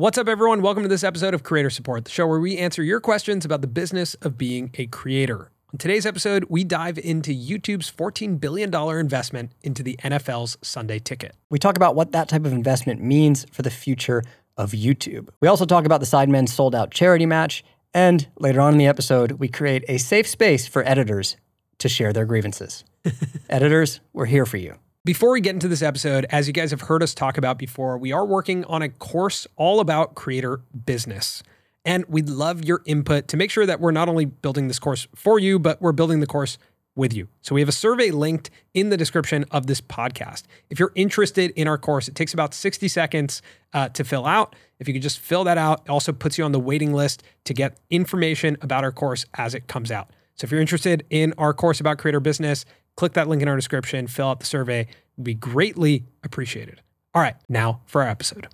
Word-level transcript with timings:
What's 0.00 0.16
up, 0.16 0.28
everyone? 0.28 0.62
Welcome 0.62 0.82
to 0.84 0.88
this 0.88 1.04
episode 1.04 1.34
of 1.34 1.42
Creator 1.42 1.68
Support, 1.68 2.06
the 2.06 2.10
show 2.10 2.26
where 2.26 2.40
we 2.40 2.56
answer 2.56 2.82
your 2.82 3.00
questions 3.00 3.44
about 3.44 3.60
the 3.60 3.66
business 3.66 4.14
of 4.22 4.38
being 4.38 4.70
a 4.78 4.86
creator. 4.86 5.50
On 5.74 5.78
today's 5.78 6.06
episode, 6.06 6.46
we 6.48 6.64
dive 6.64 6.96
into 6.96 7.32
YouTube's 7.32 7.92
$14 7.92 8.40
billion 8.40 8.74
investment 8.74 9.52
into 9.62 9.82
the 9.82 9.98
NFL's 10.02 10.56
Sunday 10.62 11.00
ticket. 11.00 11.36
We 11.50 11.58
talk 11.58 11.76
about 11.76 11.96
what 11.96 12.12
that 12.12 12.30
type 12.30 12.46
of 12.46 12.52
investment 12.54 13.02
means 13.02 13.44
for 13.52 13.60
the 13.60 13.68
future 13.68 14.22
of 14.56 14.70
YouTube. 14.70 15.28
We 15.42 15.48
also 15.48 15.66
talk 15.66 15.84
about 15.84 16.00
the 16.00 16.06
Sidemen 16.06 16.48
sold 16.48 16.74
out 16.74 16.90
charity 16.90 17.26
match. 17.26 17.62
And 17.92 18.26
later 18.38 18.62
on 18.62 18.72
in 18.72 18.78
the 18.78 18.86
episode, 18.86 19.32
we 19.32 19.48
create 19.48 19.84
a 19.86 19.98
safe 19.98 20.26
space 20.26 20.66
for 20.66 20.82
editors 20.88 21.36
to 21.76 21.90
share 21.90 22.14
their 22.14 22.24
grievances. 22.24 22.84
editors, 23.50 24.00
we're 24.14 24.24
here 24.24 24.46
for 24.46 24.56
you. 24.56 24.78
Before 25.02 25.30
we 25.30 25.40
get 25.40 25.54
into 25.54 25.66
this 25.66 25.80
episode, 25.80 26.26
as 26.28 26.46
you 26.46 26.52
guys 26.52 26.72
have 26.72 26.82
heard 26.82 27.02
us 27.02 27.14
talk 27.14 27.38
about 27.38 27.56
before, 27.56 27.96
we 27.96 28.12
are 28.12 28.26
working 28.26 28.66
on 28.66 28.82
a 28.82 28.90
course 28.90 29.46
all 29.56 29.80
about 29.80 30.14
creator 30.14 30.60
business. 30.84 31.42
And 31.86 32.04
we'd 32.06 32.28
love 32.28 32.66
your 32.66 32.82
input 32.84 33.26
to 33.28 33.38
make 33.38 33.50
sure 33.50 33.64
that 33.64 33.80
we're 33.80 33.92
not 33.92 34.10
only 34.10 34.26
building 34.26 34.68
this 34.68 34.78
course 34.78 35.08
for 35.14 35.38
you, 35.38 35.58
but 35.58 35.80
we're 35.80 35.92
building 35.92 36.20
the 36.20 36.26
course 36.26 36.58
with 36.94 37.14
you. 37.14 37.28
So 37.40 37.54
we 37.54 37.62
have 37.62 37.68
a 37.70 37.72
survey 37.72 38.10
linked 38.10 38.50
in 38.74 38.90
the 38.90 38.96
description 38.98 39.46
of 39.50 39.68
this 39.68 39.80
podcast. 39.80 40.42
If 40.68 40.78
you're 40.78 40.92
interested 40.94 41.50
in 41.52 41.66
our 41.66 41.78
course, 41.78 42.06
it 42.06 42.14
takes 42.14 42.34
about 42.34 42.52
60 42.52 42.86
seconds 42.86 43.40
uh, 43.72 43.88
to 43.88 44.04
fill 44.04 44.26
out. 44.26 44.54
If 44.80 44.86
you 44.86 44.92
could 44.92 45.02
just 45.02 45.18
fill 45.18 45.44
that 45.44 45.56
out, 45.56 45.80
it 45.86 45.90
also 45.90 46.12
puts 46.12 46.36
you 46.36 46.44
on 46.44 46.52
the 46.52 46.60
waiting 46.60 46.92
list 46.92 47.22
to 47.44 47.54
get 47.54 47.78
information 47.88 48.58
about 48.60 48.84
our 48.84 48.92
course 48.92 49.24
as 49.32 49.54
it 49.54 49.66
comes 49.66 49.90
out. 49.90 50.10
So 50.40 50.46
if 50.46 50.50
you're 50.50 50.60
interested 50.62 51.04
in 51.10 51.34
our 51.36 51.52
course 51.52 51.80
about 51.80 51.98
creator 51.98 52.18
business, 52.18 52.64
click 53.00 53.14
that 53.14 53.28
link 53.28 53.40
in 53.40 53.48
our 53.48 53.56
description, 53.56 54.06
fill 54.06 54.28
out 54.28 54.40
the 54.40 54.46
survey. 54.46 54.80
It 54.80 54.88
would 55.16 55.24
be 55.24 55.32
greatly 55.32 56.04
appreciated. 56.22 56.82
All 57.14 57.22
right, 57.22 57.34
now 57.48 57.80
for 57.86 58.02
our 58.02 58.08
episode. 58.08 58.46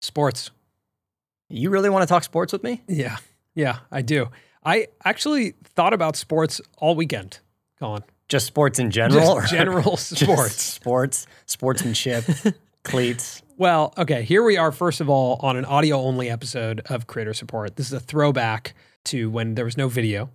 Sports. 0.00 0.52
You 1.48 1.70
really 1.70 1.90
want 1.90 2.02
to 2.02 2.06
talk 2.06 2.22
sports 2.22 2.52
with 2.52 2.62
me? 2.62 2.82
Yeah, 2.86 3.16
yeah, 3.56 3.80
I 3.90 4.02
do. 4.02 4.28
I 4.64 4.86
actually 5.04 5.56
thought 5.64 5.92
about 5.92 6.14
sports 6.14 6.60
all 6.76 6.94
weekend. 6.94 7.40
Colin. 7.80 8.04
Just 8.28 8.46
sports 8.46 8.78
in 8.78 8.92
general? 8.92 9.40
Just 9.40 9.50
general 9.50 9.96
Just 9.96 10.16
sports. 10.18 10.62
sports, 10.62 11.26
sportsmanship, 11.46 12.26
cleats. 12.84 13.42
Well, 13.56 13.92
okay, 13.98 14.22
here 14.22 14.44
we 14.44 14.56
are, 14.56 14.70
first 14.70 15.00
of 15.00 15.10
all, 15.10 15.40
on 15.42 15.56
an 15.56 15.64
audio 15.64 15.96
only 15.96 16.30
episode 16.30 16.82
of 16.88 17.08
Creator 17.08 17.34
Support. 17.34 17.74
This 17.74 17.88
is 17.88 17.92
a 17.94 17.98
throwback 17.98 18.74
to 19.06 19.28
when 19.30 19.56
there 19.56 19.64
was 19.64 19.76
no 19.76 19.88
video 19.88 20.30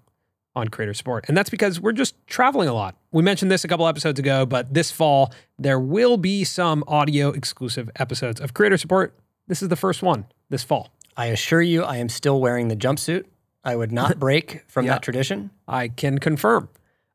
on 0.55 0.67
Creator 0.67 0.93
Support. 0.93 1.25
And 1.27 1.35
that's 1.35 1.49
because 1.49 1.79
we're 1.79 1.91
just 1.93 2.15
traveling 2.27 2.67
a 2.69 2.73
lot. 2.73 2.95
We 3.11 3.23
mentioned 3.23 3.51
this 3.51 3.63
a 3.63 3.67
couple 3.67 3.87
episodes 3.87 4.19
ago, 4.19 4.45
but 4.45 4.73
this 4.73 4.91
fall, 4.91 5.33
there 5.57 5.79
will 5.79 6.17
be 6.17 6.43
some 6.43 6.83
audio 6.87 7.29
exclusive 7.29 7.89
episodes 7.95 8.39
of 8.39 8.53
Creator 8.53 8.77
Support. 8.77 9.17
This 9.47 9.61
is 9.63 9.69
the 9.69 9.75
first 9.75 10.03
one 10.03 10.25
this 10.49 10.63
fall. 10.63 10.89
I 11.17 11.27
assure 11.27 11.61
you, 11.61 11.83
I 11.83 11.97
am 11.97 12.09
still 12.09 12.39
wearing 12.39 12.67
the 12.67 12.75
jumpsuit. 12.75 13.25
I 13.63 13.75
would 13.75 13.91
not 13.91 14.19
break 14.19 14.63
from 14.67 14.85
Yeah. 14.85 14.93
that 14.93 15.01
tradition. 15.01 15.49
I 15.67 15.87
can 15.87 16.19
confirm. 16.19 16.69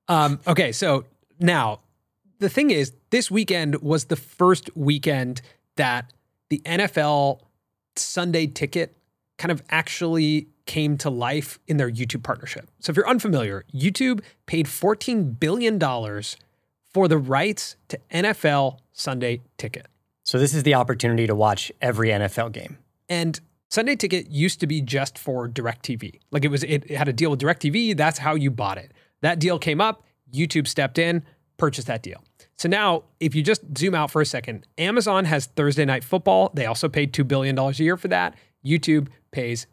Um, 0.09 0.41
okay, 0.47 0.73
so 0.73 1.05
now 1.39 1.81
the 2.41 2.49
thing 2.49 2.71
is, 2.71 2.93
this 3.11 3.31
weekend 3.31 3.77
was 3.83 4.07
the 4.07 4.17
first 4.17 4.71
weekend 4.77 5.43
that 5.77 6.13
the 6.51 6.61
NFL 6.65 7.41
Sunday 7.97 8.47
ticket 8.47 8.97
kind 9.39 9.53
of 9.53 9.63
actually 9.71 10.49
came 10.69 10.97
to 10.99 11.11
life 11.11 11.59
in 11.67 11.79
their 11.79 11.91
YouTube 11.91 12.23
partnership. 12.23 12.71
So 12.79 12.91
if 12.91 12.97
you're 12.97 13.09
unfamiliar, 13.09 13.65
YouTube 13.75 14.21
paid 14.47 14.67
$14 14.67 15.41
billion 15.41 15.81
for 16.91 17.09
the 17.09 17.19
rights 17.19 17.75
to 17.89 17.99
NFL 18.13 18.79
Sunday 18.93 19.41
ticket. 19.57 19.89
So 20.23 20.39
this 20.39 20.55
is 20.55 20.63
the 20.63 20.75
opportunity 20.75 21.27
to 21.27 21.35
watch 21.35 21.73
every 21.83 22.11
NFL 22.11 22.53
game. 22.53 22.79
And 23.09 23.41
Sunday 23.71 23.97
Ticket 23.97 24.31
used 24.31 24.61
to 24.61 24.67
be 24.67 24.81
just 24.81 25.19
for 25.19 25.49
DirecTV. 25.49 26.21
Like 26.31 26.45
it 26.45 26.49
was, 26.49 26.63
it 26.65 26.91
had 26.91 27.09
a 27.09 27.13
deal 27.13 27.31
with 27.31 27.41
DirecTV. 27.41 27.97
That's 27.97 28.19
how 28.19 28.35
you 28.35 28.51
bought 28.51 28.79
it. 28.79 28.93
That 29.23 29.39
deal 29.39 29.59
came 29.59 29.81
up. 29.81 30.05
YouTube 30.33 30.67
stepped 30.67 30.99
in, 30.99 31.23
purchased 31.57 31.87
that 31.87 32.03
deal. 32.03 32.23
So 32.57 32.69
now, 32.69 33.05
if 33.21 33.35
you 33.35 33.43
just 33.43 33.63
zoom 33.77 33.95
out 33.95 34.11
for 34.11 34.21
a 34.21 34.27
second, 34.27 34.67
Amazon 34.77 35.25
has 35.27 35.47
Thursday 35.47 35.85
Night 35.85 36.05
Football. 36.05 36.51
They 36.55 36.67
also 36.67 36.89
paid 36.89 37.13
$2 37.13 37.27
billion 37.27 37.59
a 37.59 37.71
year 37.73 37.97
for 37.97 38.09
that. 38.09 38.35
YouTube 38.65 39.09
pays 39.31 39.67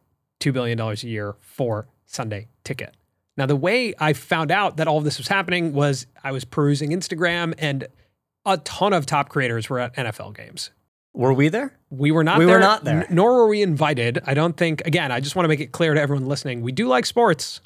$2 0.50 0.54
billion 0.54 0.80
a 0.80 0.94
year 0.96 1.36
for 1.40 1.88
Sunday 2.06 2.48
Ticket. 2.64 2.96
Now, 3.38 3.46
the 3.46 3.56
way 3.56 3.94
I 4.00 4.14
found 4.14 4.52
out 4.52 4.78
that 4.78 4.88
all 4.88 4.98
of 4.98 5.04
this 5.04 5.18
was 5.18 5.28
happening 5.28 5.74
was 5.74 6.08
I 6.24 6.32
was 6.32 6.46
perusing 6.46 6.92
Instagram 6.92 7.54
and 7.58 7.88
a 8.46 8.58
ton 8.60 8.94
of 8.94 9.06
top 9.06 9.30
creators 9.30 9.70
were 9.70 9.80
at 9.80 9.96
NFL 9.96 10.36
games. 10.36 10.72
Were 11.14 11.34
we 11.34 11.50
there? 11.50 11.78
We 11.90 12.12
were 12.12 12.24
not 12.24 12.40
We 12.40 12.46
were 12.46 12.60
not 12.60 12.84
there. 12.84 13.02
n- 13.02 13.08
nor 13.10 13.34
were 13.34 13.48
we 13.48 13.62
invited. 13.62 14.22
I 14.26 14.34
don't 14.34 14.56
think, 14.56 14.86
again, 14.86 15.12
I 15.12 15.20
just 15.20 15.36
want 15.36 15.46
to 15.46 15.48
make 15.50 15.60
it 15.62 15.72
clear 15.72 15.94
to 15.94 16.00
everyone 16.02 16.28
listening 16.28 16.62
we 16.62 16.72
do 16.72 16.88
like 16.88 17.06
sports. 17.06 17.62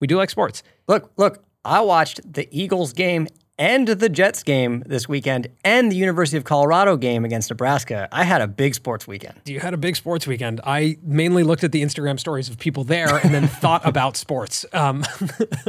We 0.00 0.06
do 0.06 0.16
like 0.16 0.30
sports. 0.30 0.62
Look, 0.88 1.12
look, 1.16 1.44
I 1.64 1.80
watched 1.80 2.20
the 2.32 2.48
Eagles 2.50 2.92
game 2.92 3.26
and 3.60 3.86
the 3.86 4.08
Jets 4.08 4.42
game 4.42 4.82
this 4.86 5.06
weekend 5.06 5.48
and 5.62 5.92
the 5.92 5.96
University 5.96 6.38
of 6.38 6.44
Colorado 6.44 6.96
game 6.96 7.26
against 7.26 7.50
Nebraska. 7.50 8.08
I 8.10 8.24
had 8.24 8.40
a 8.40 8.48
big 8.48 8.74
sports 8.74 9.06
weekend. 9.06 9.38
You 9.44 9.60
had 9.60 9.74
a 9.74 9.76
big 9.76 9.96
sports 9.96 10.26
weekend. 10.26 10.62
I 10.64 10.96
mainly 11.02 11.42
looked 11.42 11.62
at 11.62 11.70
the 11.70 11.82
Instagram 11.82 12.18
stories 12.18 12.48
of 12.48 12.58
people 12.58 12.84
there 12.84 13.18
and 13.18 13.34
then 13.34 13.46
thought 13.48 13.86
about 13.86 14.16
sports. 14.16 14.64
Um, 14.72 15.04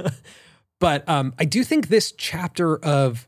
but 0.80 1.08
um, 1.10 1.34
I 1.38 1.44
do 1.44 1.66
think 1.66 1.90
this 1.90 2.14
chapter 2.14 2.78
of 2.78 3.28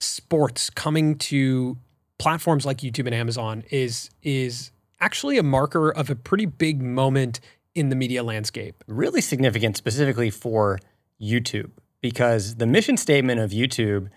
sports 0.00 0.70
coming 0.70 1.16
to 1.16 1.78
platforms 2.18 2.66
like 2.66 2.78
YouTube 2.78 3.06
and 3.06 3.14
Amazon 3.14 3.62
is 3.70 4.10
is 4.24 4.72
actually 5.00 5.38
a 5.38 5.42
marker 5.44 5.90
of 5.92 6.10
a 6.10 6.16
pretty 6.16 6.46
big 6.46 6.82
moment 6.82 7.38
in 7.76 7.90
the 7.90 7.96
media 7.96 8.24
landscape. 8.24 8.82
Really 8.88 9.20
significant 9.20 9.76
specifically 9.76 10.30
for 10.30 10.80
YouTube 11.22 11.70
because 12.00 12.56
the 12.56 12.66
mission 12.66 12.96
statement 12.96 13.40
of 13.40 13.50
YouTube, 13.50 14.08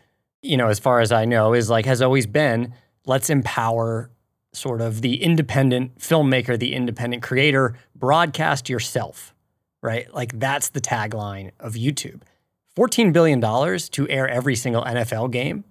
you 0.42 0.58
know, 0.58 0.68
as 0.68 0.80
far 0.80 1.00
as 1.00 1.12
I 1.12 1.26
know, 1.26 1.54
is 1.54 1.70
like 1.70 1.86
has 1.86 2.02
always 2.02 2.28
been 2.28 2.74
let's 3.06 3.30
empower 3.30 4.12
sort 4.54 4.82
of 4.82 5.02
the 5.02 5.22
independent 5.24 5.98
filmmaker, 5.98 6.60
the 6.60 6.74
independent 6.74 7.24
creator, 7.24 7.76
broadcast 7.96 8.70
yourself, 8.70 9.34
right? 9.82 10.14
Like 10.14 10.38
that's 10.40 10.70
the 10.70 10.82
tagline 10.82 11.52
of 11.60 11.74
YouTube. 11.74 12.22
$14 12.78 13.14
billion 13.14 13.42
to 13.42 14.10
air 14.10 14.28
every 14.28 14.56
single 14.56 14.84
NFL 14.84 15.32
game 15.32 15.64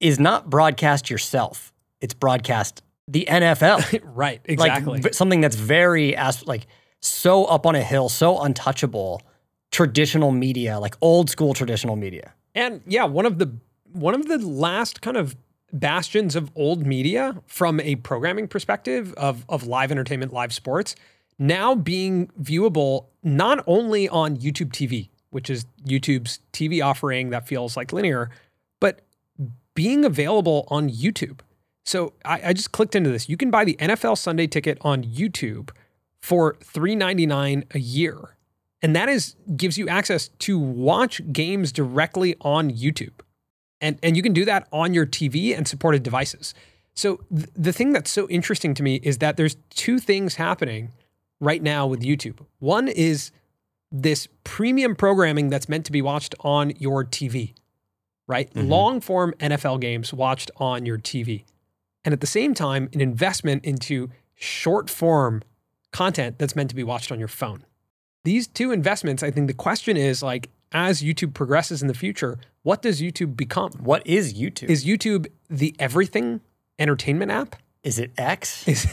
is 0.00 0.18
not 0.18 0.48
broadcast 0.48 1.10
yourself. 1.10 1.72
It's 2.00 2.14
broadcast 2.14 2.82
the 3.08 3.26
NFL. 3.28 4.00
right, 4.14 4.40
exactly. 4.44 5.00
Like 5.00 5.14
something 5.14 5.40
that's 5.40 5.56
very 5.56 6.16
like 6.46 6.66
so 7.00 7.44
up 7.44 7.66
on 7.66 7.74
a 7.74 7.82
hill, 7.82 8.08
so 8.08 8.40
untouchable. 8.40 9.22
Traditional 9.76 10.32
media, 10.32 10.78
like 10.80 10.96
old 11.02 11.28
school 11.28 11.52
traditional 11.52 11.96
media. 11.96 12.32
And 12.54 12.80
yeah, 12.86 13.04
one 13.04 13.26
of 13.26 13.36
the 13.36 13.54
one 13.92 14.14
of 14.14 14.26
the 14.26 14.38
last 14.38 15.02
kind 15.02 15.18
of 15.18 15.36
bastions 15.70 16.34
of 16.34 16.50
old 16.56 16.86
media 16.86 17.42
from 17.46 17.80
a 17.80 17.96
programming 17.96 18.48
perspective 18.48 19.12
of 19.18 19.44
of 19.50 19.66
live 19.66 19.90
entertainment, 19.90 20.32
live 20.32 20.54
sports, 20.54 20.96
now 21.38 21.74
being 21.74 22.28
viewable 22.40 23.08
not 23.22 23.62
only 23.66 24.08
on 24.08 24.38
YouTube 24.38 24.70
TV, 24.70 25.10
which 25.28 25.50
is 25.50 25.66
YouTube's 25.84 26.40
TV 26.54 26.82
offering 26.82 27.28
that 27.28 27.46
feels 27.46 27.76
like 27.76 27.92
linear, 27.92 28.30
but 28.80 29.02
being 29.74 30.06
available 30.06 30.66
on 30.68 30.88
YouTube. 30.88 31.40
So 31.84 32.14
I, 32.24 32.40
I 32.46 32.52
just 32.54 32.72
clicked 32.72 32.94
into 32.96 33.10
this. 33.10 33.28
You 33.28 33.36
can 33.36 33.50
buy 33.50 33.66
the 33.66 33.76
NFL 33.78 34.16
Sunday 34.16 34.46
ticket 34.46 34.78
on 34.80 35.04
YouTube 35.04 35.68
for 36.22 36.54
$3.99 36.54 37.74
a 37.74 37.78
year. 37.78 38.35
And 38.82 38.94
that 38.94 39.08
is 39.08 39.36
gives 39.56 39.78
you 39.78 39.88
access 39.88 40.28
to 40.28 40.58
watch 40.58 41.20
games 41.32 41.72
directly 41.72 42.36
on 42.40 42.70
YouTube. 42.70 43.20
And 43.80 43.98
and 44.02 44.16
you 44.16 44.22
can 44.22 44.32
do 44.32 44.44
that 44.44 44.68
on 44.72 44.94
your 44.94 45.06
TV 45.06 45.56
and 45.56 45.66
supported 45.66 46.02
devices. 46.02 46.54
So 46.94 47.20
th- 47.34 47.48
the 47.54 47.72
thing 47.72 47.92
that's 47.92 48.10
so 48.10 48.28
interesting 48.28 48.74
to 48.74 48.82
me 48.82 48.96
is 48.96 49.18
that 49.18 49.36
there's 49.36 49.56
two 49.70 49.98
things 49.98 50.36
happening 50.36 50.92
right 51.40 51.62
now 51.62 51.86
with 51.86 52.00
YouTube. 52.00 52.38
One 52.58 52.88
is 52.88 53.30
this 53.92 54.28
premium 54.44 54.96
programming 54.96 55.48
that's 55.48 55.68
meant 55.68 55.84
to 55.86 55.92
be 55.92 56.02
watched 56.02 56.34
on 56.40 56.70
your 56.78 57.04
TV, 57.04 57.54
right? 58.26 58.52
Mm-hmm. 58.52 58.68
Long 58.68 59.00
form 59.00 59.34
NFL 59.38 59.80
games 59.80 60.12
watched 60.12 60.50
on 60.56 60.86
your 60.86 60.98
TV. 60.98 61.44
And 62.04 62.12
at 62.12 62.20
the 62.20 62.26
same 62.26 62.54
time, 62.54 62.88
an 62.92 63.00
investment 63.00 63.64
into 63.64 64.10
short 64.34 64.88
form 64.88 65.42
content 65.92 66.38
that's 66.38 66.54
meant 66.54 66.70
to 66.70 66.76
be 66.76 66.84
watched 66.84 67.10
on 67.10 67.18
your 67.18 67.28
phone. 67.28 67.64
These 68.26 68.48
two 68.48 68.72
investments, 68.72 69.22
I 69.22 69.30
think 69.30 69.46
the 69.46 69.54
question 69.54 69.96
is 69.96 70.20
like, 70.20 70.50
as 70.72 71.00
YouTube 71.00 71.32
progresses 71.32 71.80
in 71.80 71.86
the 71.86 71.94
future, 71.94 72.38
what 72.64 72.82
does 72.82 73.00
YouTube 73.00 73.36
become? 73.36 73.70
What 73.74 74.04
is 74.04 74.34
YouTube? 74.34 74.68
Is 74.68 74.84
YouTube 74.84 75.28
the 75.48 75.76
everything 75.78 76.40
entertainment 76.76 77.30
app? 77.30 77.54
Is 77.84 78.00
it 78.00 78.10
X? 78.18 78.66
Is, 78.66 78.84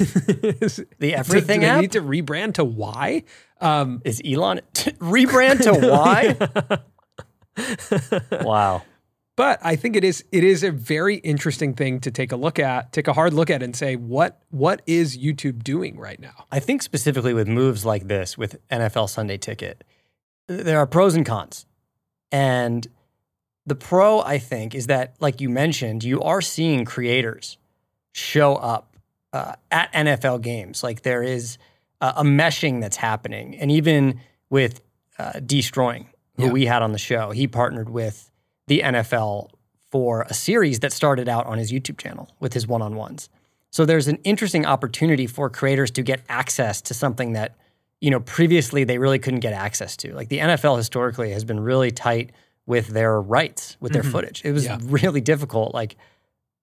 is 0.61 0.85
The 0.99 1.15
everything 1.15 1.61
do 1.61 1.65
they 1.65 1.71
app? 1.71 1.81
need 1.81 1.93
to 1.93 2.01
rebrand 2.01 2.53
to 2.53 2.63
Y? 2.63 3.23
Um, 3.59 4.03
Is 4.05 4.21
Elon 4.23 4.61
rebrand 4.73 5.63
to 5.63 6.77
Y? 8.29 8.43
wow. 8.43 8.83
But 9.35 9.59
I 9.63 9.75
think 9.75 9.95
it 9.95 10.03
is 10.03 10.23
it 10.31 10.43
is 10.43 10.61
a 10.63 10.71
very 10.71 11.15
interesting 11.17 11.73
thing 11.73 11.99
to 12.01 12.11
take 12.11 12.31
a 12.31 12.35
look 12.35 12.59
at, 12.59 12.91
take 12.93 13.07
a 13.07 13.13
hard 13.13 13.33
look 13.33 13.49
at 13.49 13.63
and 13.63 13.75
say 13.75 13.95
what 13.95 14.39
what 14.51 14.81
is 14.85 15.17
YouTube 15.17 15.63
doing 15.63 15.97
right 15.97 16.19
now? 16.19 16.45
I 16.51 16.59
think 16.59 16.83
specifically 16.83 17.33
with 17.33 17.47
moves 17.47 17.83
like 17.85 18.07
this 18.07 18.37
with 18.37 18.57
NFL 18.69 19.09
Sunday 19.09 19.37
Ticket, 19.37 19.83
there 20.47 20.77
are 20.77 20.85
pros 20.85 21.15
and 21.15 21.25
cons. 21.25 21.65
And 22.31 22.87
the 23.65 23.75
pro, 23.75 24.19
I 24.21 24.39
think, 24.39 24.75
is 24.75 24.87
that, 24.87 25.15
like 25.19 25.39
you 25.41 25.49
mentioned, 25.49 26.03
you 26.03 26.21
are 26.21 26.41
seeing 26.41 26.83
creators 26.85 27.57
show 28.11 28.55
up 28.55 28.95
uh, 29.31 29.53
at 29.71 29.91
NFL 29.93 30.41
games. 30.41 30.83
Like 30.83 31.01
there 31.03 31.23
is 31.23 31.57
a, 32.01 32.13
a 32.17 32.23
meshing 32.23 32.81
that's 32.81 32.97
happening. 32.97 33.55
And 33.57 33.71
even 33.71 34.19
with 34.49 34.81
uh, 35.17 35.33
Deestroying, 35.37 36.07
who 36.35 36.45
Yeah. 36.47 36.51
we 36.51 36.65
had 36.65 36.81
on 36.83 36.91
the 36.91 36.97
show, 36.99 37.31
he 37.31 37.47
partnered 37.47 37.89
with 37.89 38.29
the 38.67 38.81
NFL 38.83 39.49
for 39.91 40.25
a 40.29 40.33
series 40.33 40.79
that 40.79 40.91
started 40.91 41.29
out 41.29 41.45
on 41.45 41.57
his 41.57 41.71
YouTube 41.71 41.97
channel 41.97 42.29
with 42.39 42.53
his 42.53 42.67
one 42.67 42.81
on 42.81 42.95
ones. 42.95 43.29
So 43.69 43.85
there's 43.85 44.07
an 44.07 44.17
interesting 44.23 44.65
opportunity 44.65 45.27
for 45.27 45.49
creators 45.49 45.91
to 45.91 46.03
get 46.03 46.21
access 46.29 46.81
to 46.83 46.93
something 46.93 47.33
that, 47.33 47.55
you 48.01 48.09
know, 48.11 48.19
previously 48.19 48.83
they 48.83 48.97
really 48.97 49.19
couldn't 49.19 49.39
get 49.41 49.53
access 49.53 49.97
to. 49.97 50.13
Like 50.13 50.29
the 50.29 50.39
NFL 50.39 50.77
historically 50.77 51.31
has 51.31 51.43
been 51.43 51.59
really 51.59 51.91
tight 51.91 52.31
with 52.65 52.87
their 52.87 53.21
rights, 53.21 53.77
with 53.79 53.91
their 53.91 54.03
mm-hmm. 54.03 54.11
footage. 54.11 54.41
It 54.45 54.51
was 54.51 54.65
Yeah. 54.65 54.79
really 54.83 55.21
difficult, 55.21 55.73
like 55.73 55.95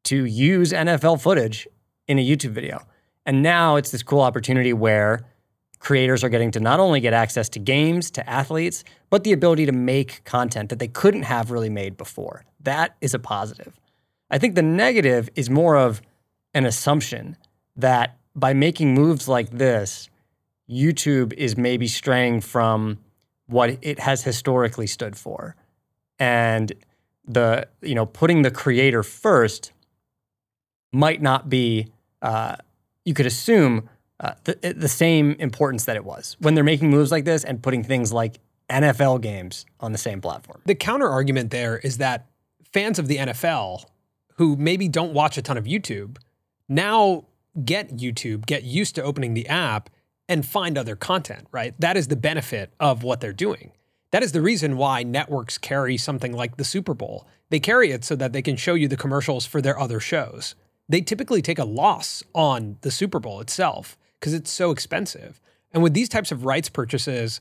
to 0.05 0.25
use 0.25 0.73
NFL 0.73 1.21
footage 1.21 1.69
in 2.09 2.19
a 2.19 2.27
YouTube 2.27 2.51
video. 2.51 2.87
And 3.27 3.43
now 3.43 3.77
it's 3.77 3.91
this 3.91 4.03
cool 4.03 4.21
opportunity 4.21 4.73
where 4.73 5.27
creators 5.81 6.23
are 6.23 6.29
getting 6.29 6.51
to 6.53 6.61
not 6.61 6.79
only 6.79 7.01
get 7.01 7.13
access 7.13 7.49
to 7.49 7.59
games, 7.59 8.11
to 8.13 8.31
athletes, 8.31 8.85
but 9.09 9.25
the 9.25 9.33
ability 9.33 9.67
to 9.67 9.73
make 9.73 10.23
content 10.25 10.69
that 10.69 10.79
they 10.79 10.89
couldn't 10.89 11.23
have 11.23 11.51
really 11.51 11.71
made 11.71 11.97
before. 11.97 12.45
That 12.61 12.97
is 13.01 13.15
a 13.15 13.19
positive. 13.19 13.81
I 14.31 14.39
think 14.39 14.55
the 14.55 14.63
negative 14.63 15.29
is 15.35 15.51
more 15.51 15.77
of 15.77 16.01
an 16.55 16.67
assumption 16.67 17.37
that 17.77 18.19
by 18.37 18.53
making 18.53 18.95
moves 18.95 19.27
like 19.27 19.51
this, 19.51 20.09
YouTube 20.71 21.33
is 21.33 21.57
maybe 21.57 21.89
straying 21.89 22.43
from 22.43 22.99
what 23.47 23.79
it 23.83 23.99
has 23.99 24.23
historically 24.23 24.87
stood 24.87 25.17
for. 25.17 25.57
And 26.19 26.73
the, 27.27 27.67
you 27.81 27.95
know, 27.95 28.07
putting 28.07 28.43
the 28.43 28.51
creator 28.51 29.03
first 29.03 29.73
might 30.93 31.23
not 31.23 31.49
be, 31.49 31.89
uh, 32.23 32.57
you 33.05 33.15
could 33.15 33.27
assume, 33.27 33.89
uh, 34.21 34.35
the, 34.45 34.75
the 34.77 34.89
same 34.89 35.33
importance 35.39 35.87
that 35.87 35.97
it 35.97 36.05
was 36.05 36.37
when 36.41 36.55
they're 36.55 36.63
making 36.63 36.91
moves 36.91 37.11
like 37.11 37.25
this 37.25 37.43
and 37.43 37.63
putting 37.63 37.83
things 37.83 38.13
like 38.13 38.39
NFL 38.69 39.21
games 39.23 39.67
on 39.81 39.93
the 39.93 39.99
same 39.99 40.21
platform. 40.21 40.61
The 40.67 40.75
counter 40.75 41.09
argument 41.09 41.51
there 41.51 41.79
is 41.79 41.99
that 41.99 42.27
fans 42.73 42.99
of 42.99 43.09
the 43.09 43.17
NFL 43.17 43.85
who 44.37 44.57
maybe 44.57 44.89
don't 44.89 45.13
watch 45.13 45.37
a 45.37 45.43
ton 45.43 45.57
of 45.57 45.65
YouTube 45.65 46.19
now 46.69 47.25
get 47.65 47.97
YouTube, 47.97 48.47
get 48.47 48.63
used 48.63 48.95
to 48.95 49.03
opening 49.03 49.35
the 49.35 49.49
app 49.49 49.91
and 50.29 50.47
find 50.47 50.79
other 50.79 50.95
content, 50.95 51.49
right? 51.51 51.75
That 51.81 51.97
is 51.97 52.09
the 52.09 52.17
benefit 52.17 52.73
of 52.79 53.03
what 53.03 53.21
they're 53.21 53.33
doing. 53.33 53.73
That 54.13 54.23
is 54.23 54.33
the 54.33 54.41
reason 54.41 54.77
why 54.77 55.03
networks 55.03 55.59
carry 55.59 55.97
something 55.97 56.33
like 56.33 56.57
the 56.57 56.65
Super 56.65 56.95
Bowl. 56.95 57.27
They 57.49 57.61
carry 57.61 57.91
it 57.91 58.05
so 58.05 58.17
that 58.17 58.33
they 58.33 58.43
can 58.43 58.57
show 58.57 58.75
you 58.75 58.87
the 58.87 58.97
commercials 58.97 59.47
for 59.47 59.61
their 59.61 59.79
other 59.79 59.99
shows. 59.99 60.55
They 60.89 61.01
typically 61.01 61.43
take 61.43 61.59
a 61.59 61.65
loss 61.65 62.23
on 62.35 62.77
the 62.83 62.91
Super 62.91 63.19
Bowl 63.19 63.41
itself 63.41 63.97
because 64.21 64.35
it's 64.35 64.51
so 64.51 64.71
expensive. 64.71 65.41
And 65.73 65.83
with 65.83 65.95
these 65.95 66.09
types 66.09 66.31
of 66.31 66.45
rights 66.45 66.69
purchases, 66.69 67.41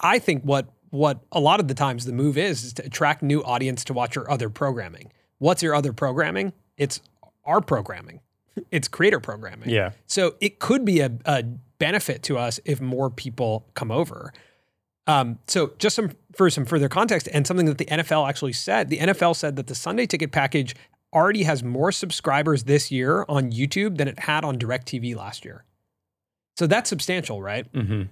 I 0.00 0.18
think 0.18 0.42
what 0.42 0.66
what 0.90 1.20
a 1.32 1.40
lot 1.40 1.58
of 1.58 1.66
the 1.66 1.74
times 1.74 2.04
the 2.04 2.12
move 2.12 2.38
is 2.38 2.62
is 2.64 2.72
to 2.74 2.84
attract 2.84 3.22
new 3.22 3.42
audience 3.42 3.82
to 3.84 3.92
watch 3.92 4.14
your 4.14 4.30
other 4.30 4.48
programming. 4.48 5.10
What's 5.38 5.62
your 5.62 5.74
other 5.74 5.92
programming? 5.92 6.52
It's 6.76 7.00
our 7.44 7.60
programming. 7.60 8.20
It's 8.70 8.86
creator 8.86 9.18
programming. 9.18 9.70
Yeah. 9.70 9.90
So 10.06 10.36
it 10.40 10.60
could 10.60 10.84
be 10.84 11.00
a, 11.00 11.10
a 11.24 11.42
benefit 11.78 12.22
to 12.24 12.38
us 12.38 12.60
if 12.64 12.80
more 12.80 13.10
people 13.10 13.66
come 13.74 13.90
over. 13.90 14.32
Um, 15.06 15.38
so 15.46 15.72
just 15.78 15.96
some 15.96 16.12
for 16.34 16.48
some 16.48 16.64
further 16.64 16.88
context 16.88 17.28
and 17.32 17.46
something 17.46 17.66
that 17.66 17.78
the 17.78 17.86
NFL 17.86 18.28
actually 18.28 18.52
said, 18.52 18.88
the 18.88 18.98
NFL 18.98 19.36
said 19.36 19.56
that 19.56 19.66
the 19.66 19.74
Sunday 19.74 20.06
ticket 20.06 20.32
package 20.32 20.74
already 21.12 21.44
has 21.44 21.62
more 21.62 21.92
subscribers 21.92 22.64
this 22.64 22.90
year 22.90 23.24
on 23.28 23.52
YouTube 23.52 23.98
than 23.98 24.08
it 24.08 24.20
had 24.20 24.44
on 24.44 24.58
DirecTV 24.58 25.14
last 25.14 25.44
year. 25.44 25.64
So 26.56 26.66
that's 26.66 26.88
substantial, 26.88 27.42
right? 27.42 27.70
Mm-hmm. 27.72 28.02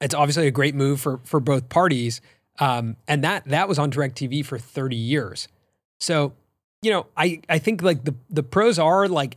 it's 0.00 0.14
obviously 0.14 0.46
a 0.46 0.50
great 0.50 0.74
move 0.74 1.00
for 1.00 1.20
for 1.24 1.40
both 1.40 1.68
parties. 1.68 2.20
Um, 2.58 2.96
and 3.06 3.22
that 3.24 3.44
that 3.46 3.68
was 3.68 3.78
on 3.78 3.90
DirecTV 3.90 4.44
for 4.44 4.58
30 4.58 4.96
years. 4.96 5.48
So, 6.00 6.32
you 6.82 6.90
know, 6.90 7.06
I 7.16 7.40
I 7.48 7.58
think 7.58 7.82
like 7.82 8.04
the 8.04 8.14
the 8.30 8.42
pros 8.42 8.78
are 8.78 9.08
like 9.08 9.36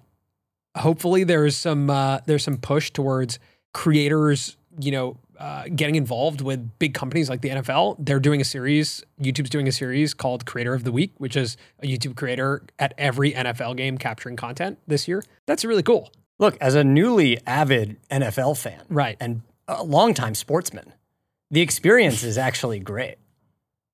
hopefully 0.77 1.23
there's 1.23 1.57
some 1.57 1.89
uh, 1.89 2.19
there's 2.25 2.43
some 2.43 2.57
push 2.57 2.91
towards 2.91 3.39
creators, 3.73 4.57
you 4.79 4.91
know, 4.91 5.17
uh, 5.37 5.65
getting 5.73 5.95
involved 5.95 6.41
with 6.41 6.77
big 6.79 6.93
companies 6.93 7.29
like 7.29 7.41
the 7.41 7.49
NFL. 7.49 7.95
They're 7.99 8.19
doing 8.19 8.41
a 8.41 8.45
series. 8.45 9.03
YouTube's 9.21 9.49
doing 9.49 9.67
a 9.67 9.71
series 9.71 10.13
called 10.13 10.45
Creator 10.45 10.73
of 10.73 10.83
the 10.83 10.91
Week, 10.91 11.13
which 11.17 11.37
is 11.37 11.55
a 11.81 11.87
YouTube 11.87 12.15
creator 12.15 12.63
at 12.77 12.93
every 12.97 13.31
NFL 13.31 13.77
game 13.77 13.97
capturing 13.97 14.35
content 14.35 14.79
this 14.87 15.07
year. 15.07 15.23
That's 15.45 15.63
really 15.63 15.83
cool. 15.83 16.11
Look, 16.39 16.57
as 16.61 16.73
a 16.75 16.83
newly 16.83 17.37
avid 17.45 17.97
NFL 18.09 18.57
fan, 18.57 18.81
Right. 18.89 19.17
and 19.19 19.41
a 19.67 19.83
longtime 19.83 20.35
sportsman, 20.35 20.93
the 21.51 21.61
experience 21.61 22.23
is 22.23 22.37
actually 22.37 22.79
great. 22.79 23.15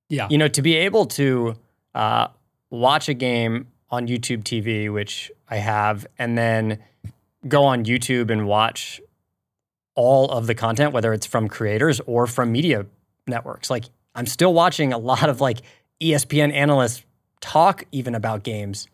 Yeah. 0.09 0.27
You 0.29 0.37
know, 0.37 0.47
to 0.49 0.61
be 0.61 0.75
able 0.75 1.05
to 1.07 1.55
uh, 1.95 2.27
watch 2.69 3.09
a 3.09 3.13
game 3.13 3.67
on 3.89 4.07
YouTube 4.07 4.43
TV, 4.43 4.91
which 4.93 5.31
I 5.49 5.57
have, 5.57 6.05
and 6.19 6.37
then 6.37 6.79
go 7.47 7.63
on 7.63 7.85
YouTube 7.85 8.29
and 8.29 8.47
watch 8.47 9.01
all 9.95 10.29
of 10.29 10.47
the 10.47 10.53
content, 10.55 10.91
whether 10.93 11.13
it's 11.13 11.25
from 11.25 11.47
creators 11.47 11.99
or 12.05 12.27
from 12.27 12.51
media 12.51 12.85
networks. 13.27 13.69
Like, 13.69 13.85
I'm 14.13 14.25
still 14.25 14.53
watching 14.53 14.93
a 14.93 14.97
lot 14.97 15.29
of 15.29 15.41
like 15.41 15.61
ESPN 16.01 16.51
analysts 16.53 17.03
talk 17.41 17.85
even 17.91 18.13
about 18.15 18.43
games 18.43 18.87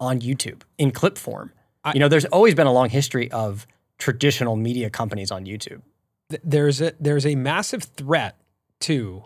on 0.00 0.20
YouTube 0.20 0.62
in 0.78 0.90
clip 0.90 1.18
form. 1.18 1.52
I- 1.86 1.92
you 1.94 2.00
know, 2.00 2.08
there's 2.08 2.24
always 2.26 2.54
been 2.54 2.66
a 2.66 2.72
long 2.72 2.90
history 2.90 3.30
of 3.30 3.66
traditional 3.98 4.56
media 4.56 4.90
companies 4.90 5.30
on 5.30 5.44
YouTube. 5.46 5.82
th- 6.28 6.42
there's 6.44 6.80
a 6.80 6.92
there's 6.98 7.24
a 7.24 7.34
massive 7.36 7.84
threat 7.84 8.36
to 8.80 9.24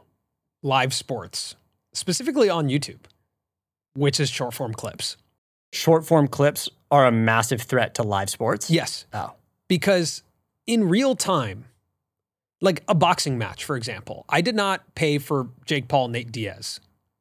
live 0.63 0.93
sports, 0.93 1.57
specifically 1.95 2.51
on 2.51 2.69
YouTube, 2.69 3.01
which 3.95 4.21
is 4.21 4.29
short 4.29 4.53
form 4.55 4.75
clips. 4.75 5.17
Short 5.73 6.05
form 6.05 6.29
clips 6.29 6.69
are 6.91 7.07
a 7.07 7.13
massive 7.13 7.63
threat 7.63 7.95
to 7.95 8.03
live 8.03 8.29
sports. 8.29 8.71
Yes, 8.71 9.07
Oh. 9.15 9.33
because 9.69 10.23
in 10.67 10.89
real 10.89 11.17
time, 11.17 11.65
like 12.61 12.83
a 12.87 12.95
boxing 12.95 13.39
match, 13.39 13.65
for 13.65 13.77
example, 13.77 14.27
I 14.29 14.43
did 14.43 14.55
not 14.55 14.95
pay 14.95 15.17
for 15.19 15.49
Jake 15.65 15.89
Paul 15.89 16.09
Nate 16.09 16.31
Diaz, 16.31 16.81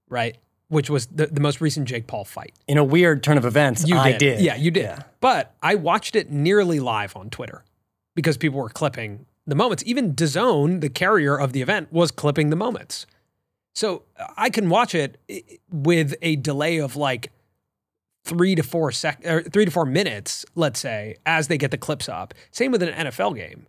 right? 0.10 0.38
Which 0.70 0.90
was 0.90 1.08
the, 1.08 1.28
the 1.28 1.42
most 1.42 1.62
recent 1.62 1.88
Jake 1.88 2.08
Paul 2.08 2.24
fight. 2.26 2.54
In 2.68 2.78
a 2.78 2.84
weird 2.84 3.24
turn 3.24 3.38
of 3.38 3.46
events, 3.46 3.88
You 3.88 3.98
I 3.98 4.12
did. 4.12 4.20
did. 4.20 4.42
Yeah, 4.42 4.56
you 4.56 4.72
did. 4.72 4.84
Yeah. 4.84 5.00
But 5.20 5.54
I 5.62 5.76
watched 5.76 6.16
it 6.16 6.32
nearly 6.32 6.80
live 6.80 7.16
on 7.16 7.30
Twitter 7.30 7.64
because 8.16 8.38
people 8.38 8.60
were 8.60 8.70
clipping 8.70 9.26
the 9.48 9.56
moments. 9.56 9.84
Even 9.86 10.14
DAZN, 10.14 10.82
the 10.82 10.90
carrier 10.90 11.36
of 11.36 11.54
the 11.54 11.62
event, 11.62 11.92
was 11.92 12.12
clipping 12.12 12.52
the 12.52 12.56
moments. 12.56 13.08
So 13.74 14.04
uh, 14.18 14.28
I 14.38 14.50
can 14.50 14.70
watch 14.70 14.94
it 14.94 15.20
with 15.72 16.14
a 16.22 16.36
delay 16.36 16.78
of 16.78 16.96
like 16.96 17.32
three 18.26 18.54
to 18.54 18.62
four 18.62 18.92
sec 18.92 19.26
or 19.26 19.42
three 19.42 19.66
to 19.66 19.72
four 19.72 19.86
minutes, 19.86 20.46
let's 20.54 20.80
say, 20.80 21.16
as 21.26 21.48
they 21.48 21.58
get 21.58 21.72
the 21.72 21.78
clips 21.78 22.08
up. 22.08 22.34
Same 22.52 22.72
with 22.72 22.84
an 22.84 22.90
NFL 23.08 23.36
game. 23.36 23.66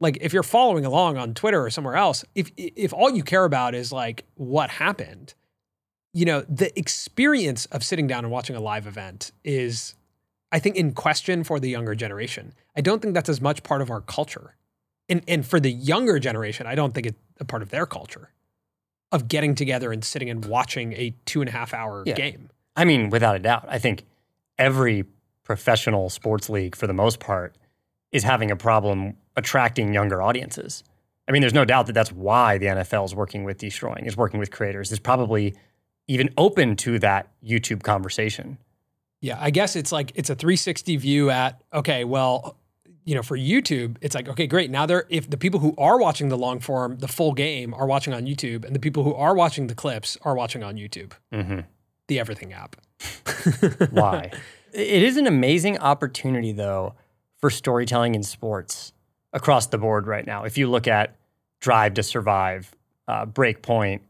Like 0.00 0.18
if 0.20 0.32
you're 0.32 0.42
following 0.42 0.84
along 0.84 1.16
on 1.16 1.34
Twitter 1.34 1.64
or 1.64 1.70
somewhere 1.70 1.96
else, 1.96 2.24
if 2.34 2.50
if 2.56 2.92
all 2.92 3.10
you 3.10 3.22
care 3.24 3.44
about 3.44 3.74
is 3.74 3.90
like 3.90 4.24
what 4.34 4.70
happened, 4.70 5.34
you 6.14 6.24
know, 6.24 6.42
the 6.48 6.76
experience 6.78 7.66
of 7.66 7.82
sitting 7.84 8.06
down 8.06 8.24
and 8.24 8.30
watching 8.32 8.56
a 8.56 8.60
live 8.60 8.86
event 8.86 9.32
is, 9.44 9.94
I 10.52 10.58
think, 10.60 10.76
in 10.76 10.92
question 10.92 11.44
for 11.44 11.58
the 11.60 11.68
younger 11.68 11.94
generation. 11.94 12.54
I 12.76 12.80
don't 12.80 13.02
think 13.02 13.12
that's 13.14 13.28
as 13.28 13.40
much 13.40 13.62
part 13.62 13.82
of 13.82 13.90
our 13.90 14.00
culture. 14.00 14.54
And, 15.08 15.22
and 15.28 15.44
for 15.44 15.60
the 15.60 15.70
younger 15.70 16.18
generation, 16.18 16.66
I 16.66 16.74
don't 16.76 16.94
think 16.94 17.06
it's 17.08 17.18
a 17.40 17.44
part 17.44 17.62
of 17.62 17.70
their 17.70 17.84
culture 17.84 18.30
of 19.12 19.28
getting 19.28 19.54
together 19.54 19.92
and 19.92 20.02
sitting 20.04 20.30
and 20.30 20.44
watching 20.46 20.92
a 20.94 21.14
two 21.26 21.40
and 21.42 21.48
a 21.48 21.52
half 21.52 21.74
hour 21.74 22.04
Yeah. 22.06 22.14
game. 22.14 22.48
I 22.76 22.84
mean, 22.84 23.10
without 23.10 23.36
a 23.36 23.38
doubt, 23.38 23.66
I 23.68 23.78
think 23.78 24.04
every 24.58 25.04
professional 25.44 26.08
sports 26.10 26.48
league, 26.48 26.74
for 26.74 26.86
the 26.86 26.94
most 26.94 27.20
part, 27.20 27.54
is 28.12 28.22
having 28.22 28.50
a 28.50 28.56
problem 28.56 29.16
attracting 29.36 29.92
younger 29.92 30.22
audiences. 30.22 30.82
I 31.28 31.32
mean, 31.32 31.40
there's 31.42 31.54
no 31.54 31.64
doubt 31.64 31.86
that 31.86 31.92
that's 31.92 32.12
why 32.12 32.58
the 32.58 32.66
NFL 32.66 33.04
is 33.04 33.14
working 33.14 33.44
with 33.44 33.58
Deestroying, 33.58 34.06
is 34.06 34.16
working 34.16 34.38
with 34.40 34.50
creators, 34.50 34.90
is 34.92 34.98
probably 35.00 35.54
even 36.06 36.30
open 36.36 36.76
to 36.76 36.98
that 37.00 37.28
YouTube 37.44 37.82
conversation. 37.82 38.58
Yeah, 39.20 39.38
I 39.40 39.50
guess 39.50 39.74
it's 39.74 39.90
like 39.90 40.12
it's 40.14 40.30
a 40.30 40.34
360 40.34 40.96
view 40.96 41.30
at 41.30 41.62
okay, 41.72 42.04
well, 42.04 42.56
you 43.04 43.14
know, 43.14 43.22
for 43.22 43.38
YouTube, 43.38 43.96
it's 44.00 44.14
like 44.14 44.28
okay, 44.28 44.46
great. 44.46 44.70
Now 44.70 44.84
they're 44.86 45.06
if 45.08 45.30
the 45.30 45.38
people 45.38 45.60
who 45.60 45.74
are 45.78 45.98
watching 45.98 46.28
the 46.28 46.36
long 46.36 46.60
form, 46.60 46.98
the 46.98 47.08
full 47.08 47.32
game 47.32 47.72
are 47.74 47.86
watching 47.86 48.12
on 48.12 48.26
YouTube 48.26 48.64
and 48.64 48.74
the 48.74 48.80
people 48.80 49.02
who 49.02 49.14
are 49.14 49.34
watching 49.34 49.66
the 49.66 49.74
clips 49.74 50.18
are 50.22 50.34
watching 50.34 50.62
on 50.62 50.76
YouTube. 50.76 51.12
Mm-hmm. 51.32 51.60
the 52.08 52.20
Everything 52.20 52.52
app. 52.52 52.76
Why? 53.90 54.30
It 54.72 55.02
is 55.02 55.16
an 55.16 55.26
amazing 55.26 55.78
opportunity, 55.78 56.52
though, 56.52 56.94
for 57.38 57.48
storytelling 57.48 58.14
in 58.14 58.22
sports 58.22 58.92
across 59.32 59.66
the 59.66 59.78
board 59.78 60.06
right 60.06 60.26
now. 60.26 60.44
If 60.44 60.58
you 60.58 60.68
look 60.68 60.88
at 60.88 61.16
Drive 61.60 61.94
to 61.94 62.02
Survive, 62.02 62.74
uh, 63.06 63.24
Breakpoint, 63.24 64.00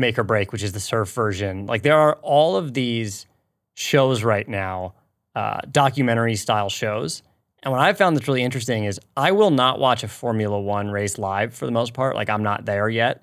Make 0.00 0.18
or 0.18 0.24
Break, 0.24 0.52
which 0.52 0.62
is 0.62 0.72
the 0.72 0.80
surf 0.80 1.12
version, 1.12 1.66
like 1.66 1.82
there 1.82 1.98
are 1.98 2.14
all 2.22 2.56
of 2.56 2.74
these 2.74 3.26
shows 3.74 4.22
right 4.24 4.48
now, 4.48 4.94
uh, 5.34 5.60
documentary 5.70 6.36
style 6.36 6.68
shows. 6.68 7.22
And 7.62 7.72
what 7.72 7.80
I 7.80 7.92
found 7.92 8.16
that's 8.16 8.26
really 8.26 8.42
interesting 8.42 8.84
is 8.84 8.98
I 9.16 9.32
will 9.32 9.50
not 9.50 9.78
watch 9.78 10.02
a 10.02 10.08
Formula 10.08 10.58
One 10.58 10.90
race 10.90 11.18
live 11.18 11.54
for 11.54 11.66
the 11.66 11.72
most 11.72 11.92
part. 11.92 12.16
Like 12.16 12.30
I'm 12.30 12.42
not 12.42 12.64
there 12.64 12.88
yet. 12.88 13.22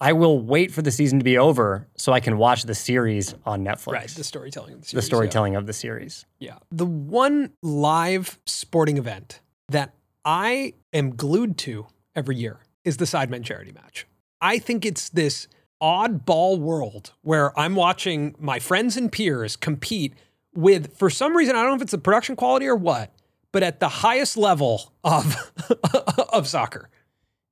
I 0.00 0.12
will 0.12 0.38
wait 0.38 0.72
for 0.72 0.82
the 0.82 0.90
season 0.90 1.18
to 1.20 1.24
be 1.24 1.38
over 1.38 1.88
so 1.96 2.12
I 2.12 2.20
can 2.20 2.36
watch 2.36 2.64
the 2.64 2.74
series 2.74 3.34
on 3.46 3.64
Netflix. 3.64 3.92
Right, 3.92 4.08
the 4.08 4.24
storytelling 4.24 4.74
of 4.74 4.80
the, 4.80 4.84
the 4.84 4.88
series, 4.88 5.04
yeah. 5.04 5.06
storytelling 5.06 5.56
of 5.56 5.66
the 5.66 5.72
series. 5.72 6.26
Yeah. 6.38 6.58
The 6.70 6.84
one 6.84 7.52
live 7.62 8.38
sporting 8.44 8.98
event 8.98 9.40
that 9.70 9.94
I 10.24 10.74
am 10.92 11.16
glued 11.16 11.56
to 11.58 11.86
every 12.14 12.36
year 12.36 12.60
is 12.84 12.98
the 12.98 13.06
Sidemen 13.06 13.42
charity 13.42 13.72
match. 13.72 14.06
I 14.40 14.58
think 14.58 14.84
it's 14.84 15.08
this 15.08 15.48
oddball 15.82 16.58
world 16.58 17.12
where 17.22 17.58
I'm 17.58 17.74
watching 17.74 18.34
my 18.38 18.58
friends 18.58 18.96
and 18.96 19.10
peers 19.10 19.56
compete 19.56 20.14
with, 20.54 20.96
for 20.96 21.10
some 21.10 21.36
reason, 21.36 21.54
I 21.54 21.60
don't 21.60 21.70
know 21.70 21.76
if 21.76 21.82
it's 21.82 21.92
the 21.92 21.98
production 21.98 22.36
quality 22.36 22.66
or 22.66 22.76
what, 22.76 23.12
but 23.52 23.62
at 23.62 23.80
the 23.80 23.88
highest 23.88 24.36
level 24.36 24.92
of, 25.04 25.52
of 26.32 26.48
soccer. 26.48 26.88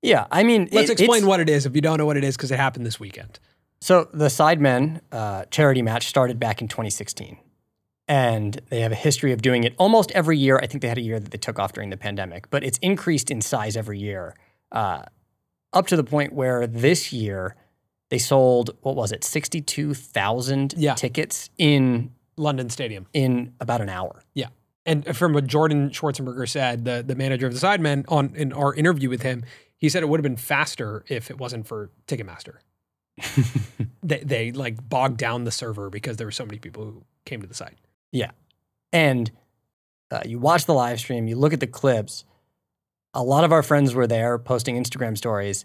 Yeah, 0.03 0.27
I 0.31 0.43
mean, 0.43 0.69
Let's 0.73 0.91
it- 0.91 1.01
explain 1.01 1.27
what 1.27 1.41
it 1.41 1.49
is 1.49 1.67
if 1.67 1.75
you 1.75 1.81
don't 1.81 1.99
know 1.99 2.07
what 2.07 2.17
it 2.17 2.25
is 2.25 2.37
because 2.37 2.51
it 2.51 2.59
happened 2.59 2.85
this 2.87 3.01
weekend. 3.01 3.39
So 3.81 4.09
the 4.15 4.27
Sidemen 4.27 5.01
uh, 5.13 5.45
charity 5.51 5.83
match 5.83 6.07
started 6.07 6.41
back 6.41 6.63
in 6.63 6.69
2016, 6.69 7.37
and 8.09 8.61
they 8.71 8.81
have 8.81 8.93
a 8.93 8.97
history 8.97 9.33
of 9.33 9.43
doing 9.43 9.65
it 9.65 9.75
almost 9.77 10.11
every 10.13 10.39
year. 10.39 10.59
I 10.63 10.67
think 10.67 10.81
they 10.81 10.89
had 10.89 10.97
a 10.97 11.03
year 11.03 11.21
that 11.21 11.31
they 11.31 11.39
took 11.39 11.59
off 11.59 11.75
during 11.75 11.91
the 11.91 11.97
pandemic, 11.99 12.49
but 12.49 12.65
it's 12.65 12.79
increased 12.79 13.31
in 13.31 13.43
size 13.43 13.77
every 13.77 13.99
year, 13.99 14.35
uh, 14.73 15.03
up 15.75 15.87
to 15.89 15.97
the 15.97 16.05
point 16.05 16.33
where 16.33 16.67
this 16.67 17.13
year 17.13 17.57
they 18.11 18.19
sold 18.19 18.71
what 18.83 18.97
was 18.97 19.13
it, 19.13 19.25
62,000 19.25 20.75
Yeah. 20.77 20.95
tickets 20.95 21.51
in 21.59 22.13
London 22.37 22.69
Stadium. 22.71 23.07
in 23.13 23.55
about 23.61 23.81
an 23.81 23.89
hour. 23.89 24.23
Yeah. 24.35 24.49
And 24.87 25.17
from 25.17 25.33
what 25.33 25.47
Jordan 25.47 25.91
Schwarzenberger 25.91 26.49
said, 26.49 26.85
the, 26.85 27.03
the 27.07 27.15
manager 27.15 27.47
of 27.47 27.59
the 27.59 27.67
Sidemen, 27.67 28.05
on 28.09 28.35
in 28.37 28.53
our 28.53 28.75
interview 28.75 29.09
with 29.09 29.23
him, 29.23 29.45
he 29.79 29.89
said 29.89 30.03
it 30.03 30.09
would 30.09 30.19
have 30.21 30.25
been 30.25 30.37
faster 30.37 31.05
if 31.09 31.31
it 31.31 31.39
wasn't 31.39 31.67
for 31.67 31.91
Ticketmaster. 32.07 32.57
they, 34.03 34.19
they 34.21 34.53
like 34.53 34.87
bogged 34.89 35.17
down 35.19 35.45
the 35.45 35.51
server 35.51 35.89
because 35.91 36.17
there 36.17 36.27
were 36.27 36.31
so 36.33 36.45
many 36.45 36.59
people 36.59 36.85
who 36.85 37.05
came 37.25 37.41
to 37.41 37.47
the 37.47 37.55
site. 37.55 37.79
Yeah, 38.13 38.33
and 38.93 39.31
uh, 40.11 40.21
you 40.25 40.39
watch 40.39 40.67
the 40.67 40.75
live 40.75 40.99
stream, 41.01 41.27
you 41.29 41.37
look 41.37 41.53
at 41.53 41.61
the 41.61 41.67
clips. 41.67 42.25
A 43.15 43.23
lot 43.23 43.45
of 43.45 43.53
our 43.53 43.63
friends 43.63 43.95
were 43.95 44.07
there 44.07 44.39
posting 44.39 44.77
Instagram 44.83 45.17
stories. 45.17 45.65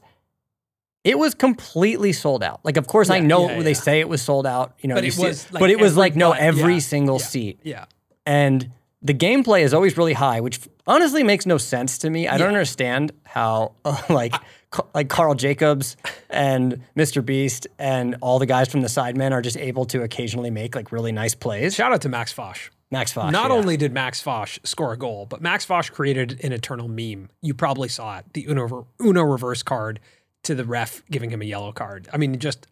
It 1.03 1.17
was 1.17 1.33
completely 1.33 2.11
sold 2.11 2.43
out. 2.43 2.59
Like, 2.63 2.77
of 2.77 2.87
course, 2.87 3.09
I 3.09 3.19
know 3.19 3.49
yeah, 3.49 3.61
they 3.61 3.69
yeah. 3.71 3.77
say 3.77 3.99
it 4.01 4.09
was 4.09 4.21
sold 4.21 4.45
out. 4.45 4.73
You 4.79 4.89
know, 4.89 4.95
But 4.95 5.05
you 5.05 5.11
it 5.11 5.17
was, 5.19 5.51
like, 5.51 5.59
but 5.61 5.69
it 5.69 5.79
was 5.79 5.95
like 5.95 6.15
no, 6.15 6.33
every 6.33 6.73
yeah, 6.75 6.79
single 6.79 7.19
yeah. 7.19 7.25
seat, 7.25 7.59
Yeah. 7.63 7.85
and 8.25 8.71
the 9.01 9.13
gameplay 9.13 9.61
is 9.61 9.73
always 9.73 9.97
really 9.97 10.11
high, 10.13 10.41
which 10.41 10.59
honestly 10.85 11.23
makes 11.23 11.45
no 11.45 11.57
sense 11.57 11.99
to 11.99 12.09
me. 12.09 12.27
I 12.27 12.37
don't 12.37 12.49
understand 12.49 13.13
how 13.23 13.75
uh, 13.85 14.01
like 14.09 14.33
Ca- 14.71 14.85
like 14.93 15.07
Carl 15.09 15.35
Jacobs 15.35 15.95
and 16.29 16.83
Mr. 16.97 17.25
Beast 17.25 17.65
and 17.79 18.17
all 18.21 18.37
the 18.39 18.45
guys 18.45 18.67
from 18.69 18.81
the 18.81 18.87
Sidemen 18.87 19.31
are 19.31 19.41
just 19.41 19.57
able 19.57 19.85
to 19.85 20.03
occasionally 20.03 20.51
make 20.51 20.75
like 20.75 20.91
really 20.91 21.11
nice 21.13 21.33
plays. 21.33 21.75
Shout 21.75 21.93
out 21.93 22.01
to 22.01 22.09
Max 22.09 22.33
Fosh. 22.33 22.69
Max 22.91 23.13
Fosh, 23.13 23.31
Not 23.31 23.51
yeah. 23.51 23.55
only 23.57 23.77
did 23.77 23.93
Max 23.93 24.21
Fosh 24.21 24.59
score 24.63 24.91
a 24.93 24.97
goal, 24.97 25.25
but 25.27 25.41
Max 25.41 25.63
Fosh 25.65 25.89
created 25.91 26.43
an 26.43 26.51
eternal 26.51 26.87
meme. 26.87 27.29
You 27.41 27.53
probably 27.53 27.87
saw 27.87 28.17
it 28.17 28.25
the 28.33 28.45
Uno, 28.47 28.87
Uno 28.99 29.21
reverse 29.23 29.63
card 29.63 29.99
to 30.43 30.55
the 30.55 30.65
ref 30.65 31.03
giving 31.11 31.29
him 31.31 31.41
a 31.41 31.45
yellow 31.45 31.71
card. 31.71 32.07
I 32.13 32.17
mean, 32.17 32.37
just 32.39 32.67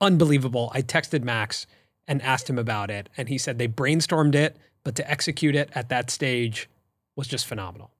unbelievable. 0.00 0.70
I 0.74 0.82
texted 0.82 1.22
Max 1.22 1.66
and 2.08 2.22
asked 2.22 2.48
him 2.48 2.58
about 2.58 2.90
it, 2.90 3.08
and 3.16 3.28
he 3.28 3.38
said 3.38 3.58
they 3.58 3.68
brainstormed 3.68 4.34
it, 4.34 4.56
but 4.84 4.94
to 4.96 5.10
execute 5.10 5.54
it 5.54 5.70
at 5.74 5.88
that 5.88 6.10
stage 6.10 6.68
was 7.16 7.26
just 7.26 7.46
phenomenal. 7.46 7.90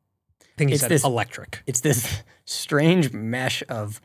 I 0.43 0.47
think 0.59 0.71
he 0.71 0.75
It's 0.75 0.83
said 0.83 0.91
this- 0.91 1.05
electric. 1.05 1.63
it's 1.67 1.81
this 1.81 2.23
strange 2.45 3.13
mesh 3.13 3.63
of 3.69 4.01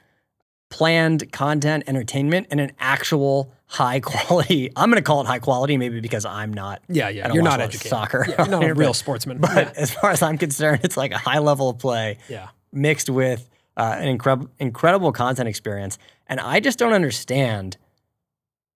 planned 0.70 1.32
content, 1.34 1.84
entertainment, 1.88 2.48
and 2.50 2.60
an 2.60 2.72
actual 2.80 3.52
high 3.68 4.00
quality. 4.02 4.72
I'm 4.76 4.90
going 4.90 4.96
to 5.02 5.06
call 5.06 5.22
it 5.22 5.28
high 5.28 5.40
quality, 5.40 5.78
maybe 5.78 6.00
because 6.00 6.26
I'm 6.26 6.54
not. 6.54 6.82
Yeah, 6.88 7.10
yeah. 7.10 7.32
You're 7.34 7.44
not 7.44 7.60
a 7.60 7.64
educated. 7.64 7.90
soccer. 7.90 8.26
Yeah, 8.28 8.36
you're 8.40 8.48
not 8.48 8.64
a 8.64 8.74
real 8.76 8.94
sportsman. 8.94 9.40
But 9.40 9.56
yeah. 9.56 9.72
as 9.76 9.94
far 9.94 10.12
as 10.12 10.22
I'm 10.22 10.38
concerned, 10.38 10.82
it's 10.84 10.96
like 10.98 11.12
a 11.12 11.18
high 11.18 11.40
level 11.40 11.70
of 11.70 11.78
play 11.78 12.18
yeah. 12.30 12.50
mixed 12.72 13.10
with 13.10 13.50
uh, 13.78 13.96
an 13.98 14.08
incredible, 14.08 14.50
incredible 14.60 15.12
content 15.12 15.48
experience. 15.50 15.98
And 16.28 16.40
I 16.40 16.60
just 16.60 16.78
don't 16.80 16.94
understand. 16.94 17.78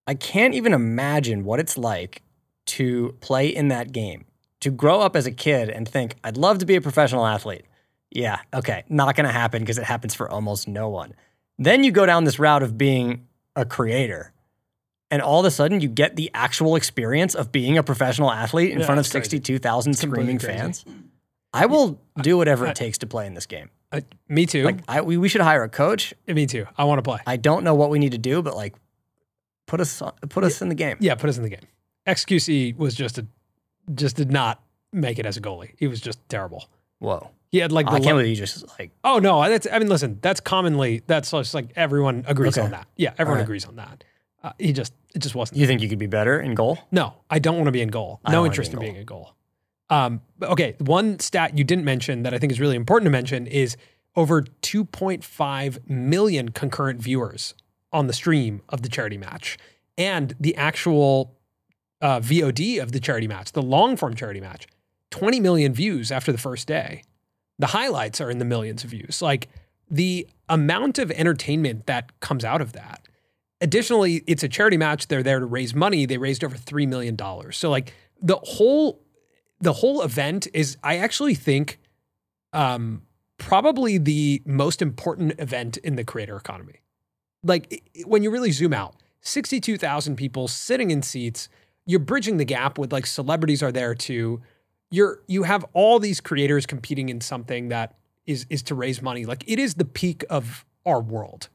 I 0.08 0.14
can't 0.14 0.54
even 0.54 0.74
imagine 0.74 1.44
what 1.46 1.60
it's 1.60 1.78
like 1.78 2.22
to 2.68 3.16
play 3.22 3.48
in 3.48 3.68
that 3.70 3.92
game, 3.92 4.26
to 4.62 4.70
grow 4.72 5.00
up 5.02 5.16
as 5.16 5.26
a 5.26 5.32
kid 5.32 5.70
and 5.70 5.88
think, 5.88 6.16
I'd 6.24 6.38
love 6.38 6.60
to 6.60 6.66
be 6.66 6.76
a 6.76 6.82
professional 6.82 7.26
athlete. 7.26 7.66
Yeah, 8.12 8.40
okay, 8.54 8.84
not 8.88 9.16
going 9.16 9.26
to 9.26 9.32
happen 9.34 9.62
because 9.62 9.78
it 9.78 9.84
happens 9.84 10.14
for 10.14 10.30
almost 10.30 10.68
no 10.68 10.90
one. 10.90 11.14
Then 11.58 11.84
you 11.84 11.92
go 11.92 12.06
down 12.06 12.24
this 12.24 12.40
route 12.40 12.64
of 12.64 12.78
being 12.78 13.28
a 13.56 13.66
creator. 13.66 14.32
And 15.12 15.22
all 15.22 15.40
of 15.40 15.46
a 15.46 15.52
sudden, 15.52 15.82
you 15.82 15.88
get 15.88 16.16
the 16.16 16.32
actual 16.34 16.76
experience 16.76 17.36
of 17.36 17.52
being 17.52 17.78
a 17.78 17.84
professional 17.84 18.32
athlete 18.32 18.72
in 18.72 18.80
Yeah, 18.80 18.86
front 18.86 19.00
of 19.00 19.06
62,000 19.08 19.94
screaming 19.94 20.40
fans. 20.40 20.84
I 21.54 21.68
will 21.68 22.00
do 22.22 22.38
whatever 22.38 22.66
I- 22.68 22.72
it 22.72 22.76
takes 22.76 22.98
to 23.00 23.08
play 23.08 23.26
in 23.28 23.34
this 23.34 23.46
game. 23.46 23.70
Uh, 23.98 24.02
me 24.28 24.46
too. 24.46 24.64
Like 24.64 24.80
I, 24.88 25.02
we, 25.02 25.18
we 25.18 25.30
should 25.30 25.42
hire 25.42 25.64
a 25.64 25.70
coach. 25.70 26.14
me 26.28 26.46
too. 26.46 26.66
I 26.78 26.84
want 26.86 27.00
to 27.00 27.04
play. 27.04 27.20
I 27.26 27.38
don't 27.38 27.64
know 27.64 27.76
what 27.76 27.90
we 27.90 28.00
need 28.00 28.12
to 28.12 28.18
do, 28.18 28.42
but 28.42 28.56
like 28.56 28.74
put 29.68 29.80
us 29.80 30.02
on- 30.02 30.14
put 30.30 30.44
us 30.44 30.62
in 30.62 30.70
the 30.70 30.76
game. 30.76 30.98
Yeah, 31.00 31.16
put 31.16 31.30
us 31.30 31.38
in 31.38 31.44
the 31.44 31.50
game. 31.50 31.66
XQC 32.08 32.78
was 32.78 32.96
just 32.96 33.18
a 33.18 33.26
just 33.94 34.16
did 34.16 34.32
not 34.32 34.62
make 34.92 35.20
it 35.20 35.26
as 35.26 35.38
a 35.38 35.42
goalie. 35.42 35.72
He 35.78 35.88
was 35.88 36.02
just 36.02 36.20
terrible. 36.30 36.66
Whoa! 37.00 37.32
He 37.52 37.60
had 37.60 37.72
like 37.72 37.86
the 37.88 37.94
I 37.94 38.00
can't 38.00 38.16
believe 38.18 38.28
you 38.30 38.36
just 38.36 38.66
like 38.80 38.92
oh 39.04 39.20
no, 39.20 39.48
that's 39.50 39.68
I 39.72 39.80
mean 39.80 39.90
listen, 39.90 40.20
that's 40.22 40.40
commonly 40.40 41.02
that's 41.08 41.32
just 41.32 41.54
like 41.54 41.70
everyone 41.76 42.24
agrees 42.28 42.58
Okay. 42.58 42.66
on 42.66 42.72
that. 42.72 42.88
Yeah, 42.96 43.14
everyone 43.18 43.38
right. 43.40 43.44
agrees 43.44 43.66
on 43.66 43.76
that. 43.78 44.04
Uh, 44.44 44.52
he 44.60 44.74
just 44.74 44.94
it 45.16 45.20
just 45.20 45.34
wasn't. 45.36 45.58
you 45.60 45.66
think 45.66 45.82
you 45.82 45.90
could 45.90 46.00
be 46.00 46.06
better 46.08 46.40
in 46.40 46.54
goal. 46.54 46.78
No, 46.92 47.16
I 47.30 47.40
don't 47.40 47.56
want 47.56 47.66
to 47.68 47.72
be 47.72 47.82
in 47.82 47.90
goal. 47.90 48.20
I 48.24 48.32
No 48.32 48.46
interest 48.46 48.72
in 48.72 48.78
in 48.78 48.82
being 48.82 48.96
in 48.96 49.06
goal. 49.06 49.34
Um, 49.90 50.22
okay, 50.42 50.76
one 50.80 51.20
stat 51.20 51.58
you 51.58 51.64
didn't 51.64 51.86
mention 51.86 52.24
that 52.24 52.34
I 52.34 52.40
think 52.40 52.52
is 52.52 52.60
really 52.60 52.76
important 52.76 53.06
to 53.08 53.12
mention 53.12 53.48
is 53.48 53.78
over 54.16 54.42
2.5 54.42 55.90
million 55.90 56.50
concurrent 56.50 57.02
viewers 57.02 57.54
on 57.92 58.08
the 58.08 58.14
stream 58.14 58.62
of 58.70 58.82
the 58.82 58.90
charity 58.90 59.18
match, 59.18 59.58
and 59.98 60.36
the 60.40 60.56
actual 60.56 61.36
uh, 62.02 62.20
VOD 62.20 62.82
of 62.82 62.92
the 62.92 63.00
charity 63.00 63.28
match, 63.28 63.52
the 63.52 63.62
long 63.62 63.96
form 63.96 64.16
charity 64.16 64.42
match, 64.42 64.68
20 65.12 65.40
million 65.40 65.74
views 65.74 66.12
after 66.12 66.32
the 66.32 66.38
first 66.38 66.68
day. 66.68 67.04
The 67.58 67.68
highlights 67.68 68.20
are 68.20 68.30
in 68.30 68.38
the 68.38 68.46
millions 68.46 68.84
of 68.84 68.90
views. 68.90 69.22
Like 69.22 69.48
the 69.90 70.28
amount 70.50 71.00
of 71.00 71.12
entertainment 71.12 71.86
that 71.86 72.20
comes 72.20 72.44
out 72.44 72.62
of 72.62 72.74
that. 72.74 73.08
Additionally, 73.62 74.24
it's 74.28 74.44
a 74.44 74.50
charity 74.50 74.78
match. 74.78 75.08
They're 75.08 75.24
there 75.24 75.40
to 75.40 75.46
raise 75.46 75.74
money. 75.74 76.06
They 76.06 76.18
raised 76.18 76.44
over 76.44 76.58
$3 76.58 76.88
million. 76.88 77.18
So 77.52 77.70
like 77.70 77.94
the 78.22 78.38
whole 78.38 79.02
the 79.60 79.74
whole 79.74 80.02
event 80.02 80.48
is 80.54 80.78
I 80.84 80.98
actually 80.98 81.36
think 81.36 81.80
um 82.54 83.02
probably 83.38 83.98
the 83.98 84.42
most 84.46 84.82
important 84.82 85.38
event 85.40 85.78
in 85.78 85.96
the 85.96 86.04
creator 86.04 86.38
economy. 86.38 86.82
Like 87.44 87.68
i- 87.98 88.02
when 88.06 88.24
you 88.24 88.32
really 88.32 88.52
zoom 88.52 88.74
out, 88.74 88.96
62,000 89.22 90.16
people 90.16 90.48
sitting 90.48 90.92
in 90.92 91.02
seats, 91.02 91.50
you're 91.86 92.00
bridging 92.00 92.38
the 92.38 92.46
gap 92.46 92.78
with 92.78 92.94
like 92.94 93.06
celebrities 93.06 93.62
are 93.62 93.72
there 93.72 93.94
too. 93.96 94.42
You're 94.92 95.22
you 95.28 95.44
have 95.44 95.66
all 95.74 96.00
these 96.00 96.22
creators 96.22 96.66
competing 96.66 97.10
in 97.10 97.22
something 97.22 97.70
that 97.70 97.96
is 98.26 98.46
is 98.50 98.64
to 98.64 98.76
raise 98.76 99.02
money. 99.02 99.26
Like 99.26 99.44
it 99.48 99.60
is 99.60 99.76
the 99.76 99.86
peak 99.86 100.24
of 100.30 100.66
our 100.86 101.02
world. 101.02 101.50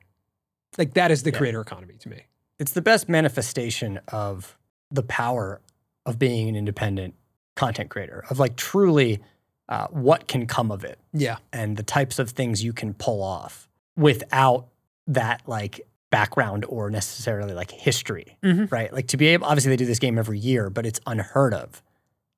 Like 0.79 0.95
that 0.95 1.11
is 1.11 1.23
the 1.23 1.31
Yeah. 1.31 1.39
creator 1.39 1.61
economy 1.61 1.95
to 1.99 2.09
me. 2.09 2.23
It's 2.59 2.73
the 2.73 2.83
best 2.83 3.09
manifestation 3.09 3.99
of 4.09 4.59
the 4.91 5.03
power 5.03 5.61
of 6.05 6.19
being 6.19 6.49
an 6.49 6.57
independent 6.57 7.15
content 7.57 7.91
creator. 7.91 8.25
Of 8.31 8.39
like 8.39 8.57
truly 8.57 9.21
uh, 9.69 9.87
what 9.91 10.27
can 10.29 10.47
come 10.47 10.71
of 10.73 10.83
it 10.85 10.99
Yeah. 11.13 11.37
and 11.53 11.77
the 11.77 11.83
types 11.85 12.19
of 12.19 12.31
things 12.31 12.63
you 12.65 12.73
can 12.73 12.93
pull 12.95 13.23
off 13.23 13.69
without 13.97 14.67
that 15.07 15.43
like 15.47 15.81
background 16.11 16.65
or 16.69 16.91
necessarily 16.91 17.53
like 17.55 17.71
history. 17.71 18.37
Mhm. 18.43 18.71
right? 18.73 18.93
Like 18.93 19.07
to 19.09 19.17
be 19.17 19.29
able, 19.29 19.47
obviously 19.47 19.71
they 19.71 19.77
do 19.77 19.87
this 19.87 19.99
game 20.01 20.19
every 20.19 20.39
year, 20.41 20.71
but 20.71 20.87
it's 20.87 20.99
unheard 21.07 21.55
of 21.55 21.83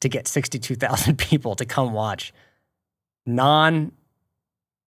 to 0.00 0.08
get 0.10 0.28
62,000 0.28 1.16
people 1.18 1.54
to 1.54 1.64
come 1.64 1.92
watch 1.94 2.32
non 3.24 3.92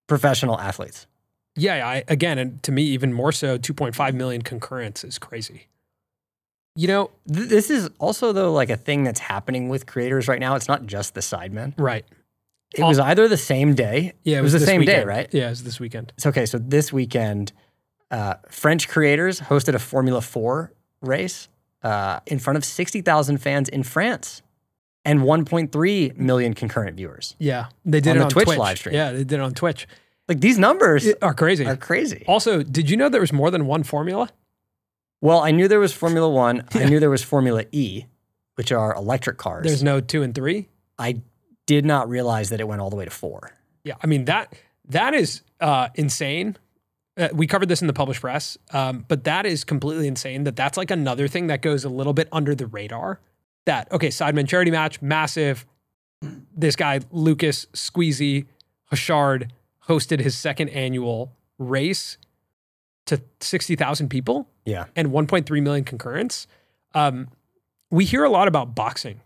professional 0.08 0.60
athletes. 0.60 1.08
Yeah, 1.56 1.88
I 1.88 2.04
again, 2.10 2.38
and 2.38 2.62
to 2.64 2.72
me 2.72 2.84
even 2.84 3.14
more 3.14 3.32
so, 3.32 3.58
2.5 3.58 4.14
million 4.14 4.42
concurrents 4.42 5.04
is 5.04 5.18
crazy. 5.18 5.68
You 6.76 6.88
know, 6.88 7.12
Th- 7.32 7.48
this 7.48 7.70
is 7.70 7.90
also 8.00 8.34
though 8.34 8.52
like 8.52 8.70
a 8.70 8.78
thing 8.78 9.04
that's 9.04 9.20
happening 9.20 9.70
with 9.70 9.86
creators 9.86 10.28
right 10.28 10.40
now. 10.40 10.56
It's 10.56 10.68
not 10.68 10.86
just 10.86 11.14
the 11.14 11.22
Sidemen. 11.22 11.74
right. 11.78 12.06
It 12.76 12.84
was 12.84 13.00
either 13.00 13.30
the 13.30 13.38
same 13.38 13.74
day. 13.74 14.14
Yeah, 14.24 14.40
it 14.40 14.42
was, 14.42 14.52
the 14.52 14.60
this 14.60 14.68
same 14.68 14.82
day, 14.82 14.96
weekend. 14.96 15.08
right? 15.08 15.30
Yeah, 15.34 15.48
it 15.48 15.52
was 15.52 15.64
this 15.64 15.80
weekend. 15.80 16.12
It's 16.18 16.26
okay. 16.26 16.46
So 16.46 16.58
this 16.58 16.92
weekend, 16.92 17.54
uh, 18.12 18.34
French 18.50 18.90
creators 18.90 19.40
hosted 19.40 19.76
a 19.76 19.80
Formula 19.80 20.20
Four 20.20 20.74
race 21.00 21.48
uh, 21.84 22.20
in 22.26 22.38
front 22.40 22.58
of 22.58 22.66
sixty 22.66 23.00
thousand 23.02 23.38
fans 23.38 23.70
in 23.70 23.84
France, 23.84 24.42
and 25.06 25.24
one 25.24 25.46
point 25.46 25.72
three 25.72 26.12
million 26.18 26.54
concurrent 26.54 26.98
viewers. 26.98 27.36
Yeah, 27.40 27.68
they 27.86 28.02
did 28.02 28.10
On 28.10 28.16
it 28.18 28.20
the 28.20 28.26
on 28.26 28.30
Twitch 28.32 28.46
Twitch 28.48 28.58
live 28.58 28.78
stream. 28.78 28.96
Yeah, 28.96 29.12
they 29.14 29.20
did 29.24 29.34
it 29.34 29.40
on 29.42 29.54
Twitch. 29.54 29.88
Like 30.28 30.42
these 30.42 30.58
numbers 30.58 31.08
Are 31.22 31.34
crazy. 31.36 31.66
are 31.66 31.78
crazy. 31.78 32.26
Also, 32.28 32.62
did 32.62 32.90
you 32.90 32.98
know 32.98 33.08
there 33.08 33.22
was 33.22 33.32
more 33.32 33.52
than 33.52 33.68
one 33.68 33.84
formula? 33.84 34.30
Well, 35.26 35.40
I 35.40 35.50
knew 35.50 35.68
there 35.68 35.80
was 35.80 35.92
Formula 35.92 36.30
One. 36.30 36.66
I 36.76 36.86
knew 36.86 37.00
there 37.00 37.10
was 37.10 37.24
Formula 37.24 37.64
E, 37.72 38.06
which 38.58 38.72
are 38.72 38.94
electric 38.94 39.40
cars. 39.40 39.66
There's 39.66 39.82
no 39.82 40.00
two 40.00 40.22
and 40.22 40.36
three. 40.36 40.70
I 41.00 41.24
did 41.66 41.84
not 41.84 42.08
realize 42.08 42.50
that 42.50 42.60
it 42.62 42.68
went 42.68 42.80
all 42.80 42.92
the 42.92 42.96
way 42.96 43.06
to 43.06 43.10
four. 43.12 43.52
Yeah, 43.84 43.96
I 44.04 44.06
mean 44.06 44.26
that 44.26 44.54
that 44.90 45.16
is 45.16 45.42
uh, 45.60 45.90
insane. 45.96 46.58
Uh, 47.18 47.30
we 47.34 47.48
covered 47.48 47.70
this 47.70 47.82
in 47.82 47.88
the 47.88 47.94
Publish 47.94 48.22
Press, 48.22 48.56
um, 48.70 49.04
but 49.08 49.24
that 49.24 49.48
is 49.48 49.64
completely 49.64 50.08
insane. 50.08 50.44
That 50.44 50.56
that's 50.56 50.78
like 50.78 50.92
another 50.92 51.28
thing 51.28 51.48
that 51.48 51.64
goes 51.64 51.84
a 51.86 51.90
little 51.90 52.14
bit 52.14 52.30
under 52.32 52.54
the 52.54 52.68
radar. 52.68 53.20
That 53.66 53.92
okay, 53.92 54.10
Sidemen 54.10 54.48
charity 54.48 54.70
match, 54.70 55.02
massive. 55.02 55.66
This 56.56 56.76
guy 56.76 57.00
Lucas 57.10 57.66
Squeezie 57.74 58.46
Hauchard 58.92 59.52
hosted 59.88 60.20
his 60.20 60.38
second 60.38 60.70
annual 60.70 61.34
race 61.58 62.20
to 63.08 63.24
sixty 63.40 63.76
thousand 63.76 64.10
people 64.10 64.48
Yeah. 64.66 64.86
and 64.96 65.10
1.3 65.10 65.62
million 65.62 65.84
concurrents. 65.86 66.48
Um, 66.94 67.30
we 67.92 68.06
hear 68.06 68.24
a 68.24 68.30
lot 68.30 68.48
about 68.48 68.76
boxing. 68.76 69.22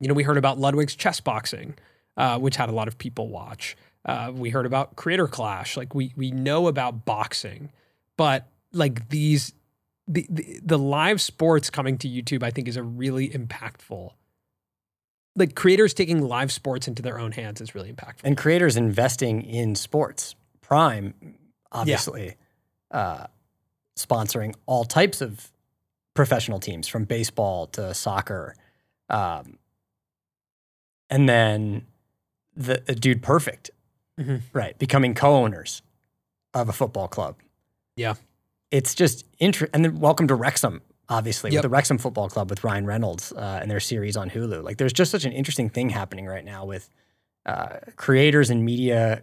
You 0.00 0.08
know, 0.08 0.14
we 0.14 0.22
heard 0.22 0.36
about 0.36 0.58
Ludwig's 0.58 0.94
chess 0.94 1.20
boxing, 1.20 1.74
uh, 2.16 2.38
which 2.38 2.56
had 2.56 2.68
a 2.68 2.72
lot 2.72 2.88
of 2.88 2.98
people 2.98 3.28
watch. 3.28 3.76
Uh, 4.04 4.32
we 4.34 4.50
heard 4.50 4.66
about 4.66 4.96
Creator 4.96 5.28
Clash. 5.28 5.76
Like 5.76 5.94
we 5.94 6.12
we 6.16 6.30
know 6.30 6.66
about 6.66 7.04
boxing, 7.04 7.70
but 8.16 8.48
like 8.72 9.08
these 9.08 9.52
the, 10.06 10.26
the 10.30 10.60
the 10.62 10.78
live 10.78 11.20
sports 11.20 11.68
coming 11.70 11.98
to 11.98 12.08
YouTube, 12.08 12.42
I 12.42 12.50
think, 12.50 12.68
is 12.68 12.76
a 12.76 12.82
really 12.82 13.28
impactful. 13.28 14.12
Like 15.36 15.54
creators 15.54 15.94
taking 15.94 16.22
live 16.22 16.50
sports 16.50 16.88
into 16.88 17.02
their 17.02 17.18
own 17.18 17.32
hands 17.32 17.60
is 17.60 17.74
really 17.74 17.92
impactful. 17.92 18.22
And 18.24 18.36
creators 18.36 18.76
investing 18.76 19.42
in 19.42 19.74
sports. 19.74 20.34
Prime, 20.60 21.14
obviously, 21.70 22.36
uh, 22.90 23.26
sponsoring 23.98 24.54
all 24.66 24.84
types 24.84 25.20
of 25.20 25.50
professional 26.14 26.58
teams 26.60 26.88
from 26.88 27.04
baseball 27.04 27.66
to 27.68 27.92
soccer. 27.94 28.54
Um, 29.10 29.58
and 31.10 31.28
then 31.28 31.86
the, 32.56 32.82
the 32.86 32.94
Dude 32.94 33.22
Perfect, 33.22 33.70
Mhm. 34.18 34.42
right? 34.52 34.78
Becoming 34.78 35.14
co 35.14 35.36
owners 35.36 35.82
of 36.54 36.68
a 36.68 36.72
football 36.72 37.08
club. 37.08 37.36
Yeah. 37.96 38.14
It's 38.70 38.94
just 38.94 39.24
interesting. 39.38 39.70
And 39.74 39.84
then 39.84 40.00
welcome 40.00 40.26
to 40.28 40.34
Wrexham, 40.34 40.82
obviously, 41.08 41.50
Yep. 41.50 41.58
with 41.58 41.62
the 41.62 41.68
Wrexham 41.68 41.98
Football 41.98 42.28
Club 42.28 42.50
with 42.50 42.64
Ryan 42.64 42.84
Reynolds 42.84 43.32
uh, 43.32 43.58
and 43.62 43.70
their 43.70 43.80
series 43.80 44.16
on 44.16 44.28
Hulu. 44.30 44.62
Like, 44.62 44.76
there's 44.78 44.92
just 44.92 45.10
such 45.10 45.24
an 45.24 45.32
interesting 45.32 45.70
thing 45.70 45.90
happening 45.90 46.26
right 46.26 46.44
now 46.44 46.64
with 46.64 46.90
uh, 47.46 47.78
creators 47.96 48.50
and 48.50 48.64
media 48.64 49.22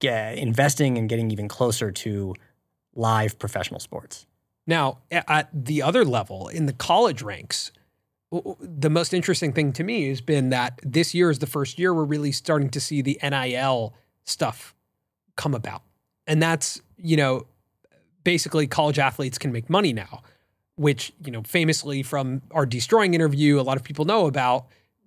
get, 0.00 0.36
investing 0.36 0.98
and 0.98 1.08
getting 1.08 1.30
even 1.30 1.48
closer 1.48 1.90
to 1.90 2.34
live 2.98 3.38
professional 3.38 3.80
sports. 3.80 4.26
Now, 4.66 4.98
at 5.10 5.48
the 5.52 5.80
other 5.80 6.04
level, 6.04 6.48
in 6.48 6.66
the 6.66 6.74
college 6.74 7.22
ranks, 7.22 7.72
the 8.60 8.90
most 8.90 9.14
interesting 9.14 9.54
thing 9.54 9.72
to 9.72 9.82
me 9.82 10.08
has 10.08 10.20
been 10.20 10.50
that 10.50 10.78
this 10.82 11.14
year 11.14 11.30
is 11.30 11.38
the 11.38 11.46
first 11.46 11.78
year 11.78 11.94
we're 11.94 12.04
really 12.04 12.32
starting 12.32 12.68
to 12.70 12.80
see 12.80 13.00
the 13.00 13.18
NIL 13.22 13.94
stuff 14.24 14.74
come 15.36 15.54
about. 15.54 15.82
And 16.26 16.42
that's, 16.42 16.82
you 16.98 17.16
know, 17.16 17.46
basically 18.24 18.66
college 18.66 18.98
athletes 18.98 19.38
can 19.38 19.52
make 19.52 19.70
money 19.70 19.94
now, 19.94 20.22
which, 20.76 21.14
you 21.24 21.32
know, 21.32 21.42
famously 21.44 22.02
from 22.02 22.42
our 22.50 22.66
deestroying 22.66 23.14
interview, 23.14 23.58
a 23.58 23.62
lot 23.62 23.78
of 23.78 23.84
people 23.84 24.04
know 24.04 24.26
about. 24.26 24.66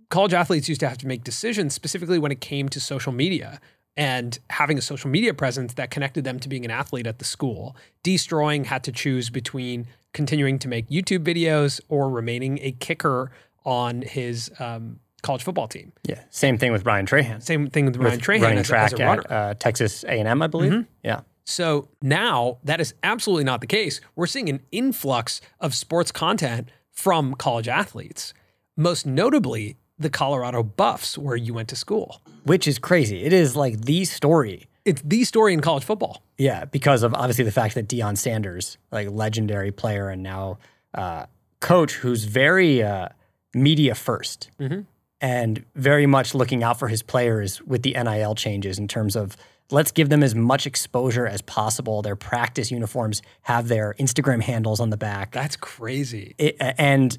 College 0.10 0.34
athletes 0.34 0.68
used 0.68 0.80
to 0.80 0.90
have 0.90 0.98
to 0.98 1.08
make 1.08 1.24
decisions 1.24 1.76
specifically 1.76 2.18
when 2.18 2.32
it 2.32 2.42
came 2.42 2.68
to 2.70 2.80
social 2.80 3.12
media 3.12 3.62
and 3.98 4.40
having 4.50 4.78
a 4.78 4.82
social 4.82 5.10
media 5.10 5.34
presence 5.34 5.74
that 5.74 5.92
connected 5.92 6.24
them 6.24 6.40
to 6.40 6.50
being 6.50 6.66
an 6.66 6.72
athlete 6.72 7.08
at 7.08 7.20
the 7.20 7.26
school. 7.26 7.76
Deestroying 8.04 8.66
had 8.66 8.84
to 8.86 8.92
choose 8.92 9.30
between 9.30 9.88
continuing 10.14 10.60
to 10.60 10.68
make 10.68 10.90
YouTube 10.90 11.24
videos 11.26 11.82
or 11.90 12.10
remaining 12.10 12.60
a 12.62 12.72
kicker 12.72 13.32
on 13.66 14.02
his 14.02 14.52
um, 14.60 15.00
college 15.22 15.44
football 15.44 15.68
team. 15.68 15.92
Yeah. 16.04 16.24
Same 16.30 16.58
thing 16.58 16.72
with 16.72 16.86
Ryan 16.86 17.06
Trahan. 17.06 17.44
Same 17.44 17.70
thing 17.70 17.86
with 17.86 17.98
Ryan 17.98 18.12
with 18.12 18.22
Trahan 18.22 18.42
running 18.42 18.58
as, 18.60 18.68
track 18.68 18.94
as 18.94 19.00
a 19.00 19.04
at 19.04 19.32
uh, 19.32 19.54
Texas 19.56 20.04
A&M, 20.06 20.42
I 20.42 20.48
believe. 20.48 20.86
Yeah. 21.04 21.22
So 21.44 21.90
now 22.02 22.60
that 22.64 22.80
is 22.80 22.94
absolutely 23.04 23.44
not 23.44 23.62
the 23.62 23.68
case. 23.68 24.00
We're 24.16 24.28
seeing 24.28 24.50
an 24.50 24.62
influx 24.72 25.42
of 25.60 25.76
sports 25.76 26.12
content 26.12 26.70
from 26.92 27.34
college 27.36 27.68
athletes, 27.68 28.34
most 28.78 29.06
notably 29.06 29.78
the 30.02 30.10
Colorado 30.10 30.64
Buffs, 30.64 31.18
where 31.18 31.36
you 31.36 31.54
went 31.54 31.70
to 31.70 31.76
school. 31.76 32.22
Which 32.44 32.68
is 32.68 32.80
crazy. 32.80 33.24
It 33.24 33.34
is 33.34 33.56
like 33.56 33.82
the 33.82 34.06
story. 34.06 34.68
It's 34.86 35.02
the 35.04 35.24
story 35.24 35.54
in 35.54 35.60
college 35.62 35.84
football. 35.84 36.24
Yeah, 36.38 36.66
because 36.66 37.04
of 37.04 37.14
obviously 37.14 37.44
the 37.46 37.52
fact 37.52 37.76
that 37.76 37.88
Deion 37.88 38.18
Sanders, 38.18 38.78
like 38.92 39.10
legendary 39.12 39.72
player 39.72 40.10
and 40.10 40.24
now 40.24 40.58
uh, 40.96 41.28
coach, 41.60 41.94
who's 41.94 42.24
very 42.24 42.82
uh, 42.84 43.10
media 43.54 43.94
1st 43.94 44.50
Mhm. 44.60 44.86
and 45.22 45.64
very 45.76 46.08
much 46.08 46.34
looking 46.34 46.64
out 46.64 46.80
for 46.80 46.88
his 46.88 47.04
players 47.04 47.62
with 47.62 47.84
the 47.84 47.94
NIL 47.94 48.34
changes 48.34 48.80
in 48.80 48.88
terms 48.88 49.16
of 49.16 49.38
let's 49.70 49.92
give 49.92 50.10
them 50.10 50.24
as 50.24 50.34
much 50.34 50.66
exposure 50.66 51.28
as 51.28 51.42
possible. 51.44 52.02
Their 52.02 52.16
practice 52.16 52.72
uniforms 52.72 53.22
have 53.44 53.68
their 53.68 53.94
Instagram 54.00 54.42
handles 54.42 54.80
on 54.80 54.90
the 54.90 54.98
back. 54.98 55.32
That's 55.32 55.56
crazy. 55.56 56.34
it, 56.40 56.56
and 56.60 57.18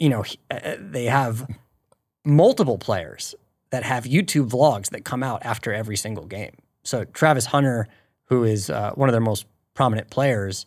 you 0.00 0.08
know 0.08 0.24
uh, 0.50 0.74
they 0.80 1.04
have 1.04 1.46
multiple 2.24 2.78
players 2.78 3.34
that 3.70 3.82
have 3.82 4.04
YouTube 4.04 4.50
vlogs 4.50 4.90
that 4.90 5.04
come 5.04 5.22
out 5.22 5.44
after 5.44 5.72
every 5.72 5.96
single 5.96 6.26
game. 6.26 6.56
So 6.82 7.04
Travis 7.04 7.46
Hunter, 7.46 7.88
who 8.24 8.44
is 8.44 8.70
uh, 8.70 8.92
one 8.94 9.08
of 9.08 9.12
their 9.12 9.20
most 9.20 9.46
prominent 9.74 10.10
players, 10.10 10.66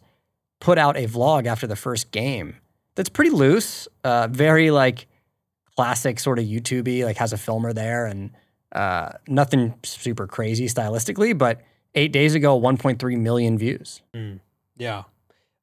put 0.60 0.78
out 0.78 0.98
a 0.98 1.08
vlog 1.08 1.46
after 1.46 1.68
the 1.68 1.76
first 1.76 2.12
game 2.12 2.58
that's 2.96 3.10
pretty 3.10 3.32
loose, 3.32 3.88
uh, 4.04 4.28
very 4.30 4.72
like 4.72 5.08
classic 5.76 6.20
sort 6.20 6.40
of 6.40 6.46
YouTubey, 6.46 7.06
like 7.06 7.18
has 7.18 7.32
a 7.34 7.38
filmer 7.38 7.72
there 7.72 8.08
and 8.08 8.32
uh, 8.74 9.10
nothing 9.28 9.76
super 9.84 10.28
crazy 10.28 10.68
stylistically, 10.68 11.38
but 11.38 11.62
eight 11.96 12.12
days 12.12 12.36
ago, 12.36 12.60
1.3 12.60 13.18
million 13.18 13.58
views. 13.58 14.02
Yeah. 14.78 15.04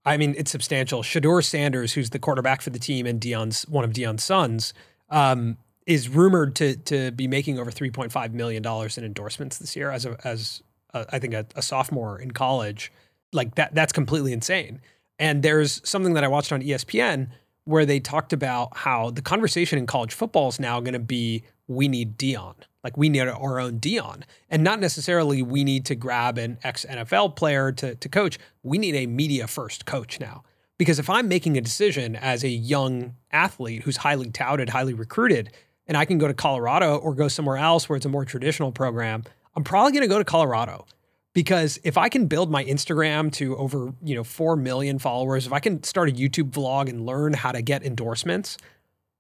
I 0.05 0.17
mean, 0.17 0.35
it's 0.37 0.51
substantial. 0.51 1.03
Shedeur 1.03 1.45
Sanders, 1.45 1.95
who's 1.95 2.11
the 2.11 2.19
quarterback 2.19 2.63
for 2.63 2.71
the 2.71 2.79
team 2.79 3.07
and 3.07 3.21
Deion's 3.21 3.69
one 3.69 3.85
of 3.85 3.93
Deion's 3.93 4.23
sons, 4.23 4.75
um, 5.11 5.57
is 5.87 6.09
rumored 6.09 6.55
to 6.57 6.77
to 6.77 7.11
be 7.13 7.29
making 7.29 7.59
over 7.59 7.71
three 7.71 7.91
point 7.91 8.13
five 8.13 8.35
million 8.35 8.63
dollars 8.63 8.97
in 8.99 9.05
endorsements 9.05 9.59
this 9.59 9.77
year 9.77 9.91
as 9.91 10.07
a 10.07 10.17
as 10.25 10.63
a, 10.93 11.07
I 11.13 11.19
think 11.19 11.35
a, 11.35 11.47
a 11.57 11.63
sophomore 11.63 12.19
in 12.19 12.31
college. 12.31 12.93
Like 13.33 13.57
that, 13.57 13.75
that's 13.75 13.93
completely 13.93 14.33
insane. 14.33 14.81
And 15.19 15.43
there's 15.43 15.81
something 15.89 16.15
that 16.15 16.25
I 16.25 16.29
watched 16.29 16.53
on 16.53 16.63
ESPN 16.63 17.29
where 17.65 17.87
they 17.87 17.99
talked 17.99 18.33
about 18.33 18.77
how 18.77 19.11
the 19.11 19.23
conversation 19.23 19.79
in 19.79 19.87
college 19.87 20.13
football 20.13 20.49
is 20.49 20.61
now 20.61 20.81
going 20.81 20.93
to 20.93 20.99
be 20.99 21.43
we 21.67 21.89
need 21.89 22.19
Deion. 22.19 22.55
Like 22.83 22.97
we 22.97 23.09
need 23.09 23.21
our 23.21 23.59
own 23.59 23.81
Deion. 23.81 24.23
And 24.51 24.63
not 24.63 24.79
necessarily 24.79 25.43
we 25.43 25.65
need 25.65 25.87
to 25.87 25.95
grab 25.95 26.37
an 26.37 26.59
ex 26.63 26.85
NFL 26.85 27.37
player 27.37 27.73
to, 27.73 27.95
to 27.95 28.09
coach. 28.09 28.39
We 28.63 28.79
need 28.79 28.95
a 28.95 29.07
media 29.07 29.47
first 29.47 29.87
coach 29.87 30.21
now. 30.21 30.45
Because 30.77 30.99
if 30.99 31.09
I'm 31.09 31.29
making 31.29 31.57
a 31.57 31.61
decision 31.61 32.17
as 32.17 32.43
a 32.45 32.49
young 32.49 33.15
athlete 33.31 33.85
who's 33.85 33.99
highly 33.99 34.31
touted, 34.31 34.71
highly 34.71 34.93
recruited, 34.93 35.53
and 35.87 35.97
I 35.97 36.05
can 36.05 36.19
go 36.19 36.27
to 36.27 36.35
Colorado 36.35 36.97
or 36.97 37.15
go 37.15 37.29
somewhere 37.29 37.57
else 37.57 37.89
where 37.89 37.97
it's 37.97 38.07
a 38.07 38.09
more 38.09 38.25
traditional 38.25 38.73
program, 38.73 39.25
I'm 39.55 39.65
probably 39.65 39.93
going 39.93 40.03
to 40.03 40.09
go 40.09 40.19
to 40.19 40.25
Colorado 40.25 40.87
because 41.33 41.79
if 41.85 41.99
I 41.99 42.09
can 42.09 42.27
build 42.27 42.51
my 42.51 42.65
Instagram 42.65 43.33
to 43.35 43.57
over, 43.57 43.93
you 44.03 44.15
know, 44.15 44.25
4 44.25 44.57
million 44.57 44.99
followers, 44.99 45.47
if 45.47 45.53
I 45.53 45.61
can 45.61 45.83
start 45.83 46.09
a 46.09 46.13
YouTube 46.13 46.51
vlog 46.51 46.89
and 46.89 47.05
learn 47.05 47.35
how 47.35 47.53
to 47.53 47.63
get 47.63 47.85
endorsements, 47.85 48.57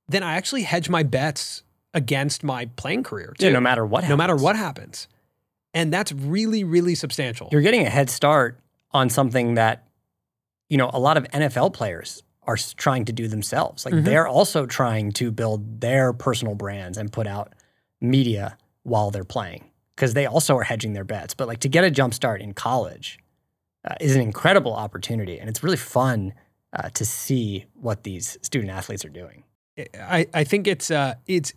then 0.08 0.22
I 0.22 0.34
actually 0.34 0.62
hedge 0.62 0.88
my 0.88 1.02
bets 1.02 1.62
against 1.92 2.42
my 2.42 2.66
playing 2.76 3.04
career 3.04 3.34
too. 3.38 3.46
Yeah, 3.46 3.52
no 3.52 3.60
matter 3.60 3.86
what 3.86 4.08
no 4.08 4.16
matter 4.16 4.36
what 4.36 4.56
happens. 4.56 5.08
And 5.72 5.92
that's 5.92 6.12
really, 6.12 6.62
really 6.62 6.94
substantial. 6.94 7.48
You're 7.50 7.62
getting 7.62 7.84
a 7.84 7.90
head 7.90 8.08
start 8.10 8.58
on 8.92 9.10
something 9.10 9.54
that, 9.54 9.84
you 10.68 10.76
know, 10.76 10.90
a 10.92 11.00
lot 11.00 11.16
of 11.16 11.24
NFL 11.30 11.72
players 11.72 12.22
are 12.46 12.56
trying 12.56 13.04
to 13.06 13.12
do 13.12 13.28
themselves. 13.28 13.84
Like 13.84 13.94
Mhm. 13.94 14.04
they're 14.04 14.26
also 14.28 14.66
trying 14.66 15.12
to 15.12 15.30
build 15.30 15.80
their 15.80 16.12
personal 16.12 16.54
brands 16.54 16.98
and 16.98 17.12
put 17.12 17.26
out 17.26 17.54
media 18.00 18.56
while 18.82 19.10
they're 19.10 19.24
playing 19.24 19.70
because 19.96 20.14
they 20.14 20.26
also 20.26 20.56
are 20.56 20.64
hedging 20.64 20.92
their 20.92 21.04
bets. 21.04 21.34
But 21.34 21.48
like 21.48 21.60
to 21.60 21.68
get 21.68 21.84
a 21.84 21.90
jump 21.90 22.14
start 22.14 22.40
in 22.42 22.52
college 22.52 23.18
uh, 23.84 23.94
is 24.00 24.14
an 24.14 24.22
incredible 24.22 24.74
opportunity, 24.74 25.38
and 25.38 25.48
it's 25.48 25.62
really 25.62 25.76
fun 25.76 26.32
uh, 26.72 26.88
to 26.90 27.04
see 27.04 27.66
what 27.74 28.02
these 28.02 28.36
student 28.42 28.70
athletes 28.72 29.04
are 29.04 29.10
doing. 29.10 29.44
I, 30.00 30.26
I 30.34 30.44
think 30.44 30.66
it's 30.66 30.90
uh 30.90 31.14
it's 31.26 31.52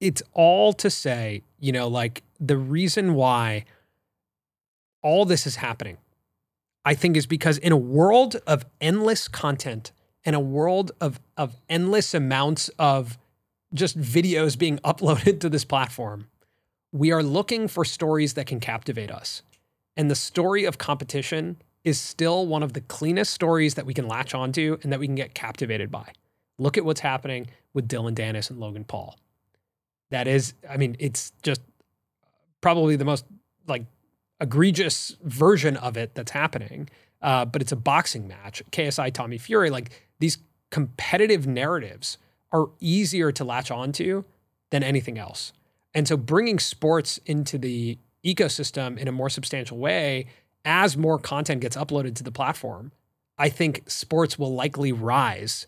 it's 0.00 0.22
all 0.32 0.72
to 0.74 0.88
say, 0.90 1.42
you 1.58 1.72
know, 1.72 1.88
like 1.88 2.22
the 2.38 2.56
reason 2.56 3.14
why 3.14 3.64
all 5.02 5.24
this 5.24 5.46
is 5.46 5.56
happening, 5.56 5.98
I 6.84 6.94
think 6.94 7.16
is 7.16 7.26
because 7.26 7.58
in 7.58 7.72
a 7.72 7.76
world 7.76 8.36
of 8.46 8.64
endless 8.80 9.28
content 9.28 9.92
and 10.24 10.36
a 10.36 10.40
world 10.40 10.92
of 11.00 11.20
of 11.36 11.56
endless 11.68 12.14
amounts 12.14 12.68
of 12.78 13.18
just 13.72 13.98
videos 13.98 14.58
being 14.58 14.78
uploaded 14.84 15.40
to 15.40 15.48
this 15.48 15.64
platform, 15.64 16.26
we 16.92 17.12
are 17.12 17.22
looking 17.22 17.68
for 17.68 17.84
stories 17.84 18.34
that 18.34 18.46
can 18.46 18.60
captivate 18.60 19.10
us. 19.10 19.42
And 19.96 20.10
the 20.10 20.14
story 20.14 20.64
of 20.64 20.78
competition 20.78 21.56
is 21.84 21.98
still 21.98 22.46
one 22.46 22.62
of 22.62 22.74
the 22.74 22.80
cleanest 22.80 23.32
stories 23.32 23.74
that 23.74 23.86
we 23.86 23.94
can 23.94 24.06
latch 24.06 24.34
onto 24.34 24.78
and 24.82 24.92
that 24.92 25.00
we 25.00 25.06
can 25.06 25.14
get 25.14 25.34
captivated 25.34 25.90
by. 25.90 26.12
Look 26.58 26.76
at 26.76 26.84
what's 26.84 27.00
happening 27.00 27.48
with 27.72 27.88
Dillon 27.88 28.14
Danis 28.14 28.50
and 28.50 28.60
Logan 28.60 28.84
Paul. 28.84 29.18
That 30.10 30.26
is, 30.26 30.54
I 30.68 30.76
mean, 30.76 30.96
it's 30.98 31.32
just 31.42 31.62
probably 32.60 32.96
the 32.96 33.04
most 33.04 33.24
like 33.66 33.84
egregious 34.40 35.16
version 35.22 35.76
of 35.76 35.96
it 35.96 36.14
that's 36.14 36.32
happening. 36.32 36.90
Uh, 37.22 37.44
but 37.44 37.60
it's 37.60 37.72
a 37.72 37.76
boxing 37.76 38.26
match. 38.26 38.62
KSI 38.72 39.12
Tommy 39.12 39.38
Fury, 39.38 39.70
like 39.70 39.90
these 40.20 40.38
competitive 40.70 41.46
narratives 41.46 42.18
are 42.52 42.70
easier 42.80 43.30
to 43.32 43.44
latch 43.44 43.70
onto 43.70 44.24
than 44.70 44.82
anything 44.82 45.18
else. 45.18 45.52
And 45.94 46.06
so 46.06 46.16
bringing 46.16 46.58
sports 46.58 47.18
into 47.26 47.58
the 47.58 47.98
ecosystem 48.24 48.96
in 48.98 49.08
a 49.08 49.12
more 49.12 49.28
substantial 49.28 49.78
way 49.78 50.26
as 50.64 50.96
more 50.96 51.18
content 51.18 51.60
gets 51.60 51.76
uploaded 51.76 52.14
to 52.16 52.22
the 52.22 52.32
platform, 52.32 52.92
I 53.38 53.48
think 53.48 53.82
sports 53.86 54.38
will 54.38 54.54
likely 54.54 54.92
rise 54.92 55.66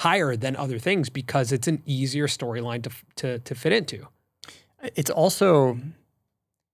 higher 0.00 0.36
than 0.36 0.56
other 0.56 0.78
things 0.78 1.08
because 1.08 1.52
it's 1.52 1.68
an 1.68 1.82
easier 1.86 2.26
storyline 2.26 2.82
to, 2.82 2.90
to, 3.16 3.38
to 3.38 3.54
fit 3.54 3.72
into. 3.72 4.06
It's 4.94 5.10
also 5.10 5.78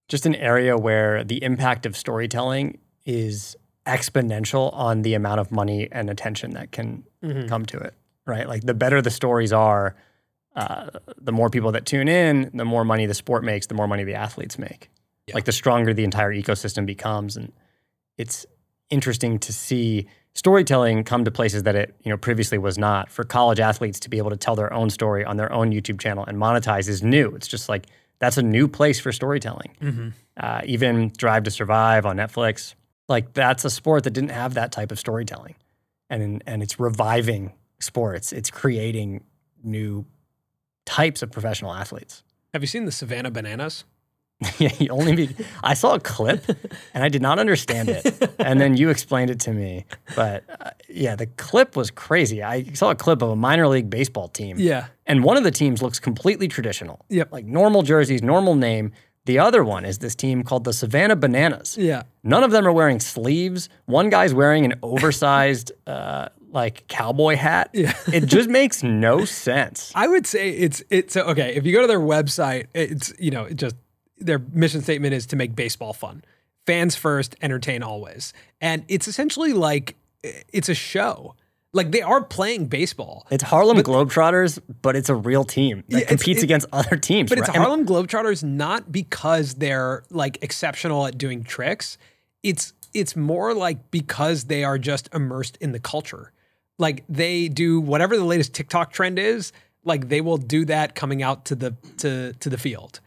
just 0.08 0.26
an 0.26 0.34
area 0.34 0.76
where 0.76 1.22
the 1.22 1.42
impact 1.42 1.86
of 1.86 1.96
storytelling 1.96 2.78
is 3.06 3.56
exponential 3.86 4.72
on 4.74 5.02
the 5.02 5.14
amount 5.14 5.40
of 5.40 5.50
money 5.50 5.88
and 5.90 6.10
attention 6.10 6.52
that 6.52 6.72
can 6.72 7.04
mm-hmm. 7.22 7.48
come 7.48 7.66
to 7.66 7.78
it, 7.78 7.94
right? 8.26 8.48
Like 8.48 8.62
the 8.62 8.74
better 8.74 9.00
the 9.00 9.10
stories 9.10 9.52
are, 9.52 9.96
uh, 10.54 10.90
the 11.16 11.32
more 11.32 11.48
people 11.50 11.72
that 11.72 11.86
tune 11.86 12.08
in, 12.08 12.50
the 12.52 12.64
more 12.64 12.84
money 12.84 13.06
the 13.06 13.14
sport 13.14 13.44
makes, 13.44 13.66
the 13.66 13.74
more 13.74 13.88
money 13.88 14.04
the 14.04 14.14
athletes 14.14 14.58
make. 14.58 14.90
Yeah. 15.26 15.34
Like 15.34 15.44
the 15.44 15.52
stronger 15.52 15.94
the 15.94 16.04
entire 16.04 16.32
ecosystem 16.32 16.86
becomes, 16.86 17.36
and 17.36 17.52
it's 18.18 18.46
interesting 18.90 19.38
to 19.38 19.52
see 19.52 20.06
storytelling 20.34 21.04
come 21.04 21.24
to 21.24 21.30
places 21.30 21.62
that 21.64 21.76
it 21.76 21.94
you 22.02 22.10
know 22.10 22.16
previously 22.16 22.58
was 22.58 22.78
not. 22.78 23.10
For 23.10 23.24
college 23.24 23.60
athletes 23.60 24.00
to 24.00 24.10
be 24.10 24.18
able 24.18 24.30
to 24.30 24.36
tell 24.36 24.56
their 24.56 24.72
own 24.72 24.90
story 24.90 25.24
on 25.24 25.36
their 25.36 25.52
own 25.52 25.70
YouTube 25.70 26.00
channel 26.00 26.24
and 26.26 26.36
monetize 26.36 26.88
is 26.88 27.02
new. 27.02 27.28
It's 27.34 27.48
just 27.48 27.68
like 27.68 27.86
that's 28.18 28.36
a 28.36 28.42
new 28.42 28.68
place 28.68 29.00
for 29.00 29.12
storytelling. 29.12 29.76
Mm-hmm. 29.80 30.08
Uh, 30.36 30.60
even 30.64 31.12
Drive 31.16 31.44
to 31.44 31.50
Survive 31.50 32.06
on 32.06 32.16
Netflix, 32.16 32.74
like 33.10 33.34
that's 33.34 33.64
a 33.64 33.70
sport 33.70 34.04
that 34.04 34.12
didn't 34.12 34.30
have 34.30 34.54
that 34.54 34.72
type 34.72 34.92
of 34.92 34.98
storytelling, 34.98 35.56
and 36.08 36.42
and 36.46 36.62
it's 36.62 36.80
reviving 36.80 37.52
sports. 37.80 38.32
It's 38.32 38.50
creating 38.50 39.24
new 39.62 40.06
types 40.86 41.20
of 41.22 41.30
professional 41.30 41.74
athletes. 41.74 42.22
Have 42.54 42.62
you 42.62 42.68
seen 42.68 42.84
the 42.84 42.92
Savannah 42.92 43.30
Bananas? 43.30 43.84
yeah, 44.58 44.70
only 44.88 45.14
be, 45.14 45.36
I 45.62 45.74
saw 45.74 45.94
a 45.94 46.00
clip 46.00 46.46
and 46.94 47.04
I 47.04 47.10
did 47.10 47.20
not 47.20 47.38
understand 47.38 47.90
it, 47.90 48.32
and 48.38 48.58
then 48.58 48.74
you 48.74 48.88
explained 48.88 49.30
it 49.30 49.40
to 49.40 49.52
me. 49.52 49.84
But 50.16 50.44
uh, 50.48 50.70
yeah, 50.88 51.14
the 51.14 51.26
clip 51.26 51.76
was 51.76 51.90
crazy. 51.90 52.42
I 52.42 52.62
saw 52.72 52.90
a 52.90 52.94
clip 52.94 53.20
of 53.20 53.28
a 53.28 53.36
minor 53.36 53.68
league 53.68 53.90
baseball 53.90 54.28
team. 54.28 54.56
Yeah, 54.58 54.86
and 55.04 55.24
one 55.24 55.36
of 55.36 55.44
the 55.44 55.50
teams 55.50 55.82
looks 55.82 56.00
completely 56.00 56.48
traditional. 56.48 57.04
Yep, 57.10 57.32
like 57.32 57.44
normal 57.44 57.82
jerseys, 57.82 58.22
normal 58.22 58.54
name. 58.54 58.92
The 59.26 59.38
other 59.38 59.62
one 59.62 59.84
is 59.84 59.98
this 59.98 60.14
team 60.14 60.42
called 60.42 60.64
the 60.64 60.72
Savannah 60.72 61.16
Bananas. 61.16 61.76
Yeah, 61.78 62.02
none 62.22 62.42
of 62.42 62.50
them 62.50 62.66
are 62.66 62.72
wearing 62.72 63.00
sleeves. 63.00 63.68
One 63.86 64.10
guy's 64.10 64.32
wearing 64.34 64.64
an 64.64 64.74
oversized 64.82 65.72
uh, 65.86 66.28
like 66.50 66.86
cowboy 66.88 67.36
hat. 67.36 67.70
Yeah. 67.72 67.94
it 68.12 68.26
just 68.26 68.48
makes 68.60 68.82
no 68.82 69.24
sense. 69.24 69.92
I 69.94 70.08
would 70.08 70.26
say 70.26 70.50
it's 70.50 70.82
it's 70.90 71.16
okay. 71.16 71.54
If 71.54 71.66
you 71.66 71.72
go 71.72 71.82
to 71.82 71.86
their 71.86 72.00
website, 72.00 72.66
it's 72.74 73.12
you 73.18 73.30
know, 73.30 73.44
it 73.44 73.56
just 73.56 73.76
their 74.18 74.38
mission 74.38 74.82
statement 74.82 75.14
is 75.14 75.26
to 75.26 75.36
make 75.36 75.54
baseball 75.54 75.92
fun. 75.92 76.22
Fans 76.66 76.94
first, 76.94 77.34
entertain 77.40 77.82
always. 77.82 78.32
And 78.60 78.84
it's 78.88 79.08
essentially 79.08 79.52
like 79.52 79.96
it's 80.22 80.68
a 80.68 80.74
show. 80.74 81.34
Like 81.72 81.92
they 81.92 82.02
are 82.02 82.22
playing 82.22 82.66
baseball. 82.66 83.26
It's 83.30 83.44
Harlem 83.44 83.76
but, 83.76 83.86
Globetrotters, 83.86 84.60
but 84.82 84.96
it's 84.96 85.08
a 85.08 85.14
real 85.14 85.44
team 85.44 85.84
that 85.88 86.00
yeah, 86.00 86.04
competes 86.06 86.42
against 86.42 86.66
other 86.72 86.96
teams. 86.96 87.28
But 87.28 87.38
right? 87.38 87.48
it's 87.48 87.56
Harlem 87.56 87.86
Globetrotters 87.86 88.42
not 88.42 88.90
because 88.90 89.54
they're 89.54 90.02
like 90.10 90.38
exceptional 90.42 91.06
at 91.06 91.16
doing 91.16 91.44
tricks. 91.44 91.96
It's 92.42 92.72
it's 92.92 93.14
more 93.14 93.54
like 93.54 93.90
because 93.92 94.44
they 94.44 94.64
are 94.64 94.78
just 94.78 95.08
immersed 95.14 95.56
in 95.60 95.70
the 95.70 95.78
culture 95.78 96.32
like 96.80 97.04
they 97.08 97.48
do 97.48 97.80
whatever 97.80 98.16
the 98.16 98.24
latest 98.24 98.54
TikTok 98.54 98.92
trend 98.92 99.18
is, 99.18 99.52
like 99.84 100.08
they 100.08 100.20
will 100.20 100.38
do 100.38 100.64
that 100.64 100.94
coming 100.94 101.22
out 101.22 101.44
to 101.46 101.54
the 101.54 101.76
to 101.98 102.32
to 102.32 102.48
the 102.48 102.58
field. 102.58 103.00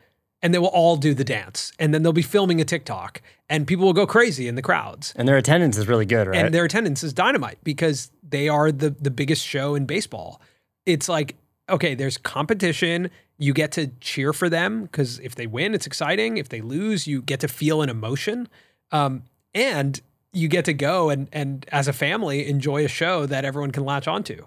And 0.43 0.53
they 0.53 0.59
will 0.59 0.67
all 0.67 0.97
do 0.97 1.15
the 1.15 1.23
dance. 1.23 1.71
And 1.79 1.93
then 1.93 2.03
they'll 2.03 2.13
be 2.13 2.21
filming 2.21 2.59
a 2.61 2.65
TikTok 2.65 3.21
and 3.49 3.65
people 3.65 3.85
will 3.85 3.93
go 3.93 4.05
crazy 4.05 4.47
in 4.47 4.55
the 4.55 4.61
crowds. 4.61 5.13
And 5.15 5.27
their 5.27 5.37
attendance 5.37 5.77
is 5.77 5.87
really 5.87 6.05
good, 6.05 6.27
right? 6.27 6.37
And 6.37 6.53
their 6.53 6.65
attendance 6.65 7.01
is 7.01 7.13
dynamite 7.13 7.59
because 7.63 8.11
they 8.27 8.49
are 8.49 8.71
the 8.71 8.89
the 8.89 9.09
biggest 9.09 9.45
show 9.45 9.73
in 9.73 9.85
baseball. 9.85 10.41
It's 10.85 11.07
like, 11.07 11.35
okay, 11.69 11.95
there's 11.95 12.17
competition. 12.17 13.09
You 13.37 13.53
get 13.53 13.71
to 13.73 13.87
cheer 14.01 14.33
for 14.33 14.49
them 14.49 14.83
because 14.83 15.19
if 15.19 15.35
they 15.35 15.47
win, 15.47 15.73
it's 15.73 15.87
exciting. 15.87 16.37
If 16.37 16.49
they 16.49 16.61
lose, 16.61 17.07
you 17.07 17.21
get 17.21 17.39
to 17.39 17.47
feel 17.47 17.81
an 17.81 17.89
emotion. 17.89 18.49
Um, 18.91 19.23
and 19.55 20.01
you 20.33 20.47
get 20.47 20.65
to 20.65 20.73
go 20.73 21.09
and 21.09 21.29
and 21.31 21.65
as 21.71 21.87
a 21.87 21.93
family 21.93 22.47
enjoy 22.47 22.83
a 22.83 22.89
show 22.89 23.25
that 23.27 23.45
everyone 23.45 23.71
can 23.71 23.85
latch 23.85 24.07
onto. 24.07 24.45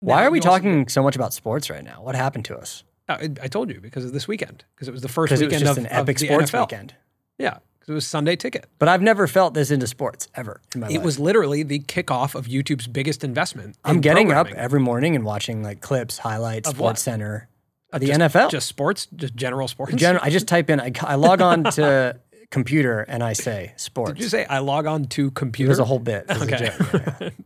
Why 0.00 0.20
now, 0.20 0.28
are 0.28 0.30
we 0.30 0.40
talking 0.40 0.80
also, 0.80 0.88
so 0.88 1.02
much 1.02 1.16
about 1.16 1.32
sports 1.32 1.70
right 1.70 1.84
now? 1.84 2.02
What 2.02 2.14
happened 2.14 2.44
to 2.46 2.56
us? 2.56 2.84
Uh, 3.08 3.18
I, 3.20 3.24
I 3.42 3.48
told 3.48 3.70
you 3.70 3.80
because 3.80 4.04
of 4.04 4.12
this 4.12 4.28
weekend 4.28 4.64
because 4.74 4.88
it 4.88 4.92
was 4.92 5.02
the 5.02 5.08
first 5.08 5.32
weekend 5.32 5.62
it 5.62 5.68
of 5.68 5.78
an 5.78 5.86
epic 5.86 6.18
sports 6.18 6.50
NFL. 6.50 6.60
weekend. 6.62 6.94
Yeah, 7.38 7.58
because 7.78 7.90
it 7.90 7.94
was 7.94 8.06
Sunday 8.06 8.36
ticket. 8.36 8.66
But 8.78 8.88
I've 8.88 9.02
never 9.02 9.26
felt 9.26 9.54
this 9.54 9.70
into 9.70 9.86
sports 9.86 10.28
ever 10.34 10.60
in 10.74 10.80
my 10.80 10.86
it 10.86 10.90
life. 10.90 11.00
It 11.00 11.04
was 11.04 11.18
literally 11.18 11.62
the 11.62 11.80
kickoff 11.80 12.34
of 12.34 12.46
YouTube's 12.46 12.86
biggest 12.86 13.24
investment. 13.24 13.76
I'm 13.84 14.00
getting 14.00 14.32
up 14.32 14.48
every 14.52 14.80
morning 14.80 15.16
and 15.16 15.24
watching 15.24 15.62
like 15.62 15.80
clips, 15.80 16.18
highlights, 16.18 16.68
of 16.68 16.76
Sports 16.76 17.00
what? 17.00 17.12
Center, 17.12 17.48
uh, 17.92 17.98
the 17.98 18.06
just, 18.06 18.20
NFL, 18.20 18.50
just 18.50 18.68
sports, 18.68 19.06
just 19.16 19.34
general 19.34 19.68
sports. 19.68 19.94
General, 19.94 20.24
I 20.24 20.30
just 20.30 20.46
type 20.46 20.70
in. 20.70 20.80
I, 20.80 20.92
I 21.02 21.16
log 21.16 21.40
on 21.40 21.64
to 21.72 22.18
computer 22.50 23.00
and 23.00 23.22
I 23.22 23.32
say 23.32 23.72
sports. 23.76 24.12
Did 24.12 24.22
you 24.22 24.28
say 24.28 24.44
I 24.44 24.58
log 24.60 24.86
on 24.86 25.06
to 25.06 25.30
computer? 25.32 25.68
There's 25.68 25.78
a 25.80 25.84
whole 25.84 25.98
bit. 25.98 26.26
Okay. 26.30 26.72
Yeah. 26.80 27.30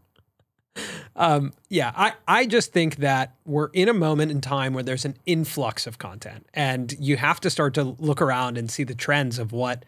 um, 1.17 1.53
yeah, 1.69 1.93
I, 1.97 2.13
I 2.27 2.47
just 2.47 2.73
think 2.73 2.97
that 2.97 3.35
we're 3.45 3.69
in 3.69 3.89
a 3.89 3.95
moment 3.95 4.31
in 4.31 4.41
time 4.41 4.75
where 4.75 4.83
there's 4.83 5.05
an 5.05 5.17
influx 5.27 5.87
of 5.87 5.99
content 5.99 6.47
and 6.55 6.95
you 6.99 7.17
have 7.17 7.41
to 7.41 7.51
start 7.51 7.75
to 7.75 7.85
look 7.85 8.21
around 8.21 8.59
and 8.59 8.71
see 8.71 8.85
the 8.85 8.95
trends 8.95 9.39
of 9.39 9.53
what 9.53 9.85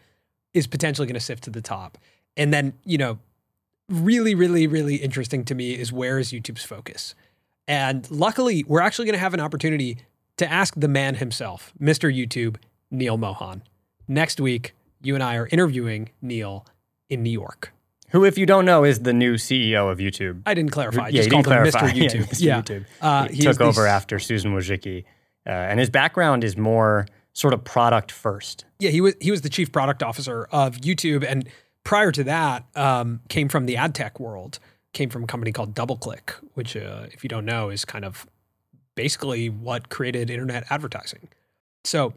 is 0.53 0.67
potentially 0.67 1.07
going 1.07 1.15
to 1.15 1.19
sift 1.19 1.43
to 1.43 1.49
the 1.49 1.61
top. 1.61 1.97
And 2.35 2.53
then, 2.53 2.73
you 2.85 2.97
know, 2.97 3.19
really, 3.89 4.35
really, 4.35 4.67
really 4.67 4.95
interesting 4.95 5.43
to 5.45 5.55
me 5.55 5.73
is 5.73 5.91
where 5.91 6.19
is 6.19 6.31
YouTube's 6.31 6.63
focus? 6.63 7.15
And 7.67 8.09
luckily, 8.09 8.63
we're 8.67 8.81
actually 8.81 9.05
going 9.05 9.13
to 9.13 9.19
have 9.19 9.33
an 9.33 9.39
opportunity 9.39 9.97
to 10.37 10.51
ask 10.51 10.73
the 10.75 10.87
man 10.87 11.15
himself, 11.15 11.73
Mr. 11.79 12.13
YouTube, 12.13 12.57
Neal 12.89 13.17
Mohan. 13.17 13.61
Next 14.07 14.39
week, 14.39 14.73
you 15.01 15.13
and 15.13 15.23
I 15.23 15.35
are 15.35 15.47
interviewing 15.51 16.09
Neal 16.21 16.65
in 17.09 17.21
New 17.23 17.29
York. 17.29 17.73
Who, 18.11 18.25
if 18.25 18.37
you 18.37 18.45
don't 18.45 18.65
know, 18.65 18.83
is 18.83 18.99
the 18.99 19.13
new 19.13 19.35
CEO 19.35 19.91
of 19.91 19.99
YouTube. 19.99 20.41
I 20.45 20.53
didn't 20.53 20.71
clarify. 20.71 21.09
Yeah, 21.09 21.21
just 21.21 21.31
called 21.31 21.47
him 21.47 21.63
Mr. 21.63 21.89
YouTube. 21.89 22.39
Yeah, 22.39 22.61
Mr. 22.61 22.63
YouTube. 22.63 22.85
Uh, 23.01 23.27
he 23.27 23.41
took 23.43 23.61
over 23.61 23.85
after 23.85 24.19
Susan 24.19 24.53
Wojcicki. 24.53 25.05
Uh, 25.45 25.51
and 25.51 25.79
his 25.79 25.89
background 25.89 26.43
is 26.43 26.57
more 26.57 27.07
sort 27.33 27.53
of 27.53 27.63
product 27.63 28.11
first. 28.11 28.65
Yeah, 28.79 28.89
he 28.89 29.01
was 29.01 29.15
he 29.19 29.31
was 29.31 29.41
the 29.41 29.49
chief 29.49 29.71
product 29.71 30.03
officer 30.03 30.47
of 30.51 30.77
YouTube, 30.77 31.25
and 31.27 31.47
prior 31.83 32.11
to 32.11 32.23
that, 32.25 32.65
um, 32.75 33.21
came 33.29 33.49
from 33.49 33.65
the 33.65 33.77
ad 33.77 33.95
tech 33.95 34.19
world. 34.19 34.59
Came 34.93 35.09
from 35.09 35.23
a 35.23 35.27
company 35.27 35.51
called 35.51 35.75
DoubleClick, 35.75 36.31
which, 36.55 36.75
uh, 36.75 37.05
if 37.11 37.23
you 37.23 37.27
don't 37.27 37.45
know, 37.45 37.69
is 37.69 37.85
kind 37.85 38.03
of 38.03 38.25
basically 38.95 39.47
what 39.47 39.89
created 39.89 40.31
internet 40.31 40.65
advertising. 40.71 41.29
So, 41.83 42.13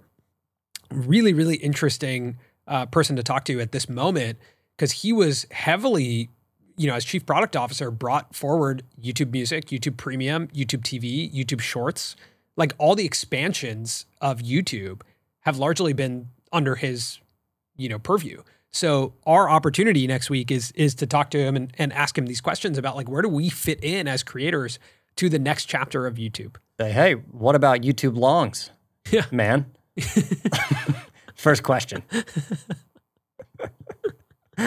really, 0.91 1.35
really 1.35 1.57
interesting 1.57 2.39
uh, 2.67 2.87
person 2.87 3.17
to 3.17 3.23
talk 3.23 3.45
to 3.45 3.61
at 3.61 3.73
this 3.73 3.91
moment 3.91 4.39
because 4.83 5.03
he 5.03 5.13
was 5.13 5.47
heavily, 5.53 6.29
you 6.77 6.89
know, 6.89 6.95
as 6.97 7.05
chief 7.05 7.25
product 7.25 7.55
officer, 7.55 7.89
brought 7.89 8.35
forward 8.35 8.83
YouTube 9.01 9.31
Music, 9.31 9.67
YouTube 9.67 9.97
Premium, 9.97 10.49
YouTube 10.49 10.81
TV, 10.81 11.33
YouTube 11.33 11.61
Shorts. 11.61 12.17
Like 12.57 12.73
all 12.79 12.97
the 12.97 13.05
expansions 13.05 14.07
of 14.21 14.41
YouTube 14.41 15.03
have 15.43 15.57
largely 15.57 15.93
been 15.93 16.31
under 16.53 16.75
his, 16.75 17.21
you 17.77 17.89
know, 17.89 18.01
purview. 18.01 18.43
So 18.73 19.15
our 19.25 19.49
opportunity 19.49 20.05
next 20.09 20.31
week 20.31 20.51
is 20.51 20.73
is 20.73 20.97
to 20.97 21.07
talk 21.07 21.31
to 21.31 21.39
him 21.39 21.55
and, 21.55 21.73
and 21.79 21.93
ask 21.93 22.19
him 22.19 22.27
these 22.27 22.41
questions 22.41 22.77
about 22.77 22.97
like 22.97 23.09
where 23.09 23.23
do 23.23 23.29
we 23.29 23.51
fit 23.51 23.79
in 23.85 24.09
as 24.09 24.25
creators 24.25 24.81
to 25.15 25.29
the 25.29 25.39
next 25.39 25.67
chapter 25.67 26.09
of 26.09 26.17
YouTube. 26.17 26.57
Say, 26.81 26.91
hey, 26.91 27.13
what 27.13 27.55
about 27.55 27.83
YouTube 27.83 28.17
longs? 28.17 28.73
Yeah. 29.13 29.27
Man. 29.31 29.67
First 31.37 31.63
question. 31.63 32.03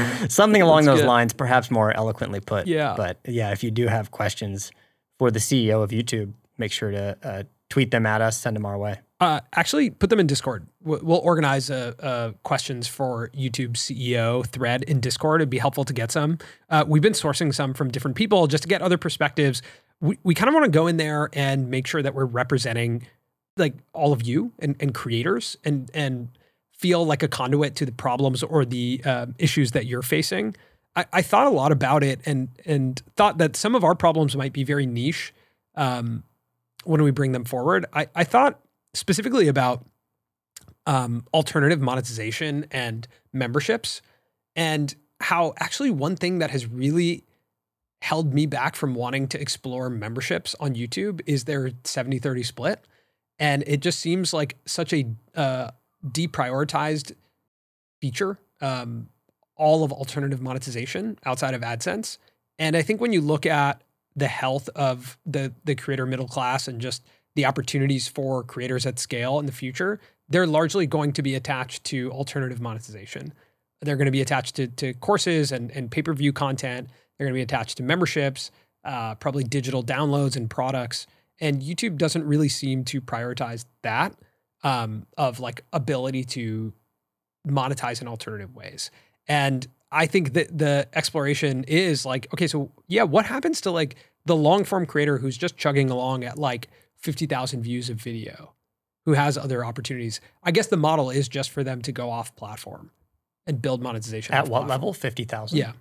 Something 0.29 0.61
along 0.61 0.85
That's 0.85 0.97
those 0.97 1.01
good. 1.01 1.07
lines, 1.07 1.33
perhaps 1.33 1.71
more 1.71 1.95
eloquently 1.95 2.39
put. 2.39 2.67
Yeah. 2.67 2.93
But 2.97 3.19
yeah, 3.25 3.51
if 3.51 3.63
you 3.63 3.71
do 3.71 3.87
have 3.87 4.11
questions 4.11 4.71
for 5.17 5.31
the 5.31 5.39
CEO 5.39 5.83
of 5.83 5.91
YouTube, 5.91 6.33
make 6.57 6.71
sure 6.71 6.91
to 6.91 7.17
uh, 7.23 7.43
tweet 7.69 7.91
them 7.91 8.05
at 8.05 8.21
us, 8.21 8.37
send 8.37 8.55
them 8.55 8.65
our 8.65 8.77
way. 8.77 8.99
Uh, 9.19 9.39
actually, 9.55 9.89
put 9.89 10.09
them 10.09 10.19
in 10.19 10.27
Discord. 10.27 10.67
We'll 10.83 11.19
organize 11.19 11.71
uh, 11.71 11.93
uh, 11.99 12.31
questions 12.43 12.87
for 12.87 13.29
YouTube 13.29 13.73
CEO 13.73 14.45
thread 14.45 14.83
in 14.83 14.99
Discord. 14.99 15.41
It'd 15.41 15.49
be 15.49 15.57
helpful 15.57 15.85
to 15.85 15.93
get 15.93 16.11
some. 16.11 16.37
Uh, 16.69 16.83
we've 16.85 17.01
been 17.01 17.13
sourcing 17.13 17.53
some 17.53 17.73
from 17.73 17.89
different 17.89 18.17
people 18.17 18.47
just 18.47 18.63
to 18.63 18.69
get 18.69 18.81
other 18.81 18.97
perspectives. 18.97 19.61
We, 20.01 20.19
we 20.23 20.35
kind 20.35 20.49
of 20.49 20.53
want 20.53 20.65
to 20.65 20.71
go 20.71 20.87
in 20.87 20.97
there 20.97 21.29
and 21.31 21.69
make 21.71 21.87
sure 21.87 22.01
that 22.01 22.13
we're 22.13 22.25
representing 22.25 23.07
like 23.57 23.75
all 23.93 24.11
of 24.11 24.21
you 24.23 24.51
and, 24.59 24.75
and 24.81 24.93
creators 24.93 25.55
and 25.63 25.89
and 25.93 26.27
feel 26.77 27.05
like 27.05 27.23
a 27.23 27.27
conduit 27.27 27.75
to 27.77 27.85
the 27.85 27.91
problems 27.91 28.43
or 28.43 28.65
the 28.65 29.01
um, 29.05 29.35
issues 29.37 29.71
that 29.71 29.85
you're 29.85 30.01
facing. 30.01 30.55
I, 30.95 31.05
I 31.13 31.21
thought 31.21 31.47
a 31.47 31.51
lot 31.51 31.71
about 31.71 32.03
it 32.03 32.19
and 32.25 32.49
and 32.65 33.01
thought 33.15 33.37
that 33.37 33.55
some 33.55 33.75
of 33.75 33.83
our 33.83 33.95
problems 33.95 34.35
might 34.35 34.53
be 34.53 34.63
very 34.63 34.85
niche 34.85 35.33
um, 35.75 36.23
when 36.83 37.01
we 37.03 37.11
bring 37.11 37.31
them 37.31 37.45
forward. 37.45 37.85
I, 37.93 38.07
I 38.15 38.23
thought 38.23 38.59
specifically 38.93 39.47
about 39.47 39.85
um, 40.85 41.25
alternative 41.33 41.81
monetization 41.81 42.65
and 42.71 43.07
memberships 43.33 44.01
and 44.55 44.95
how 45.19 45.53
actually 45.59 45.91
one 45.91 46.15
thing 46.15 46.39
that 46.39 46.51
has 46.51 46.67
really 46.67 47.23
held 48.01 48.33
me 48.33 48.45
back 48.45 48.75
from 48.75 48.93
wanting 48.93 49.27
to 49.27 49.41
explore 49.41 49.89
memberships 49.89 50.55
on 50.59 50.75
YouTube 50.75 51.21
is 51.25 51.45
their 51.45 51.71
70 51.83 52.19
30 52.19 52.43
split. 52.43 52.85
And 53.39 53.63
it 53.67 53.81
just 53.81 53.99
seems 53.99 54.33
like 54.33 54.55
such 54.65 54.93
a 54.93 55.05
uh, 55.33 55.71
deprioritized 56.07 57.13
feature, 58.01 58.37
um, 58.61 59.09
all 59.55 59.83
of 59.83 59.91
alternative 59.91 60.41
monetization 60.41 61.17
outside 61.25 61.53
of 61.53 61.61
AdSense. 61.61 62.17
And 62.59 62.75
I 62.75 62.81
think 62.81 63.01
when 63.01 63.13
you 63.13 63.21
look 63.21 63.45
at 63.45 63.81
the 64.15 64.27
health 64.27 64.69
of 64.75 65.17
the 65.25 65.53
the 65.65 65.75
creator 65.75 66.05
middle 66.05 66.27
class 66.27 66.67
and 66.67 66.79
just 66.79 67.03
the 67.35 67.45
opportunities 67.45 68.07
for 68.07 68.43
creators 68.43 68.85
at 68.85 68.97
scale 68.97 69.39
in 69.39 69.45
the 69.45 69.51
future, 69.51 69.99
they're 70.29 70.47
largely 70.47 70.87
going 70.87 71.11
to 71.13 71.21
be 71.21 71.35
attached 71.35 71.83
to 71.85 72.11
alternative 72.11 72.61
monetization. 72.61 73.33
They're 73.81 73.97
going 73.97 74.05
to 74.05 74.11
be 74.11 74.21
attached 74.21 74.55
to, 74.55 74.67
to 74.67 74.93
courses 74.93 75.51
and, 75.51 75.69
and 75.71 75.91
pay 75.91 76.01
per 76.01 76.13
view 76.13 76.31
content. 76.31 76.89
They're 77.17 77.27
going 77.27 77.33
to 77.33 77.37
be 77.37 77.43
attached 77.43 77.77
to 77.77 77.83
memberships, 77.83 78.51
uh, 78.83 79.15
probably 79.15 79.43
digital 79.43 79.83
downloads 79.83 80.35
and 80.35 80.49
products. 80.49 81.07
And 81.39 81.61
YouTube 81.61 81.97
doesn't 81.97 82.25
really 82.25 82.49
seem 82.49 82.85
to 82.85 83.01
prioritize 83.01 83.65
that 83.81 84.15
um, 84.65 85.05
of 85.17 85.39
like 85.39 85.63
ability 85.71 86.23
to 86.25 86.73
monetize 87.47 88.01
in 88.01 88.07
alternative 88.07 88.53
ways. 88.55 88.89
And 89.27 89.65
I 89.91 90.07
think 90.07 90.33
that 90.33 90.57
the 90.57 90.87
exploration 90.93 91.63
is 91.65 92.05
like, 92.05 92.27
okay, 92.33 92.47
so 92.47 92.71
yeah, 92.87 93.03
what 93.03 93.25
happens 93.25 93.61
to 93.61 93.71
like 93.71 93.95
the 94.25 94.35
long 94.35 94.63
form 94.65 94.85
creator 94.85 95.19
who's 95.19 95.37
just 95.37 95.55
chugging 95.55 95.89
along 95.89 96.23
at 96.23 96.37
like 96.37 96.67
50,000 96.97 97.61
views 97.61 97.89
of 97.89 97.97
video, 98.01 98.53
who 99.05 99.13
has 99.13 99.37
other 99.37 99.63
opportunities? 99.63 100.19
I 100.43 100.51
guess 100.51 100.67
the 100.67 100.77
model 100.77 101.11
is 101.11 101.29
just 101.29 101.51
for 101.51 101.63
them 101.63 101.81
to 101.83 101.91
go 101.91 102.09
off 102.09 102.35
platform 102.35 102.89
and 103.45 103.61
build 103.61 103.81
monetization. 103.83 104.33
At 104.33 104.45
what 104.47 104.61
platform. 104.65 104.67
level? 104.69 104.93
50,000 104.93 105.57
Yeah. 105.57 105.73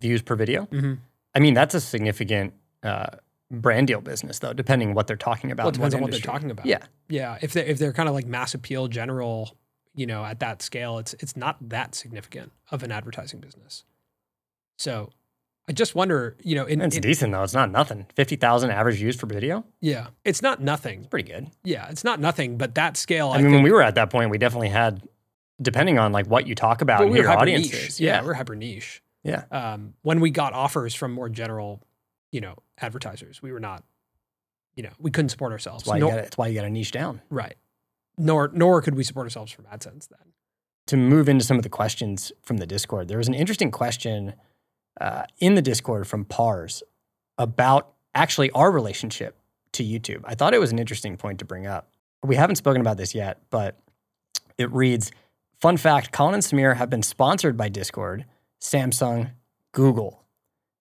views 0.00 0.22
per 0.22 0.34
video? 0.34 0.64
hmm 0.64 0.94
I 1.34 1.38
mean, 1.38 1.54
that's 1.54 1.74
a 1.76 1.80
significant 1.80 2.54
uh, 2.82 3.06
brand 3.50 3.86
deal 3.88 4.00
business, 4.00 4.38
though, 4.38 4.52
depending 4.52 4.94
what 4.94 5.06
they're 5.06 5.16
talking 5.16 5.50
about. 5.50 5.64
Well, 5.64 5.70
it 5.70 5.74
depends 5.74 5.94
on 5.94 6.00
what 6.02 6.10
they're 6.10 6.20
talking 6.20 6.50
about. 6.50 6.66
Yeah. 6.66 6.84
Yeah. 7.08 7.38
If 7.42 7.52
they're, 7.52 7.64
if 7.64 7.78
they're 7.78 7.92
kind 7.92 8.08
of 8.08 8.14
like 8.14 8.26
mass 8.26 8.54
appeal 8.54 8.88
general, 8.88 9.56
you 9.94 10.06
know, 10.06 10.24
at 10.24 10.40
that 10.40 10.62
scale, 10.62 10.98
it's, 10.98 11.14
it's 11.14 11.36
not 11.36 11.56
that 11.68 11.94
significant 11.94 12.52
of 12.70 12.82
an 12.82 12.92
advertising 12.92 13.40
business. 13.40 13.84
So 14.78 15.10
I 15.68 15.72
just 15.72 15.94
wonder, 15.94 16.36
you 16.42 16.54
know, 16.54 16.64
in, 16.64 16.80
It's 16.80 16.96
in- 16.96 17.02
decent, 17.02 17.32
though. 17.32 17.42
It's 17.42 17.54
not 17.54 17.70
nothing. 17.70 18.06
50,000 18.14 18.70
average 18.70 18.96
views 18.96 19.16
per 19.16 19.26
video? 19.26 19.64
yeah, 19.80 20.08
it's 20.24 20.42
not 20.42 20.60
nothing. 20.60 21.00
It's 21.00 21.08
pretty 21.08 21.30
good. 21.30 21.48
Yeah. 21.64 21.88
It's 21.90 22.04
not 22.04 22.20
nothing, 22.20 22.56
but 22.56 22.76
that 22.76 22.96
scale, 22.96 23.30
I, 23.30 23.34
I, 23.34 23.36
mean, 23.38 23.46
think, 23.46 23.54
when 23.54 23.62
we 23.64 23.72
were 23.72 23.82
at 23.82 23.96
that 23.96 24.10
point, 24.10 24.30
we 24.30 24.38
definitely 24.38 24.68
had, 24.68 25.02
depending 25.60 25.98
on 25.98 26.12
like 26.12 26.26
what 26.26 26.46
you 26.46 26.54
talk 26.54 26.82
about 26.82 27.02
and 27.02 27.10
we 27.10 27.18
your 27.18 27.30
audience 27.30 28.00
Yeah, 28.00 28.20
Yeah. 28.20 28.24
We're 28.24 28.34
hyper 28.34 28.54
niche. 28.54 29.02
Yeah. 29.22 29.44
Um, 29.50 29.94
when 30.02 30.20
we 30.20 30.30
got 30.30 30.52
offers 30.54 30.94
from 30.94 31.12
more 31.12 31.28
general, 31.28 31.82
you 32.32 32.40
know, 32.40 32.56
advertisers, 32.78 33.42
we 33.42 33.52
were 33.52 33.60
not, 33.60 33.84
you 34.74 34.82
know, 34.82 34.90
we 34.98 35.10
couldn't 35.10 35.30
support 35.30 35.52
ourselves. 35.52 35.84
That's 35.84 35.90
why, 35.90 35.96
you 35.98 36.04
gotta, 36.08 36.22
that's 36.22 36.38
why 36.38 36.48
you 36.48 36.54
got 36.54 36.62
to 36.62 36.70
niche 36.70 36.92
down. 36.92 37.20
right. 37.30 37.56
Nor, 38.18 38.50
nor 38.52 38.82
could 38.82 38.96
we 38.96 39.04
support 39.04 39.24
ourselves 39.24 39.50
from 39.50 39.64
AdSense 39.64 40.08
then. 40.08 40.32
to 40.88 40.96
move 40.96 41.26
into 41.28 41.44
some 41.44 41.56
of 41.56 41.62
the 41.62 41.70
questions 41.70 42.32
from 42.42 42.58
the 42.58 42.66
Discord, 42.66 43.08
there 43.08 43.16
was 43.16 43.28
an 43.28 43.34
interesting 43.34 43.70
question 43.70 44.34
uh, 45.00 45.24
in 45.38 45.54
the 45.54 45.62
Discord 45.62 46.06
from 46.06 46.26
Pars 46.26 46.82
about 47.38 47.92
actually 48.14 48.50
our 48.50 48.70
relationship 48.70 49.38
to 49.72 49.84
YouTube. 49.84 50.20
I 50.24 50.34
thought 50.34 50.52
it 50.52 50.58
was 50.58 50.72
an 50.72 50.78
interesting 50.78 51.16
point 51.16 51.38
to 51.38 51.44
bring 51.44 51.66
up. 51.66 51.88
We 52.22 52.36
haven't 52.36 52.56
spoken 52.56 52.80
about 52.82 52.98
this 52.98 53.14
yet, 53.14 53.40
but 53.48 53.78
it 54.58 54.70
reads 54.72 55.10
Fun 55.60 55.76
fact 55.76 56.12
Colin 56.12 56.34
and 56.34 56.42
Samir 56.42 56.76
have 56.76 56.90
been 56.90 57.02
sponsored 57.02 57.56
by 57.56 57.68
Discord, 57.68 58.26
Samsung, 58.60 59.30
Google. 59.72 60.22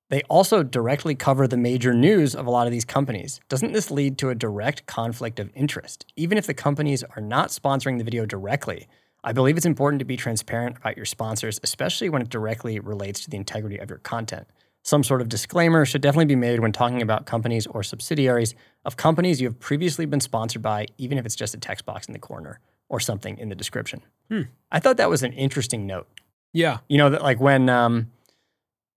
They 0.10 0.24
also 0.24 0.64
directly 0.64 1.14
cover 1.14 1.48
the 1.48 1.58
major 1.58 1.94
news 1.94 2.36
of 2.36 2.48
a 2.48 2.50
lot 2.50 2.66
of 2.66 2.72
these 2.72 2.86
companies. 2.86 3.40
Doesn't 3.48 3.74
this 3.74 3.92
lead 3.92 4.18
to 4.18 4.30
a 4.30 4.36
direct 4.36 4.88
conflict 4.88 5.40
of 5.40 5.52
interest? 5.54 6.12
Even 6.16 6.38
if 6.38 6.48
the 6.48 6.56
companies 6.56 7.04
are 7.04 7.22
not 7.22 7.50
sponsoring 7.50 8.00
the 8.00 8.04
video 8.04 8.26
directly, 8.26 8.88
I 9.24 9.34
believe 9.34 9.56
it's 9.56 9.68
important 9.68 10.00
to 10.00 10.06
be 10.06 10.18
transparent 10.18 10.78
about 10.78 10.98
your 10.98 11.06
sponsors, 11.06 11.60
especially 11.62 12.10
when 12.10 12.24
it 12.24 12.30
directly 12.30 12.80
relates 12.80 13.20
to 13.22 13.30
the 13.30 13.38
integrity 13.38 13.78
of 13.78 13.90
your 13.90 14.00
content. 14.00 14.48
Some 14.82 15.04
sort 15.04 15.22
of 15.22 15.30
disclaimer 15.30 15.86
should 15.86 16.02
definitely 16.02 16.26
be 16.26 16.36
made 16.36 16.60
when 16.60 16.72
talking 16.72 17.02
about 17.02 17.28
companies 17.28 17.68
or 17.68 17.84
subsidiaries 17.84 18.56
of 18.86 18.98
companies 18.98 19.40
you 19.40 19.48
have 19.48 19.60
previously 19.60 20.08
been 20.08 20.22
sponsored 20.22 20.64
by, 20.64 20.88
even 20.98 21.20
if 21.20 21.26
it's 21.26 21.36
just 21.36 21.54
a 21.54 21.60
text 21.60 21.86
box 21.86 22.08
in 22.08 22.14
the 22.14 22.20
corner 22.20 22.60
or 22.88 23.00
something 23.00 23.38
in 23.38 23.50
the 23.50 23.56
description. 23.56 24.02
Hmm. 24.30 24.44
I 24.72 24.80
thought 24.80 24.98
that 24.98 25.10
was 25.10 25.22
an 25.22 25.34
interesting 25.34 25.86
note. 25.86 26.08
Yeah. 26.54 26.80
You 26.88 26.98
know, 26.98 27.12
that 27.12 27.22
like 27.22 27.40
when 27.40 27.70
um, 27.70 28.10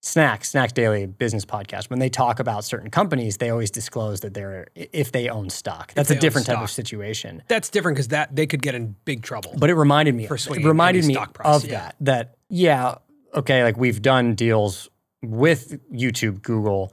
Snack, 0.04 0.44
Snack 0.44 0.74
Daily 0.74 1.06
business 1.06 1.44
podcast, 1.44 1.88
when 1.88 2.00
they 2.00 2.08
talk 2.08 2.40
about 2.40 2.64
certain 2.64 2.90
companies, 2.90 3.36
they 3.36 3.50
always 3.50 3.70
disclose 3.70 4.20
that 4.20 4.34
they're, 4.34 4.66
if 4.74 5.12
they 5.12 5.28
own 5.28 5.48
stock. 5.48 5.94
That's 5.94 6.10
a 6.10 6.18
different 6.18 6.46
type 6.48 6.56
stock. 6.56 6.64
of 6.64 6.70
situation. 6.70 7.42
That's 7.46 7.68
different 7.68 7.96
because 7.96 8.08
that 8.08 8.34
they 8.34 8.48
could 8.48 8.62
get 8.62 8.74
in 8.74 8.96
big 9.04 9.22
trouble. 9.22 9.54
But 9.56 9.70
it 9.70 9.74
reminded 9.74 10.16
me, 10.16 10.24
it 10.24 10.64
reminded 10.64 11.04
me 11.04 11.14
price, 11.14 11.46
of 11.46 11.64
yeah. 11.64 11.70
that, 11.70 11.96
that, 12.00 12.36
yeah, 12.48 12.96
okay, 13.32 13.62
like 13.62 13.76
we've 13.76 14.02
done 14.02 14.34
deals 14.34 14.90
with 15.22 15.78
YouTube, 15.92 16.42
Google, 16.42 16.92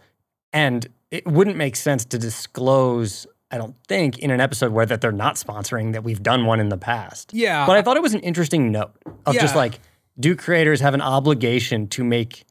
and 0.53 0.87
it 1.09 1.25
wouldn't 1.25 1.57
make 1.57 1.75
sense 1.75 2.05
to 2.05 2.19
disclose, 2.19 3.25
I 3.49 3.57
don't 3.57 3.75
think, 3.87 4.19
in 4.19 4.29
an 4.29 4.39
episode 4.39 4.71
where 4.71 4.85
that 4.85 5.01
they're 5.01 5.11
not 5.11 5.33
sponsoring 5.33 5.93
that 5.93 6.03
we've 6.03 6.21
done 6.21 6.45
one 6.45 6.59
in 6.59 6.69
the 6.69 6.77
past. 6.77 7.33
yeah. 7.33 7.65
But 7.65 7.75
I 7.75 7.81
thought 7.81 7.97
it 7.97 8.03
was 8.03 8.13
an 8.13 8.19
interesting 8.19 8.71
note 8.71 8.91
of 9.25 9.33
just 9.33 9.55
like, 9.55 9.79
do 10.19 10.35
creators 10.35 10.81
have 10.81 10.93
an 10.93 11.01
obligation 11.01 11.87
to 11.87 12.03
make, 12.03 12.45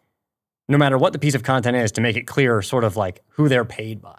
no 0.68 0.78
matter 0.78 0.98
what 0.98 1.12
the 1.12 1.18
piece 1.18 1.34
of 1.34 1.42
content 1.42 1.76
is, 1.76 1.92
to 1.92 2.00
make 2.00 2.16
it 2.16 2.26
clear 2.26 2.62
sort 2.62 2.84
of 2.84 2.96
like 2.96 3.22
who 3.30 3.48
they're 3.48 3.64
paid 3.64 4.00
by 4.02 4.18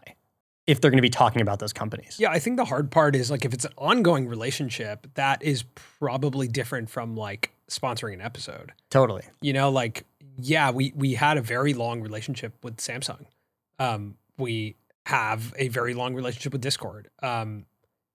if 0.67 0.81
they're 0.81 0.91
going 0.91 0.97
to 0.97 1.01
be 1.01 1.09
talking 1.09 1.41
about 1.41 1.59
those 1.59 1.73
companies? 1.73 2.17
Yeah, 2.19 2.31
I 2.31 2.39
think 2.39 2.57
the 2.57 2.65
hard 2.65 2.91
part 2.91 3.15
is 3.15 3.31
like 3.31 3.45
if 3.45 3.53
it's 3.53 3.65
an 3.65 3.73
ongoing 3.77 4.27
relationship, 4.27 5.07
that 5.15 5.41
is 5.43 5.63
probably 5.99 6.47
different 6.47 6.89
from 6.89 7.15
like 7.15 7.51
sponsoring 7.69 8.13
an 8.13 8.21
episode. 8.21 8.71
Totally. 8.89 9.23
You 9.41 9.53
know, 9.53 9.69
like 9.69 10.05
yeah, 10.37 10.71
we 10.71 10.93
we 10.95 11.13
had 11.13 11.37
a 11.37 11.41
very 11.41 11.73
long 11.73 12.01
relationship 12.01 12.53
with 12.63 12.77
Samsung. 12.77 13.25
Um, 13.77 14.15
we 14.37 14.75
have 15.05 15.53
a 15.57 15.69
very 15.69 15.93
long 15.93 16.13
relationship 16.13 16.53
with 16.53 16.61
Discord. 16.61 17.09
Um, 17.23 17.65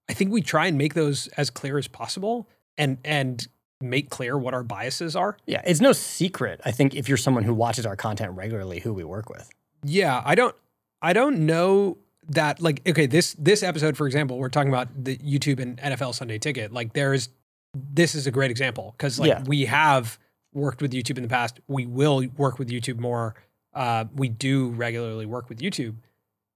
I 0.09 0.13
think 0.13 0.31
we 0.31 0.41
try 0.41 0.67
and 0.67 0.77
make 0.77 0.93
those 0.93 1.27
as 1.29 1.49
clear 1.49 1.77
as 1.77 1.87
possible 1.87 2.47
and 2.77 2.97
and 3.03 3.47
make 3.81 4.09
clear 4.09 4.37
what 4.37 4.53
our 4.53 4.63
biases 4.63 5.15
are. 5.15 5.37
Yeah, 5.45 5.61
it's 5.65 5.81
no 5.81 5.91
secret. 5.93 6.61
I 6.65 6.71
think 6.71 6.95
if 6.95 7.07
you're 7.09 7.17
someone 7.17 7.43
who 7.43 7.53
watches 7.53 7.85
our 7.85 7.95
content 7.95 8.31
regularly, 8.33 8.79
who 8.79 8.93
we 8.93 9.03
work 9.03 9.29
with. 9.29 9.49
Yeah, 9.83 10.21
I 10.25 10.35
don't 10.35 10.55
I 11.01 11.13
don't 11.13 11.45
know 11.45 11.97
that 12.29 12.61
like 12.61 12.81
okay, 12.87 13.05
this 13.05 13.35
this 13.37 13.61
episode 13.63 13.97
for 13.97 14.07
example, 14.07 14.37
we're 14.37 14.49
talking 14.49 14.69
about 14.71 14.87
the 15.03 15.17
YouTube 15.17 15.59
and 15.59 15.77
NFL 15.77 16.15
Sunday 16.15 16.39
ticket. 16.39 16.71
Like 16.71 16.93
there's 16.93 17.29
this 17.73 18.15
is 18.15 18.25
a 18.25 18.31
great 18.31 18.51
example 18.51 18.95
cuz 18.97 19.19
like 19.19 19.27
Yeah. 19.29 19.43
we 19.45 19.65
have 19.65 20.17
worked 20.53 20.81
with 20.81 20.93
YouTube 20.93 21.17
in 21.17 21.23
the 21.23 21.29
past. 21.29 21.59
We 21.67 21.85
will 21.85 22.25
work 22.37 22.57
with 22.57 22.69
YouTube 22.69 22.97
more. 22.99 23.35
Uh, 23.73 24.05
we 24.15 24.29
do 24.29 24.69
regularly 24.69 25.25
work 25.25 25.49
with 25.49 25.59
YouTube. 25.59 25.95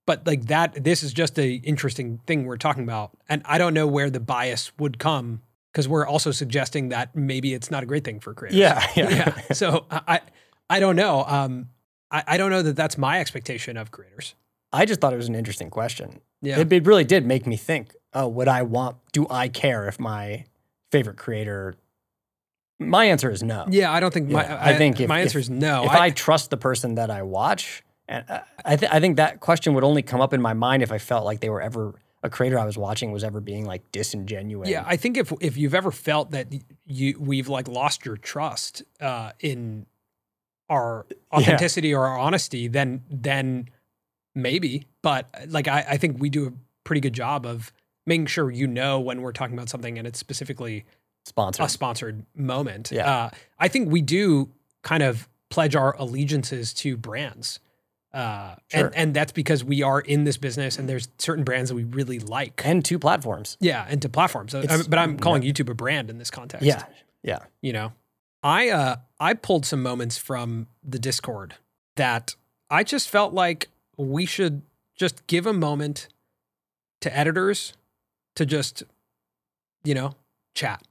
But 0.07 0.25
like 0.25 0.45
that 0.47 0.83
this 0.83 1.03
is 1.03 1.13
just 1.13 1.37
a 1.37 1.55
interesting 1.55 2.19
thing 2.25 2.45
we're 2.45 2.57
talking 2.57 2.83
about 2.83 3.11
and 3.27 3.41
I 3.45 3.57
don't 3.57 3.73
know 3.73 3.85
where 3.85 4.09
the 4.09 4.21
bias 4.21 4.71
would 4.79 4.97
come 4.97 5.41
because 5.71 5.87
we're 5.87 6.05
also 6.07 6.31
suggesting 6.31 6.89
that 6.89 7.15
maybe 7.15 7.53
it's 7.53 7.69
not 7.71 7.83
a 7.83 7.85
great 7.85 8.03
thing 8.03 8.19
for 8.19 8.33
creators. 8.33 8.57
Yeah, 8.57 8.85
yeah. 8.95 9.09
yeah. 9.09 9.53
So 9.53 9.85
I, 9.91 10.01
I, 10.07 10.21
I 10.69 10.79
don't 10.79 10.95
know. 10.95 11.23
Um, 11.27 11.69
I, 12.11 12.23
I 12.27 12.37
don't 12.37 12.49
know 12.49 12.61
that 12.63 12.75
that's 12.75 12.97
my 12.97 13.19
expectation 13.19 13.77
of 13.77 13.91
creators. 13.91 14.35
I 14.73 14.85
just 14.85 14.99
thought 15.01 15.13
it 15.13 15.17
was 15.17 15.27
an 15.29 15.35
interesting 15.35 15.69
question. 15.69 16.21
Yeah. 16.41 16.59
It, 16.59 16.71
it 16.71 16.85
really 16.85 17.03
did 17.03 17.25
make 17.25 17.45
me 17.47 17.55
think, 17.57 17.95
oh, 18.13 18.27
would 18.27 18.47
I 18.47 18.61
want, 18.63 18.97
do 19.11 19.25
I 19.29 19.47
care 19.47 19.87
if 19.87 19.99
my 19.99 20.45
favorite 20.91 21.17
creator? 21.17 21.75
My 22.79 23.05
answer 23.05 23.29
is 23.29 23.43
no. 23.43 23.65
yeah. 23.69 23.91
I 23.91 23.99
don't 23.99 24.13
think 24.13 24.29
my, 24.29 24.43
Yeah, 24.43 24.55
I, 24.55 24.69
I 24.71 24.77
think 24.77 24.99
if- 24.99 25.09
my 25.09 25.19
if- 25.19 25.25
answer 25.25 25.39
is 25.39 25.49
no. 25.49 25.83
If 25.83 25.91
I, 25.91 26.09
trust 26.11 26.49
the 26.49 26.57
person 26.57 26.95
that 26.95 27.09
I 27.11 27.23
watch, 27.23 27.83
and 28.07 28.23
I, 28.29 28.41
I, 28.65 28.75
th- 28.75 28.91
I 28.91 28.99
think 28.99 29.17
that 29.17 29.39
question 29.39 29.73
would 29.73 29.83
only 29.83 30.01
come 30.01 30.21
up 30.21 30.33
in 30.33 30.41
my 30.41 30.53
mind 30.53 30.81
if 30.81 30.91
I 30.91 30.97
felt 30.97 31.25
like 31.25 31.41
they 31.41 31.49
were 31.49 31.61
ever, 31.61 31.93
a 32.21 32.29
creator 32.29 32.59
I 32.59 32.65
was 32.65 32.77
watching 32.77 33.11
was 33.11 33.23
ever 33.23 33.39
being 33.39 33.65
like 33.65 33.91
disingenuous. 33.91 34.69
Yeah, 34.69 34.83
I 34.85 34.97
think 34.97 35.17
if 35.17 35.31
if 35.39 35.57
you've 35.57 35.75
ever 35.75 35.91
felt 35.91 36.31
that 36.31 36.47
you 36.85 37.17
we've 37.19 37.47
like 37.47 37.67
lost 37.67 38.05
your 38.05 38.17
trust 38.17 38.83
uh, 38.99 39.31
in 39.39 39.85
our 40.69 41.05
authenticity 41.33 41.93
or 41.93 42.05
our 42.05 42.17
honesty, 42.17 42.67
then 42.67 43.03
then 43.09 43.69
maybe. 44.35 44.87
But 45.01 45.29
like 45.47 45.67
I, 45.67 45.85
I 45.89 45.97
think 45.97 46.19
we 46.19 46.29
do 46.29 46.47
a 46.47 46.53
pretty 46.83 47.01
good 47.01 47.13
job 47.13 47.45
of 47.45 47.71
making 48.05 48.25
sure 48.25 48.49
you 48.51 48.67
know 48.67 48.99
when 48.99 49.21
we're 49.21 49.31
talking 49.31 49.55
about 49.55 49.69
something 49.69 49.97
and 49.97 50.07
it's 50.07 50.19
specifically 50.19 50.85
Sponsored. 51.25 51.65
a 51.65 51.69
sponsored 51.69 52.25
moment. 52.35 52.91
Yeah. 52.91 53.09
Uh, 53.09 53.29
I 53.59 53.67
think 53.67 53.91
we 53.91 54.01
do 54.01 54.49
kind 54.81 55.03
of 55.03 55.29
pledge 55.49 55.75
our 55.75 55.95
allegiances 55.97 56.73
to 56.73 56.97
brands. 56.97 57.59
Uh, 58.13 58.55
Sure. 58.69 58.87
and, 58.87 58.95
and 58.95 59.13
that's 59.13 59.31
because 59.31 59.63
we 59.63 59.83
are 59.83 59.99
in 60.01 60.23
this 60.23 60.37
business 60.37 60.79
and 60.79 60.89
there's 60.89 61.09
certain 61.19 61.43
brands 61.43 61.69
that 61.69 61.75
we 61.75 61.83
really 61.83 62.19
like. 62.19 62.61
and 62.65 62.83
two 62.83 62.97
platforms. 62.97 63.55
Yeah, 63.59 63.85
and 63.87 64.01
two 64.01 64.09
platforms. 64.09 64.55
Uh, 64.55 64.59
It's- 64.59 64.87
but 64.87 64.97
I'm 64.97 65.17
calling 65.19 65.43
YouTube 65.43 65.69
a 65.69 65.73
brand 65.75 66.09
in 66.09 66.17
this 66.17 66.31
context. 66.31 66.65
Yeah. 66.65 66.85
Yeah. 67.23 67.39
You 67.61 67.73
know, 67.73 67.93
I 68.41 68.69
uh 68.69 68.95
I 69.19 69.33
pulled 69.35 69.65
some 69.65 69.83
moments 69.83 70.17
from 70.17 70.67
the 70.83 70.97
Discord 70.99 71.55
that 71.97 72.35
I 72.69 72.83
just 72.83 73.09
felt 73.09 73.33
like 73.33 73.67
we 73.97 74.25
should 74.25 74.61
just 74.95 75.27
give 75.27 75.45
a 75.45 75.53
moment 75.53 76.07
to 77.01 77.15
editors 77.15 77.73
to 78.35 78.45
just, 78.45 78.83
you 79.83 79.93
know, 79.93 80.15
chat, 80.55 80.81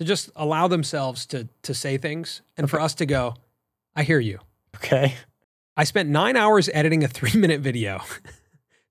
to 0.00 0.04
just 0.04 0.30
allow 0.36 0.68
themselves 0.68 1.24
to 1.26 1.48
to 1.62 1.72
say 1.74 1.96
things, 1.98 2.42
and 2.56 2.68
for 2.68 2.80
us 2.80 2.94
to 2.96 3.06
go, 3.06 3.34
I 3.94 4.02
hear 4.02 4.18
you. 4.20 4.40
Okay. 4.76 5.14
I 5.76 5.84
spent 5.84 6.08
nine 6.08 6.36
hours 6.36 6.70
editing 6.72 7.04
a 7.04 7.08
three 7.16 7.38
minute 7.38 7.60
video, 7.60 8.02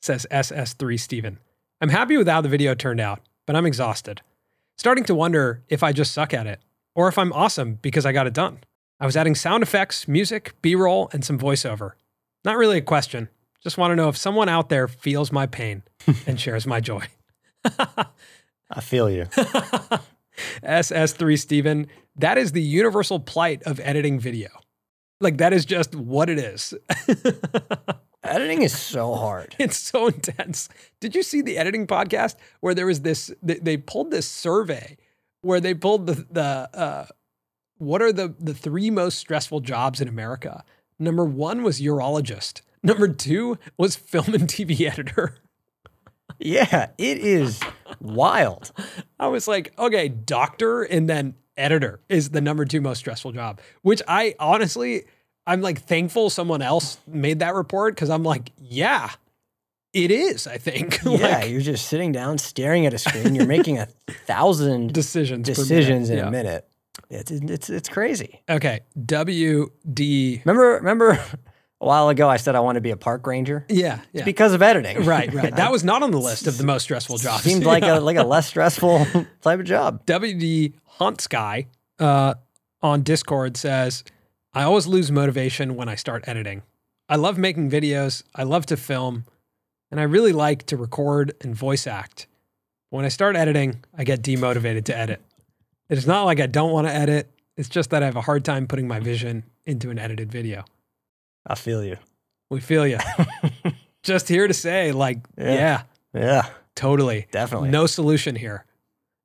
says 0.02 0.28
SS3 0.32 1.00
Steven. 1.00 1.40
I'm 1.82 1.90
happy 1.90 2.18
with 2.18 2.28
how 2.28 2.42
the 2.42 2.50
video 2.50 2.76
turned 2.76 3.00
out, 3.00 3.22
but 3.46 3.56
I'm 3.56 3.66
exhausted. 3.66 4.22
Starting 4.78 5.04
to 5.06 5.16
wonder 5.16 5.64
if 5.68 5.84
I 5.84 5.92
just 5.94 6.14
suck 6.14 6.34
at 6.34 6.48
it 6.48 6.60
or 6.94 7.08
if 7.08 7.18
I'm 7.18 7.34
awesome 7.34 7.80
because 7.82 8.06
I 8.06 8.12
got 8.12 8.28
it 8.28 8.34
done. 8.34 8.60
I 9.00 9.06
was 9.06 9.18
adding 9.18 9.36
sound 9.36 9.64
effects, 9.64 10.08
music, 10.08 10.54
B 10.62 10.76
roll, 10.76 11.10
and 11.12 11.24
some 11.24 11.38
voiceover. 11.38 11.92
Not 12.46 12.58
really 12.58 12.78
a 12.78 12.82
question. 12.82 13.30
Just 13.62 13.78
want 13.78 13.92
to 13.92 13.96
know 13.96 14.10
if 14.10 14.16
someone 14.16 14.48
out 14.48 14.70
there 14.70 14.88
feels 14.88 15.32
my 15.32 15.48
pain 15.48 15.84
and 16.28 16.40
shares 16.40 16.68
my 16.68 16.80
joy. 16.80 17.06
I 17.66 18.82
feel 18.82 19.10
you. 19.10 19.26
SS3 20.64 21.40
Steven, 21.40 21.88
that 22.16 22.38
is 22.38 22.52
the 22.52 22.62
universal 22.62 23.20
plight 23.20 23.64
of 23.64 23.80
editing 23.82 24.20
video. 24.20 24.50
Like, 25.22 25.38
that 25.38 25.54
is 25.54 25.66
just 25.66 25.96
what 25.96 26.30
it 26.30 26.38
is. 26.38 26.74
Editing 28.24 28.64
is 28.64 28.78
so 28.78 29.14
hard. 29.14 29.56
It's 29.60 29.78
so 29.78 30.08
intense. 30.08 30.68
Did 31.00 31.16
you 31.16 31.22
see 31.22 31.42
the 31.42 31.58
editing 31.60 31.86
podcast 31.86 32.36
where 32.60 32.74
there 32.74 32.88
was 32.88 33.02
this? 33.02 33.32
They, 33.44 33.56
they 33.56 33.78
pulled 33.78 34.10
this 34.10 34.28
survey 34.28 34.98
where 35.42 35.62
they 35.62 35.76
pulled 35.76 36.08
the 36.08 36.26
the 36.32 36.70
uh, 36.74 37.06
what 37.78 38.02
are 38.02 38.12
the 38.12 38.34
the 38.40 38.54
three 38.54 38.90
most 38.90 39.20
stressful 39.20 39.60
jobs 39.60 40.02
in 40.02 40.08
America? 40.08 40.64
Number 40.98 41.24
one 41.24 41.62
was 41.62 41.80
urologist. 41.80 42.62
Number 42.82 43.08
two 43.08 43.60
was 43.78 43.96
film 43.96 44.34
and 44.34 44.48
TV 44.50 44.82
editor. 44.90 45.38
Yeah, 46.40 46.88
it 46.98 47.20
is 47.20 47.62
wild. 48.02 48.72
I 49.20 49.28
was 49.28 49.48
like, 49.48 49.74
okay, 49.78 50.08
doctor 50.08 50.84
and 50.84 51.08
then 51.08 51.36
editor 51.58 52.00
is 52.10 52.30
the 52.32 52.42
number 52.42 52.66
two 52.66 52.82
most 52.82 53.00
stressful 53.00 53.32
job, 53.32 53.60
which 53.82 54.02
I 54.08 54.36
honestly, 54.40 55.06
I'm 55.48 55.62
like 55.62 55.82
thankful 55.82 56.30
someone 56.30 56.62
else 56.62 56.98
made 57.08 57.40
that 57.40 57.54
report 57.56 57.96
because 57.96 58.10
I'm 58.10 58.24
like, 58.24 58.52
yeah, 58.58 59.12
it 59.94 60.12
is, 60.12 60.48
I 60.48 60.58
think. 60.58 61.00
Yeah, 61.06 61.40
like 61.40 61.50
you're 61.50 61.62
just 61.62 61.88
sitting 61.88 62.12
down, 62.12 62.38
staring 62.38 62.86
at 62.86 62.94
a 62.94 62.98
screen. 62.98 63.36
You're 63.36 63.46
making 63.48 63.78
a 63.80 63.88
thousand 64.26 64.94
decisions. 64.94 65.46
decisions 65.46 66.10
in 66.10 66.18
Yeah. 66.18 66.28
a 66.28 66.32
minute. 66.32 66.68
It's 67.10 67.30
it's 67.32 67.70
it's 67.70 67.90
crazy. 67.90 68.42
Okay, 68.50 68.80
WD. 69.00 70.44
Remember 70.46 70.74
remember 70.76 71.20
a 71.82 71.86
while 71.86 72.10
ago 72.10 72.30
I 72.30 72.38
said 72.38 72.56
I 72.56 72.62
want 72.62 72.76
to 72.76 72.82
be 72.82 72.92
a 72.92 72.98
park 72.98 73.28
ranger 73.28 73.66
Yeah, 73.70 74.00
yeah. 74.14 74.24
because 74.24 74.54
of 74.54 74.62
editing. 74.62 75.04
right, 75.06 75.34
right. 75.34 75.56
That 75.56 75.72
was 75.72 75.84
not 75.84 76.04
on 76.04 76.12
the 76.12 76.20
list 76.30 76.48
of 76.48 76.58
the 76.58 76.64
most 76.64 76.84
stressful 76.84 77.18
jobs. 77.18 77.44
Seemed 77.44 77.66
like 77.66 77.84
Yeah. 77.84 78.00
a 78.00 78.00
like 78.00 78.18
a 78.18 78.24
less 78.36 78.48
stressful 78.48 79.06
type 79.42 79.60
of 79.60 79.66
job. 79.66 80.06
WD 80.06 80.74
Hunt 80.86 81.28
guy 81.30 81.68
uh, 82.00 82.36
on 82.82 83.02
Discord 83.04 83.58
says, 83.58 84.04
I 84.54 84.64
always 84.64 84.88
lose 84.88 85.12
motivation 85.12 85.76
when 85.76 85.90
I 85.90 85.96
start 85.96 86.24
editing. 86.28 86.64
I 87.10 87.18
love 87.18 87.38
making 87.38 87.70
videos, 87.70 88.24
I 88.34 88.44
love 88.44 88.66
to 88.68 88.78
film, 88.78 89.26
and 89.92 90.00
I 90.00 90.04
really 90.04 90.32
like 90.32 90.66
to 90.68 90.78
record 90.78 91.34
and 91.42 91.54
voice 91.54 91.86
act. 91.86 92.28
When 92.90 93.04
I 93.06 93.10
start 93.10 93.36
editing, 93.36 93.84
I 93.98 94.06
get 94.06 94.22
demotivated 94.22 94.86
to 94.86 94.98
edit. 94.98 95.22
It's 95.90 96.08
not 96.08 96.24
like 96.24 96.40
I 96.40 96.48
don't 96.48 96.72
want 96.72 96.88
to 96.88 96.94
edit, 96.94 97.30
it's 97.58 97.70
just 97.70 97.90
that 97.90 98.02
I 98.02 98.06
have 98.06 98.16
a 98.16 98.22
hard 98.22 98.44
time 98.46 98.66
putting 98.68 98.88
my 98.88 99.00
vision 99.00 99.44
into 99.66 99.90
an 99.90 100.00
edited 100.00 100.32
video. 100.32 100.64
I 101.48 101.56
feel 101.56 101.84
you. 101.84 101.98
We 102.50 102.60
feel 102.60 102.86
you. 102.88 102.98
just 104.04 104.28
here 104.28 104.48
to 104.48 104.54
say, 104.54 104.92
like, 104.92 105.20
Yeah. 105.38 105.54
yeah, 105.54 105.82
Yeah, 106.14 106.50
totally. 106.76 107.28
definitely. 107.32 107.70
No 107.70 107.86
solution 107.88 108.36
here. 108.36 108.66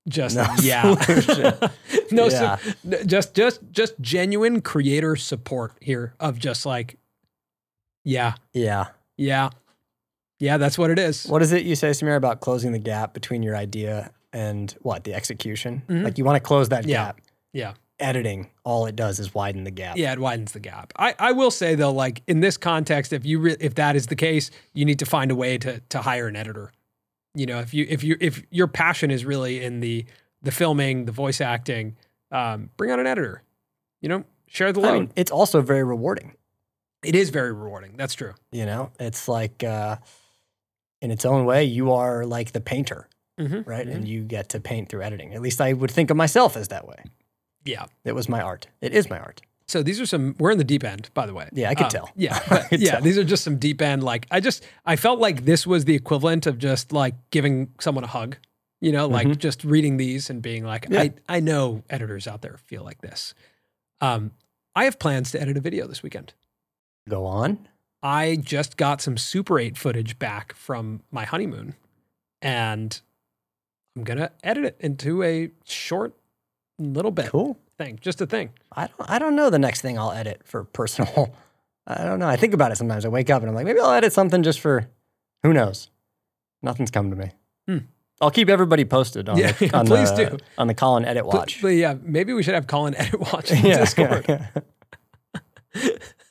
Just 0.09 0.35
No 0.37 0.46
yeah. 0.62 0.83
no 2.11 2.26
Yeah. 2.28 2.56
so- 2.56 3.04
just 3.04 3.35
just 3.35 3.61
just 3.70 4.00
genuine 4.00 4.61
creator 4.62 5.14
support 5.16 5.72
here 5.80 6.14
of 6.18 6.38
just 6.38 6.64
like 6.66 6.96
yeah, 8.04 8.35
Yeah. 8.54 8.88
yeah. 9.16 9.50
Yeah, 10.38 10.56
that's 10.56 10.78
what 10.78 10.90
it 10.90 10.98
is. 10.98 11.26
What 11.26 11.42
is 11.42 11.52
it 11.52 11.64
you 11.64 11.76
say, 11.76 11.90
Samir, 11.90 12.16
about 12.16 12.40
closing 12.40 12.72
the 12.72 12.78
gap 12.78 13.12
between 13.12 13.42
your 13.42 13.54
idea 13.54 14.11
and 14.33 14.74
what 14.80 15.04
the 15.04 15.12
execution? 15.12 15.83
Mhm. 15.87 16.02
Like 16.04 16.16
you 16.16 16.24
want 16.24 16.37
to 16.37 16.40
close 16.40 16.70
that 16.70 16.87
Yeah. 16.87 17.04
gap. 17.09 17.20
Yeah. 17.52 17.74
Editing, 18.00 18.50
all 18.64 18.86
it 18.86 18.96
does 18.96 19.18
is 19.20 19.34
widen 19.34 19.64
the 19.64 19.70
gap. 19.70 19.96
Yeah, 19.96 20.12
it 20.12 20.18
widens 20.18 20.52
the 20.52 20.60
gap. 20.60 20.92
I, 20.96 21.14
I 21.18 21.32
will 21.32 21.50
say 21.50 21.74
though, 21.74 21.92
like 21.92 22.22
in 22.26 22.40
this 22.40 22.56
context, 22.56 23.12
if 23.12 23.24
you 23.26 23.38
re- 23.40 23.56
if 23.60 23.74
that 23.76 23.96
is 23.96 24.06
the 24.06 24.16
case, 24.16 24.50
you 24.72 24.84
need 24.84 24.98
to 25.00 25.06
find 25.06 25.30
a 25.30 25.34
way 25.34 25.58
to 25.58 25.80
to 25.80 25.98
hire 26.02 26.26
an 26.28 26.36
editor. 26.36 26.72
You 27.34 27.46
know, 27.46 27.60
if 27.60 27.72
you 27.74 27.86
if 27.88 28.02
you 28.02 28.16
if 28.20 28.42
your 28.50 28.66
passion 28.66 29.10
is 29.10 29.24
really 29.24 29.62
in 29.62 29.80
the 29.80 30.04
the 30.42 30.50
filming, 30.50 31.04
the 31.04 31.12
voice 31.12 31.40
acting, 31.40 31.96
um, 32.32 32.70
bring 32.76 32.90
on 32.90 32.98
an 33.00 33.06
editor. 33.06 33.42
You 34.00 34.08
know, 34.08 34.24
share 34.46 34.72
the 34.72 34.80
load. 34.80 34.88
I 34.88 34.92
mean, 35.00 35.12
it's 35.16 35.30
also 35.30 35.60
very 35.60 35.84
rewarding. 35.84 36.34
it 37.04 37.14
is 37.14 37.30
very 37.30 37.52
rewarding. 37.52 37.96
That's 37.96 38.14
true. 38.14 38.34
You 38.52 38.66
know, 38.66 38.90
it's 38.98 39.28
like 39.28 39.62
uh, 39.64 39.96
in 41.02 41.10
its 41.10 41.24
own 41.24 41.44
way, 41.46 41.64
you 41.64 41.92
are 41.92 42.24
like 42.26 42.52
the 42.52 42.60
painter, 42.60 43.08
Mhm, 43.38 43.66
right? 43.66 43.86
And 43.86 44.06
you 44.08 44.22
get 44.22 44.50
to 44.50 44.60
paint 44.60 44.88
through 44.90 45.02
editing. 45.02 45.32
At 45.34 45.40
least 45.40 45.60
I 45.60 45.72
would 45.72 45.90
think 45.90 46.10
of 46.10 46.16
myself 46.16 46.56
as 46.56 46.68
that 46.68 46.86
way. 46.86 47.04
Yeah. 47.64 47.87
It 48.05 48.12
was 48.14 48.29
my 48.29 48.40
art. 48.40 48.68
It 48.81 48.92
is 48.92 49.09
my 49.11 49.18
art. 49.18 49.42
So 49.68 49.83
these 49.85 50.01
are 50.01 50.07
some. 50.07 50.35
We're 50.38 50.51
in 50.51 50.59
the 50.59 50.64
deep 50.64 50.83
end, 50.83 51.11
by 51.14 51.27
the 51.27 51.35
way. 51.35 51.49
Yeah, 51.53 51.70
I 51.70 51.75
could 51.77 51.85
Um, 51.87 51.90
tell. 51.90 52.11
Yeah, 52.16 52.38
could 52.68 52.81
yeah. 52.81 52.92
tell. 52.92 53.03
These 53.03 53.18
are 53.18 53.23
just 53.25 53.44
some 53.44 53.57
deep 53.59 53.81
end. 53.81 54.03
Like 54.03 54.27
I 54.31 54.40
just, 54.40 54.64
I 54.85 54.96
felt 54.96 55.20
like 55.20 55.44
this 55.44 55.64
was 55.66 55.85
the 55.85 55.94
equivalent 55.94 56.46
of 56.46 56.59
just 56.59 56.90
like 56.92 57.14
giving 57.31 57.73
someone 57.81 58.03
a 58.03 58.09
hug. 58.09 58.37
You 58.81 58.90
know, 58.92 59.07
like 59.07 59.27
Mhm. 59.29 59.38
just 59.38 59.62
reading 59.62 59.96
these 59.99 60.29
and 60.31 60.40
being 60.42 60.64
like, 60.64 60.87
Yeah. 60.90 61.03
I, 61.03 61.12
I 61.29 61.40
know 61.40 61.85
editors 61.90 62.27
out 62.27 62.40
there 62.42 62.57
feel 62.64 62.83
like 62.83 63.01
this. 63.03 63.35
Um, 64.01 64.33
I 64.75 64.85
have 64.85 64.99
plans 64.99 65.31
to 65.33 65.40
edit 65.40 65.57
a 65.57 65.61
video 65.61 65.87
this 65.87 66.03
weekend. 66.03 66.33
Go 67.09 67.27
on. 67.27 67.68
I 68.03 68.37
just 68.37 68.77
got 68.79 69.03
some 69.03 69.18
Super 69.18 69.58
8 69.58 69.77
footage 69.77 70.19
back 70.19 70.54
from 70.54 71.02
my 71.13 71.25
honeymoon, 71.27 71.75
and 72.40 72.98
I'm 73.94 74.04
gonna 74.04 74.33
edit 74.42 74.65
it 74.65 74.77
into 74.81 75.23
a 75.23 75.50
short 75.65 76.15
little 76.83 77.10
bit 77.10 77.26
Cool. 77.31 77.58
thing, 77.78 77.98
just 78.00 78.20
a 78.20 78.26
thing. 78.26 78.50
I 78.72 78.87
don't. 78.88 79.10
I 79.10 79.18
don't 79.18 79.37
know 79.37 79.50
the 79.50 79.58
next 79.58 79.81
thing 79.81 79.98
I'll 79.98 80.12
edit 80.12 80.42
for 80.44 80.64
personal. 80.64 81.35
I 81.87 82.04
don't 82.04 82.18
know. 82.18 82.28
I 82.28 82.37
think 82.37 82.54
about 82.54 82.70
it 82.72 82.76
sometimes. 82.76 83.04
I 83.04 83.08
wake 83.08 83.31
up 83.31 83.42
and 83.42 83.48
I'm 83.48 83.54
like, 83.54 83.64
maybe 83.66 83.81
I'll 83.81 83.92
edit 83.92 84.12
something 84.12 84.42
just 84.42 84.60
for. 84.60 84.88
Who 85.42 85.52
knows? 85.52 85.90
Nothing's 86.62 86.90
come 86.90 87.10
to 87.10 87.16
me. 87.16 87.31
Hmm. 87.66 87.78
I'll 88.20 88.31
keep 88.31 88.48
everybody 88.50 88.85
posted 88.85 89.28
on 89.31 89.38
Yeah, 89.38 89.52
the 89.52 89.66
yeah, 89.72 89.76
on 89.78 89.87
please 89.87 90.14
the, 90.14 90.26
do. 90.31 90.38
on 90.58 90.66
the 90.66 90.74
Colin 90.74 91.04
Edit 91.06 91.24
But- 91.24 91.35
Watch. 91.35 91.62
But, 91.62 91.68
yeah, 91.68 91.94
maybe 92.02 92.33
we 92.35 92.42
should 92.42 92.54
have 92.54 92.66
Colin 92.66 92.94
edit 92.98 93.18
watch 93.18 93.50
in 93.50 93.64
yeah, 93.64 93.78
Discord. 93.78 94.26
yeah, 94.28 94.46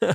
yeah. 0.01 0.13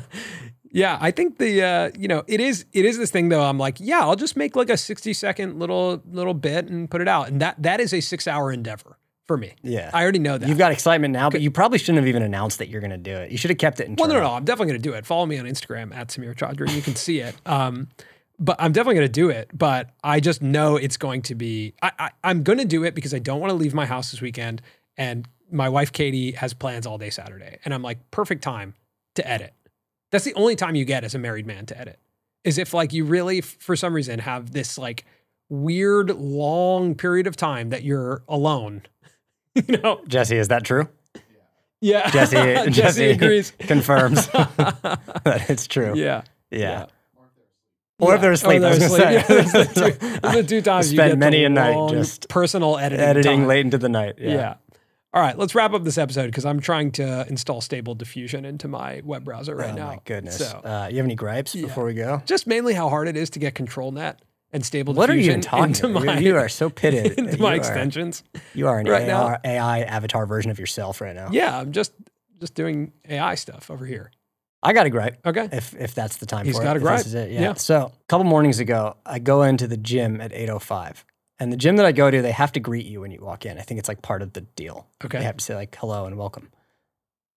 yeah, 0.70 0.98
I 1.00 1.10
think 1.10 1.38
the 1.38 1.62
uh, 1.62 1.90
you 1.98 2.08
know 2.08 2.22
it 2.26 2.40
is 2.40 2.66
it 2.72 2.84
is 2.84 2.98
this 2.98 3.10
thing 3.10 3.28
though. 3.28 3.42
I'm 3.42 3.58
like, 3.58 3.78
yeah, 3.80 4.00
I'll 4.00 4.16
just 4.16 4.36
make 4.36 4.56
like 4.56 4.70
a 4.70 4.76
60 4.76 5.12
second 5.12 5.58
little 5.58 6.02
little 6.10 6.34
bit 6.34 6.68
and 6.68 6.90
put 6.90 7.00
it 7.00 7.08
out, 7.08 7.28
and 7.28 7.40
that 7.40 7.60
that 7.62 7.80
is 7.80 7.92
a 7.92 8.00
six 8.00 8.26
hour 8.26 8.52
endeavor 8.52 8.96
for 9.26 9.36
me. 9.36 9.54
Yeah. 9.62 9.90
I 9.92 10.02
already 10.02 10.18
know 10.18 10.38
that. 10.38 10.48
You've 10.48 10.58
got 10.58 10.72
excitement 10.72 11.12
now, 11.12 11.30
but 11.30 11.40
you 11.40 11.50
probably 11.50 11.78
shouldn't 11.78 11.98
have 11.98 12.06
even 12.06 12.22
announced 12.22 12.58
that 12.58 12.68
you're 12.68 12.80
going 12.80 12.90
to 12.90 12.96
do 12.96 13.14
it. 13.14 13.30
You 13.30 13.38
should 13.38 13.50
have 13.50 13.58
kept 13.58 13.80
it 13.80 13.84
well, 13.88 13.92
internal. 13.92 14.14
no, 14.14 14.20
no, 14.20 14.28
no. 14.28 14.34
I'm 14.34 14.44
definitely 14.44 14.72
going 14.72 14.82
to 14.82 14.88
do 14.88 14.94
it. 14.94 15.06
Follow 15.06 15.26
me 15.26 15.38
on 15.38 15.46
Instagram 15.46 15.94
at 15.94 16.08
Samir 16.08 16.34
Chaudhry. 16.34 16.74
You 16.74 16.82
can 16.82 16.94
see 16.94 17.20
it. 17.20 17.34
Um, 17.46 17.88
but 18.38 18.56
I'm 18.58 18.72
definitely 18.72 18.96
going 18.96 19.08
to 19.08 19.12
do 19.12 19.30
it. 19.30 19.50
But 19.52 19.90
I 20.02 20.20
just 20.20 20.42
know 20.42 20.76
it's 20.76 20.96
going 20.96 21.22
to 21.22 21.34
be. 21.34 21.74
I, 21.82 21.92
I 21.98 22.10
I'm 22.22 22.42
going 22.42 22.58
to 22.58 22.64
do 22.64 22.84
it 22.84 22.94
because 22.94 23.14
I 23.14 23.18
don't 23.18 23.40
want 23.40 23.50
to 23.50 23.54
leave 23.54 23.74
my 23.74 23.86
house 23.86 24.10
this 24.10 24.20
weekend, 24.20 24.62
and 24.96 25.28
my 25.50 25.68
wife 25.68 25.92
Katie 25.92 26.32
has 26.32 26.52
plans 26.54 26.86
all 26.86 26.98
day 26.98 27.10
Saturday, 27.10 27.58
and 27.64 27.72
I'm 27.72 27.82
like, 27.82 28.10
perfect 28.10 28.42
time 28.42 28.74
to 29.14 29.28
edit. 29.28 29.54
That's 30.10 30.24
the 30.24 30.34
only 30.34 30.56
time 30.56 30.74
you 30.74 30.84
get 30.84 31.04
as 31.04 31.14
a 31.14 31.18
married 31.18 31.46
man 31.46 31.66
to 31.66 31.78
edit. 31.78 31.98
Is 32.42 32.58
if 32.58 32.74
like 32.74 32.92
you 32.92 33.04
really, 33.04 33.40
for 33.40 33.74
some 33.76 33.94
reason, 33.94 34.18
have 34.18 34.50
this 34.50 34.76
like 34.76 35.06
weird 35.48 36.10
long 36.10 36.94
period 36.94 37.26
of 37.26 37.36
time 37.36 37.70
that 37.70 37.84
you're 37.84 38.22
alone. 38.28 38.82
you 39.68 39.76
know? 39.78 40.00
Jesse, 40.08 40.36
is 40.36 40.48
that 40.48 40.64
true? 40.64 40.88
Yeah. 41.80 42.10
Jesse, 42.10 42.36
Jesse 42.36 42.70
Jesse 42.70 43.10
agrees. 43.10 43.50
confirms 43.58 44.26
that 44.28 45.46
it's 45.48 45.66
true. 45.66 45.94
Yeah. 45.96 46.22
Yeah. 46.50 46.86
Or 48.00 48.14
if 48.16 48.20
they're 48.20 48.30
Yeah. 48.30 48.34
asleep, 48.34 48.62
I 48.62 48.70
was 48.70 48.78
they're 48.78 48.88
say. 48.88 49.16
asleep. 49.16 49.96
Yeah, 50.00 50.18
the 50.18 50.30
two- 50.32 50.42
two 50.42 50.62
times 50.62 50.92
you 50.92 50.96
spent 50.98 51.12
get 51.12 51.18
many 51.18 51.44
a 51.44 51.48
night 51.48 51.90
just 51.90 52.28
personal 52.28 52.76
editing. 52.78 53.04
Editing 53.04 53.38
time. 53.40 53.46
late 53.46 53.60
into 53.64 53.78
the 53.78 53.88
night. 53.88 54.14
Yeah. 54.18 54.30
Yeah. 54.34 54.54
All 55.12 55.22
right, 55.22 55.38
let's 55.38 55.54
wrap 55.54 55.72
up 55.74 55.84
this 55.84 55.96
episode 55.96 56.26
because 56.26 56.44
I'm 56.44 56.58
trying 56.58 56.90
to 56.92 57.24
install 57.28 57.60
Stable 57.60 57.94
Diffusion 57.94 58.44
into 58.44 58.66
my 58.66 59.00
web 59.04 59.24
browser 59.24 59.54
right 59.54 59.70
oh 59.70 59.76
now. 59.76 59.86
Oh 59.86 59.90
my 59.90 60.00
goodness. 60.04 60.38
So 60.38 60.46
uh, 60.64 60.88
you 60.90 60.96
have 60.96 61.06
any 61.06 61.14
gripes 61.14 61.54
before 61.54 61.84
we 61.84 61.94
go? 61.94 62.20
just 62.26 62.48
mainly 62.48 62.74
how 62.74 62.88
hard 62.88 63.06
it 63.06 63.16
is 63.16 63.30
to 63.30 63.38
get 63.38 63.54
ControlNet 63.54 64.16
and 64.54 64.64
Stable 64.64 64.94
What 64.94 65.10
are 65.10 65.16
you 65.16 65.38
talking 65.42 65.64
into 65.64 65.86
about? 65.88 66.04
my 66.04 66.18
you, 66.18 66.28
you 66.32 66.36
are 66.36 66.48
so 66.60 66.70
pitted. 66.70 67.18
into 67.18 67.36
you 67.36 67.42
my 67.42 67.52
are, 67.52 67.56
extensions. 67.56 68.22
You 68.54 68.68
are 68.68 68.78
an 68.78 68.86
right 68.86 69.06
now. 69.06 69.36
AI 69.44 69.80
avatar 69.82 70.24
version 70.24 70.50
of 70.50 70.58
yourself 70.58 71.02
right 71.02 71.14
now. 71.14 71.28
Yeah, 71.30 71.58
I'm 71.58 71.72
just 71.72 71.92
just 72.40 72.54
doing 72.54 72.92
AI 73.08 73.34
stuff 73.34 73.70
over 73.70 73.84
here. 73.84 74.10
I 74.62 74.72
got 74.72 74.86
a 74.86 74.90
gripe. 74.90 75.18
Okay. 75.26 75.48
If 75.52 75.74
if 75.74 75.94
that's 75.94 76.16
the 76.16 76.26
time 76.26 76.46
He's 76.46 76.56
for 76.56 76.62
got 76.62 76.76
it. 76.76 76.78
a 76.78 76.82
gripe. 76.82 76.98
This 76.98 77.08
is 77.08 77.14
it. 77.14 77.30
Yeah. 77.32 77.40
Yeah. 77.40 77.54
So 77.54 77.92
a 77.92 78.04
couple 78.08 78.24
mornings 78.24 78.60
ago, 78.60 78.96
I 79.04 79.18
go 79.18 79.42
into 79.42 79.66
the 79.66 79.76
gym 79.76 80.20
at 80.22 80.32
8:05, 80.32 81.04
and 81.38 81.52
the 81.52 81.56
gym 81.58 81.76
that 81.76 81.84
I 81.84 81.92
go 81.92 82.10
to, 82.10 82.22
they 82.22 82.32
have 82.32 82.52
to 82.52 82.60
greet 82.60 82.86
you 82.86 83.02
when 83.02 83.10
you 83.10 83.20
walk 83.20 83.44
in. 83.44 83.58
I 83.58 83.62
think 83.62 83.78
it's 83.78 83.88
like 83.88 84.00
part 84.00 84.22
of 84.22 84.32
the 84.32 84.40
deal. 84.42 84.86
Okay. 85.04 85.18
They 85.18 85.24
have 85.24 85.36
to 85.36 85.44
say 85.44 85.54
like 85.54 85.76
hello 85.78 86.06
and 86.06 86.16
welcome. 86.16 86.48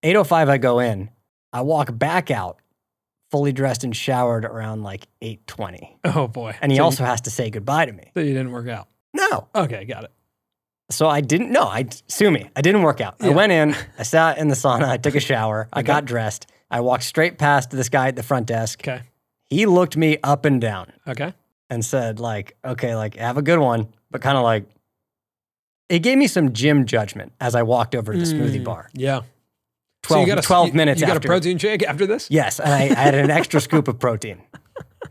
8:05, 0.04 0.50
I 0.50 0.58
go 0.58 0.80
in. 0.80 1.10
I 1.52 1.62
walk 1.62 1.98
back 1.98 2.30
out, 2.30 2.60
fully 3.32 3.52
dressed 3.52 3.84
and 3.84 3.96
showered 3.96 4.46
around 4.46 4.84
like 4.84 5.08
8:20, 5.22 5.98
Oh 6.06 6.28
boy. 6.28 6.56
and 6.62 6.72
he 6.72 6.78
so 6.78 6.84
also 6.86 7.04
has 7.06 7.22
to 7.22 7.30
say 7.30 7.50
goodbye 7.50 7.86
to 7.86 7.92
me. 7.94 8.04
you, 8.06 8.12
so 8.16 8.20
you 8.22 8.34
didn't 8.34 8.52
work 8.52 8.68
out. 8.68 8.88
No. 9.14 9.48
Okay, 9.56 9.86
got 9.86 10.04
it. 10.06 10.12
So 10.90 11.08
I 11.08 11.20
didn't. 11.22 11.52
No, 11.52 11.64
I 11.64 11.86
sue 12.08 12.32
me. 12.32 12.50
I 12.56 12.62
didn't 12.62 12.82
work 12.84 13.02
out. 13.02 13.16
I 13.20 13.30
went 13.30 13.52
in. 13.52 13.76
I 14.00 14.04
sat 14.04 14.38
in 14.38 14.48
the 14.48 14.56
sauna. 14.56 14.84
I 14.88 14.98
took 14.98 15.16
a 15.16 15.20
shower. 15.20 15.68
I 15.74 15.80
Okay. 15.80 15.88
got 15.88 16.06
dressed. 16.06 16.48
I 16.72 16.80
walked 16.82 17.04
straight 17.04 17.38
past 17.38 17.72
this 17.72 17.90
guy 17.90 18.08
at 18.08 18.16
the 18.16 18.24
front 18.24 18.46
desk. 18.48 18.82
Okay. 18.88 19.02
He 19.50 19.66
looked 19.66 19.98
me 19.98 20.18
up 20.24 20.46
and 20.46 20.60
down 20.62 20.92
Okay. 21.08 21.34
and 21.70 21.84
said, 21.84 22.20
like, 22.20 22.56
okay, 22.64 22.96
like, 22.96 23.16
have 23.16 23.38
a 23.38 23.42
good 23.42 23.60
one, 23.60 23.88
but 24.12 24.22
kind 24.22 24.38
of 24.38 24.44
like, 24.44 24.66
it 25.90 26.00
gave 26.00 26.18
me 26.18 26.28
some 26.28 26.52
gym 26.54 26.86
judgment 26.86 27.32
as 27.40 27.56
I 27.56 27.64
walked 27.64 27.96
over 27.96 28.12
to 28.14 28.20
the 28.20 28.26
smoothie 28.26 28.60
Mm, 28.62 28.66
bar. 28.66 28.90
Yeah. 28.94 29.22
12, 30.04 30.22
so 30.22 30.22
you 30.22 30.28
got 30.36 30.40
a, 30.44 30.48
12 30.48 30.68
you- 30.68 30.74
minutes 30.74 31.02
You 31.02 31.08
got 31.08 31.16
after. 31.18 31.28
a 31.28 31.30
protein 31.30 31.58
shake 31.58 31.84
after 31.84 32.06
this? 32.08 32.30
Yes, 32.32 32.60
and 32.60 32.72
I, 32.74 32.84
I 32.84 32.94
had 32.94 33.16
an 33.16 33.30
extra 33.30 33.60
scoop 33.60 33.88
of 33.88 34.00
protein. 34.00 34.42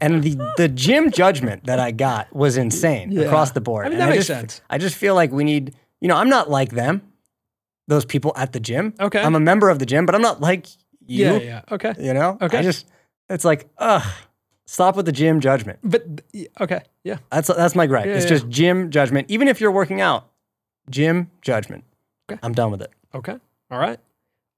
And 0.00 0.22
the, 0.22 0.36
the 0.56 0.68
gym 0.68 1.10
judgment 1.10 1.64
that 1.64 1.78
I 1.80 1.90
got 1.90 2.34
was 2.34 2.56
insane 2.56 3.12
Yeah. 3.12 3.22
across 3.22 3.52
the 3.52 3.60
board. 3.60 3.86
I 3.86 3.88
mean, 3.88 3.94
And 3.94 4.02
that 4.02 4.10
makes 4.10 4.26
just, 4.26 4.40
sense. 4.40 4.60
I 4.68 4.78
just 4.78 4.94
feel 4.96 5.14
like 5.14 5.32
we 5.32 5.42
need, 5.44 5.74
you 6.00 6.08
know, 6.08 6.16
I'm 6.16 6.28
not 6.28 6.50
like 6.50 6.70
them, 6.72 7.00
those 7.88 8.04
people 8.04 8.32
at 8.36 8.52
the 8.52 8.60
gym. 8.60 8.92
Okay. 9.00 9.20
I'm 9.20 9.34
a 9.34 9.40
member 9.40 9.70
of 9.70 9.78
the 9.78 9.86
gym, 9.86 10.04
but 10.06 10.14
I'm 10.14 10.20
not 10.22 10.40
like 10.40 10.66
you. 11.06 11.24
yeah, 11.26 11.38
yeah. 11.38 11.62
Okay. 11.72 11.94
You 11.98 12.12
know? 12.14 12.36
Okay. 12.40 12.58
I 12.58 12.62
just, 12.62 12.86
it's 13.30 13.44
like, 13.44 13.68
ugh, 13.78 14.02
stop 14.66 14.96
with 14.96 15.06
the 15.06 15.12
gym 15.12 15.40
judgment. 15.40 15.78
But 15.82 16.04
okay. 16.60 16.80
Yeah. 17.04 17.18
That's 17.30 17.48
that's 17.48 17.74
my 17.74 17.86
gripe. 17.86 18.06
Yeah, 18.06 18.14
it's 18.16 18.24
yeah. 18.24 18.30
just 18.30 18.48
gym 18.48 18.90
judgment. 18.90 19.30
Even 19.30 19.48
if 19.48 19.60
you're 19.60 19.70
working 19.70 20.00
out, 20.00 20.28
gym 20.90 21.30
judgment. 21.40 21.84
Okay. 22.30 22.38
I'm 22.42 22.52
done 22.52 22.70
with 22.70 22.82
it. 22.82 22.90
Okay. 23.14 23.36
All 23.70 23.78
right. 23.78 23.98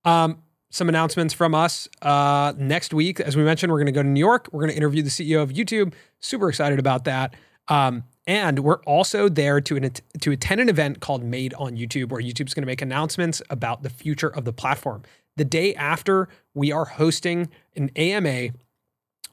Um, 0.05 0.43
some 0.71 0.89
announcements 0.89 1.33
from 1.33 1.55
us. 1.55 1.89
Uh, 2.03 2.53
next 2.57 2.93
week, 2.93 3.21
as 3.21 3.37
we 3.37 3.43
mentioned, 3.43 3.73
we're 3.73 3.79
going 3.79 3.87
to 3.87 3.93
go 3.93 4.03
to 4.03 4.09
New 4.09 4.21
York. 4.21 4.49
We're 4.53 4.61
going 4.61 4.73
to 4.73 4.77
interview 4.77 5.03
the 5.03 5.11
CEO 5.11 5.43
of 5.43 5.51
YouTube. 5.51 5.95
Super 6.21 6.49
excited 6.49 6.79
about 6.79 7.05
that. 7.05 7.35
Um, 7.69 8.05
and 8.27 8.61
we're 8.61 8.83
also 8.85 9.29
there 9.29 9.61
to 9.63 9.77
an, 9.77 9.91
to 10.21 10.33
attend 10.33 10.61
an 10.61 10.69
event 10.69 11.01
called 11.01 11.25
Made 11.25 11.55
on 11.55 11.77
YouTube, 11.77 12.11
where 12.11 12.21
YouTube's 12.21 12.53
going 12.55 12.63
to 12.63 12.67
make 12.67 12.83
announcements 12.83 13.41
about 13.49 13.83
the 13.83 13.91
future 13.91 14.29
of 14.29 14.45
the 14.45 14.53
platform. 14.53 15.03
The 15.37 15.45
day 15.45 15.75
after, 15.75 16.29
we 16.55 16.73
are 16.73 16.85
hosting 16.85 17.49
an 17.77 17.91
AMA 17.97 18.51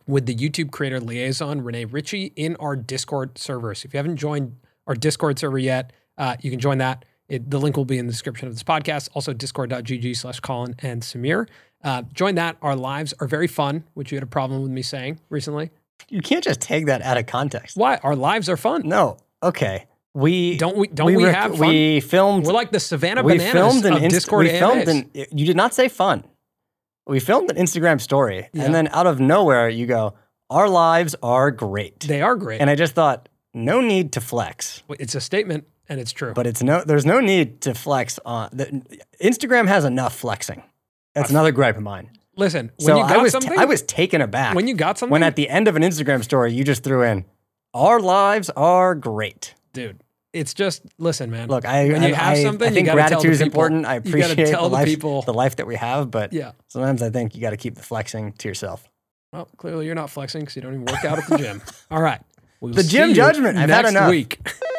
with 0.08 0.26
the 0.26 0.36
YouTube 0.36 0.72
creator 0.72 1.00
liaison 1.00 1.62
Rene 1.62 1.86
Ritchie 1.86 2.32
in 2.36 2.56
our 2.58 2.76
Discord 2.76 3.38
server. 3.38 3.74
So 3.74 3.88
if 3.88 3.94
you 3.94 3.98
haven't 3.98 4.18
joined 4.18 4.56
our 4.88 4.96
Discord 4.96 5.40
server 5.40 5.58
yet, 5.58 5.92
uh, 6.18 6.36
you 6.42 6.52
can 6.52 6.60
join 6.60 6.78
that. 6.78 7.06
It, 7.28 7.50
the 7.50 7.60
link 7.60 7.76
will 7.76 7.86
be 7.86 7.98
in 7.98 8.06
the 8.08 8.12
description 8.12 8.48
of 8.48 8.54
this 8.54 8.64
podcast. 8.64 9.10
Also, 9.14 9.34
discord.gg 9.34 10.16
slash 10.16 10.40
Colin 10.42 10.76
and 10.80 11.02
Samir. 11.02 11.48
Uh, 11.84 12.04
join 12.14 12.36
that. 12.36 12.58
Our 12.62 12.76
lives 12.76 13.14
are 13.20 13.28
very 13.28 13.48
fun, 13.48 13.84
which 13.94 14.12
you 14.12 14.16
had 14.18 14.24
a 14.24 14.28
problem 14.28 14.62
with 14.62 14.72
me 14.72 14.82
saying 14.82 15.20
recently. 15.30 15.72
You 16.10 16.22
can't 16.22 16.44
just 16.44 16.62
take 16.62 16.86
that 16.88 17.02
out 17.02 17.18
of 17.18 17.26
context. 17.26 17.78
Why? 17.78 17.98
Our 18.04 18.16
lives 18.16 18.50
are 18.50 18.58
fun. 18.58 18.84
No. 18.86 19.18
Okay. 19.42 19.88
We 20.14 20.58
Don't 20.58 20.78
we? 20.78 20.88
Don't 20.88 21.14
we, 21.14 21.26
rec- 21.26 21.36
have 21.36 21.58
fun? 21.58 21.68
We 21.68 22.00
filmed. 22.00 22.46
We're 22.46 22.54
like 22.54 22.72
the 22.72 22.80
Savannah 22.80 23.22
Bananas. 23.24 23.44
we 23.44 23.52
Bananas 23.52 23.72
filmed 23.74 23.86
an 23.86 23.94
of 23.94 24.04
Inst- 24.04 24.14
Discord 24.16 24.46
we 24.46 24.52
filmed 24.58 24.88
AMAs. 24.88 25.06
an, 25.16 25.26
You 25.38 25.46
did 25.46 25.58
not 25.58 25.74
say 25.74 25.88
fun. 25.90 26.24
We 27.08 27.20
filmed 27.20 27.52
an 27.52 27.58
Instagram 27.58 28.00
story, 28.02 28.50
Yeah. 28.54 28.64
and 28.64 28.74
then 28.74 28.88
out 28.90 29.08
of 29.08 29.20
nowhere, 29.20 29.68
you 29.70 29.86
go, 29.86 30.14
"Our 30.50 30.68
lives 30.70 31.16
are 31.22 31.52
great," 31.52 32.00
they 32.00 32.22
are 32.22 32.36
great. 32.36 32.62
and 32.62 32.70
I 32.70 32.76
just 32.76 32.94
thought, 32.96 33.30
no 33.54 33.80
need 33.82 34.12
to 34.14 34.22
flex. 34.22 34.84
it's 35.00 35.16
a 35.16 35.22
statement, 35.22 35.66
and 35.90 36.00
it's 36.00 36.12
true. 36.12 36.34
But 36.34 36.48
it's 36.48 36.62
no, 36.64 36.84
there's 36.84 37.06
no 37.06 37.20
need 37.20 37.62
to 37.62 37.74
flex 37.74 38.20
on. 38.26 38.50
The, 38.54 38.82
Instagram 39.22 39.68
has 39.68 39.86
enough 39.86 40.16
flexing. 40.16 40.64
That's 41.14 41.30
another 41.30 41.52
gripe 41.52 41.78
of 41.78 41.84
mine. 41.84 42.10
Listen, 42.36 42.72
when 42.78 42.86
So 42.88 42.98
you 42.98 43.04
got 43.04 43.12
I 43.12 43.18
was, 43.22 43.32
t- 43.34 43.40
something, 43.42 43.58
I 43.60 43.66
was 43.66 43.82
taken 43.84 44.20
aback 44.22 44.56
when 44.56 44.68
you 44.68 44.76
got 44.76 44.98
something, 44.98 45.12
when 45.12 45.24
at 45.24 45.36
the 45.38 45.48
end 45.50 45.68
of 45.70 45.76
an 45.78 45.84
Instagram 45.84 46.22
story 46.24 46.54
you 46.54 46.64
just 46.66 46.84
threw 46.84 47.04
in, 47.04 47.24
"Our 47.74 48.00
lives 48.02 48.50
are 48.52 48.94
great." 48.96 49.54
dude, 49.72 50.02
it's 50.34 50.54
just 50.54 50.82
listen, 50.98 51.32
man. 51.32 51.48
Look, 51.48 51.64
I 51.66 51.88
when 51.90 52.02
you 52.04 52.10
I, 52.10 52.12
have 52.12 52.34
I- 52.38 52.44
something, 52.44 52.68
I 52.68 52.72
think 52.72 52.88
gotta 52.88 52.98
tell 53.00 53.08
the 53.08 53.12
gratitude 53.14 53.32
is 53.32 53.42
important. 53.42 53.86
I 53.86 53.96
appreciate 53.96 54.48
tell 54.50 54.64
the, 54.70 54.74
life, 54.76 54.86
people. 54.86 55.22
the 55.22 55.34
life 55.34 55.56
that 55.58 55.68
we 55.68 55.76
have, 55.76 56.12
but 56.12 56.34
yeah. 56.34 56.52
sometimes 56.68 57.02
I 57.02 57.10
think 57.10 57.36
you 57.36 57.42
got 57.42 57.52
to 57.52 57.58
keep 57.58 57.76
the 57.76 57.84
flexing 57.84 58.34
to 58.34 58.48
yourself. 58.50 58.86
Well, 59.32 59.48
clearly 59.56 59.86
you're 59.86 59.96
not 59.96 60.10
flexing 60.10 60.42
because 60.42 60.58
you 60.58 60.62
don't 60.62 60.74
even 60.74 60.86
work 60.86 61.06
out 61.06 61.20
at 61.20 61.28
the 61.28 61.38
gym. 61.38 61.62
All 61.92 62.02
right. 62.02 62.22
We 62.62 62.72
will 62.72 62.76
The 62.76 62.84
gym 62.84 63.14
judgment. 63.14 63.58
I've 63.58 63.70
had 63.70 63.86
enough. 63.86 64.10
week. 64.10 64.40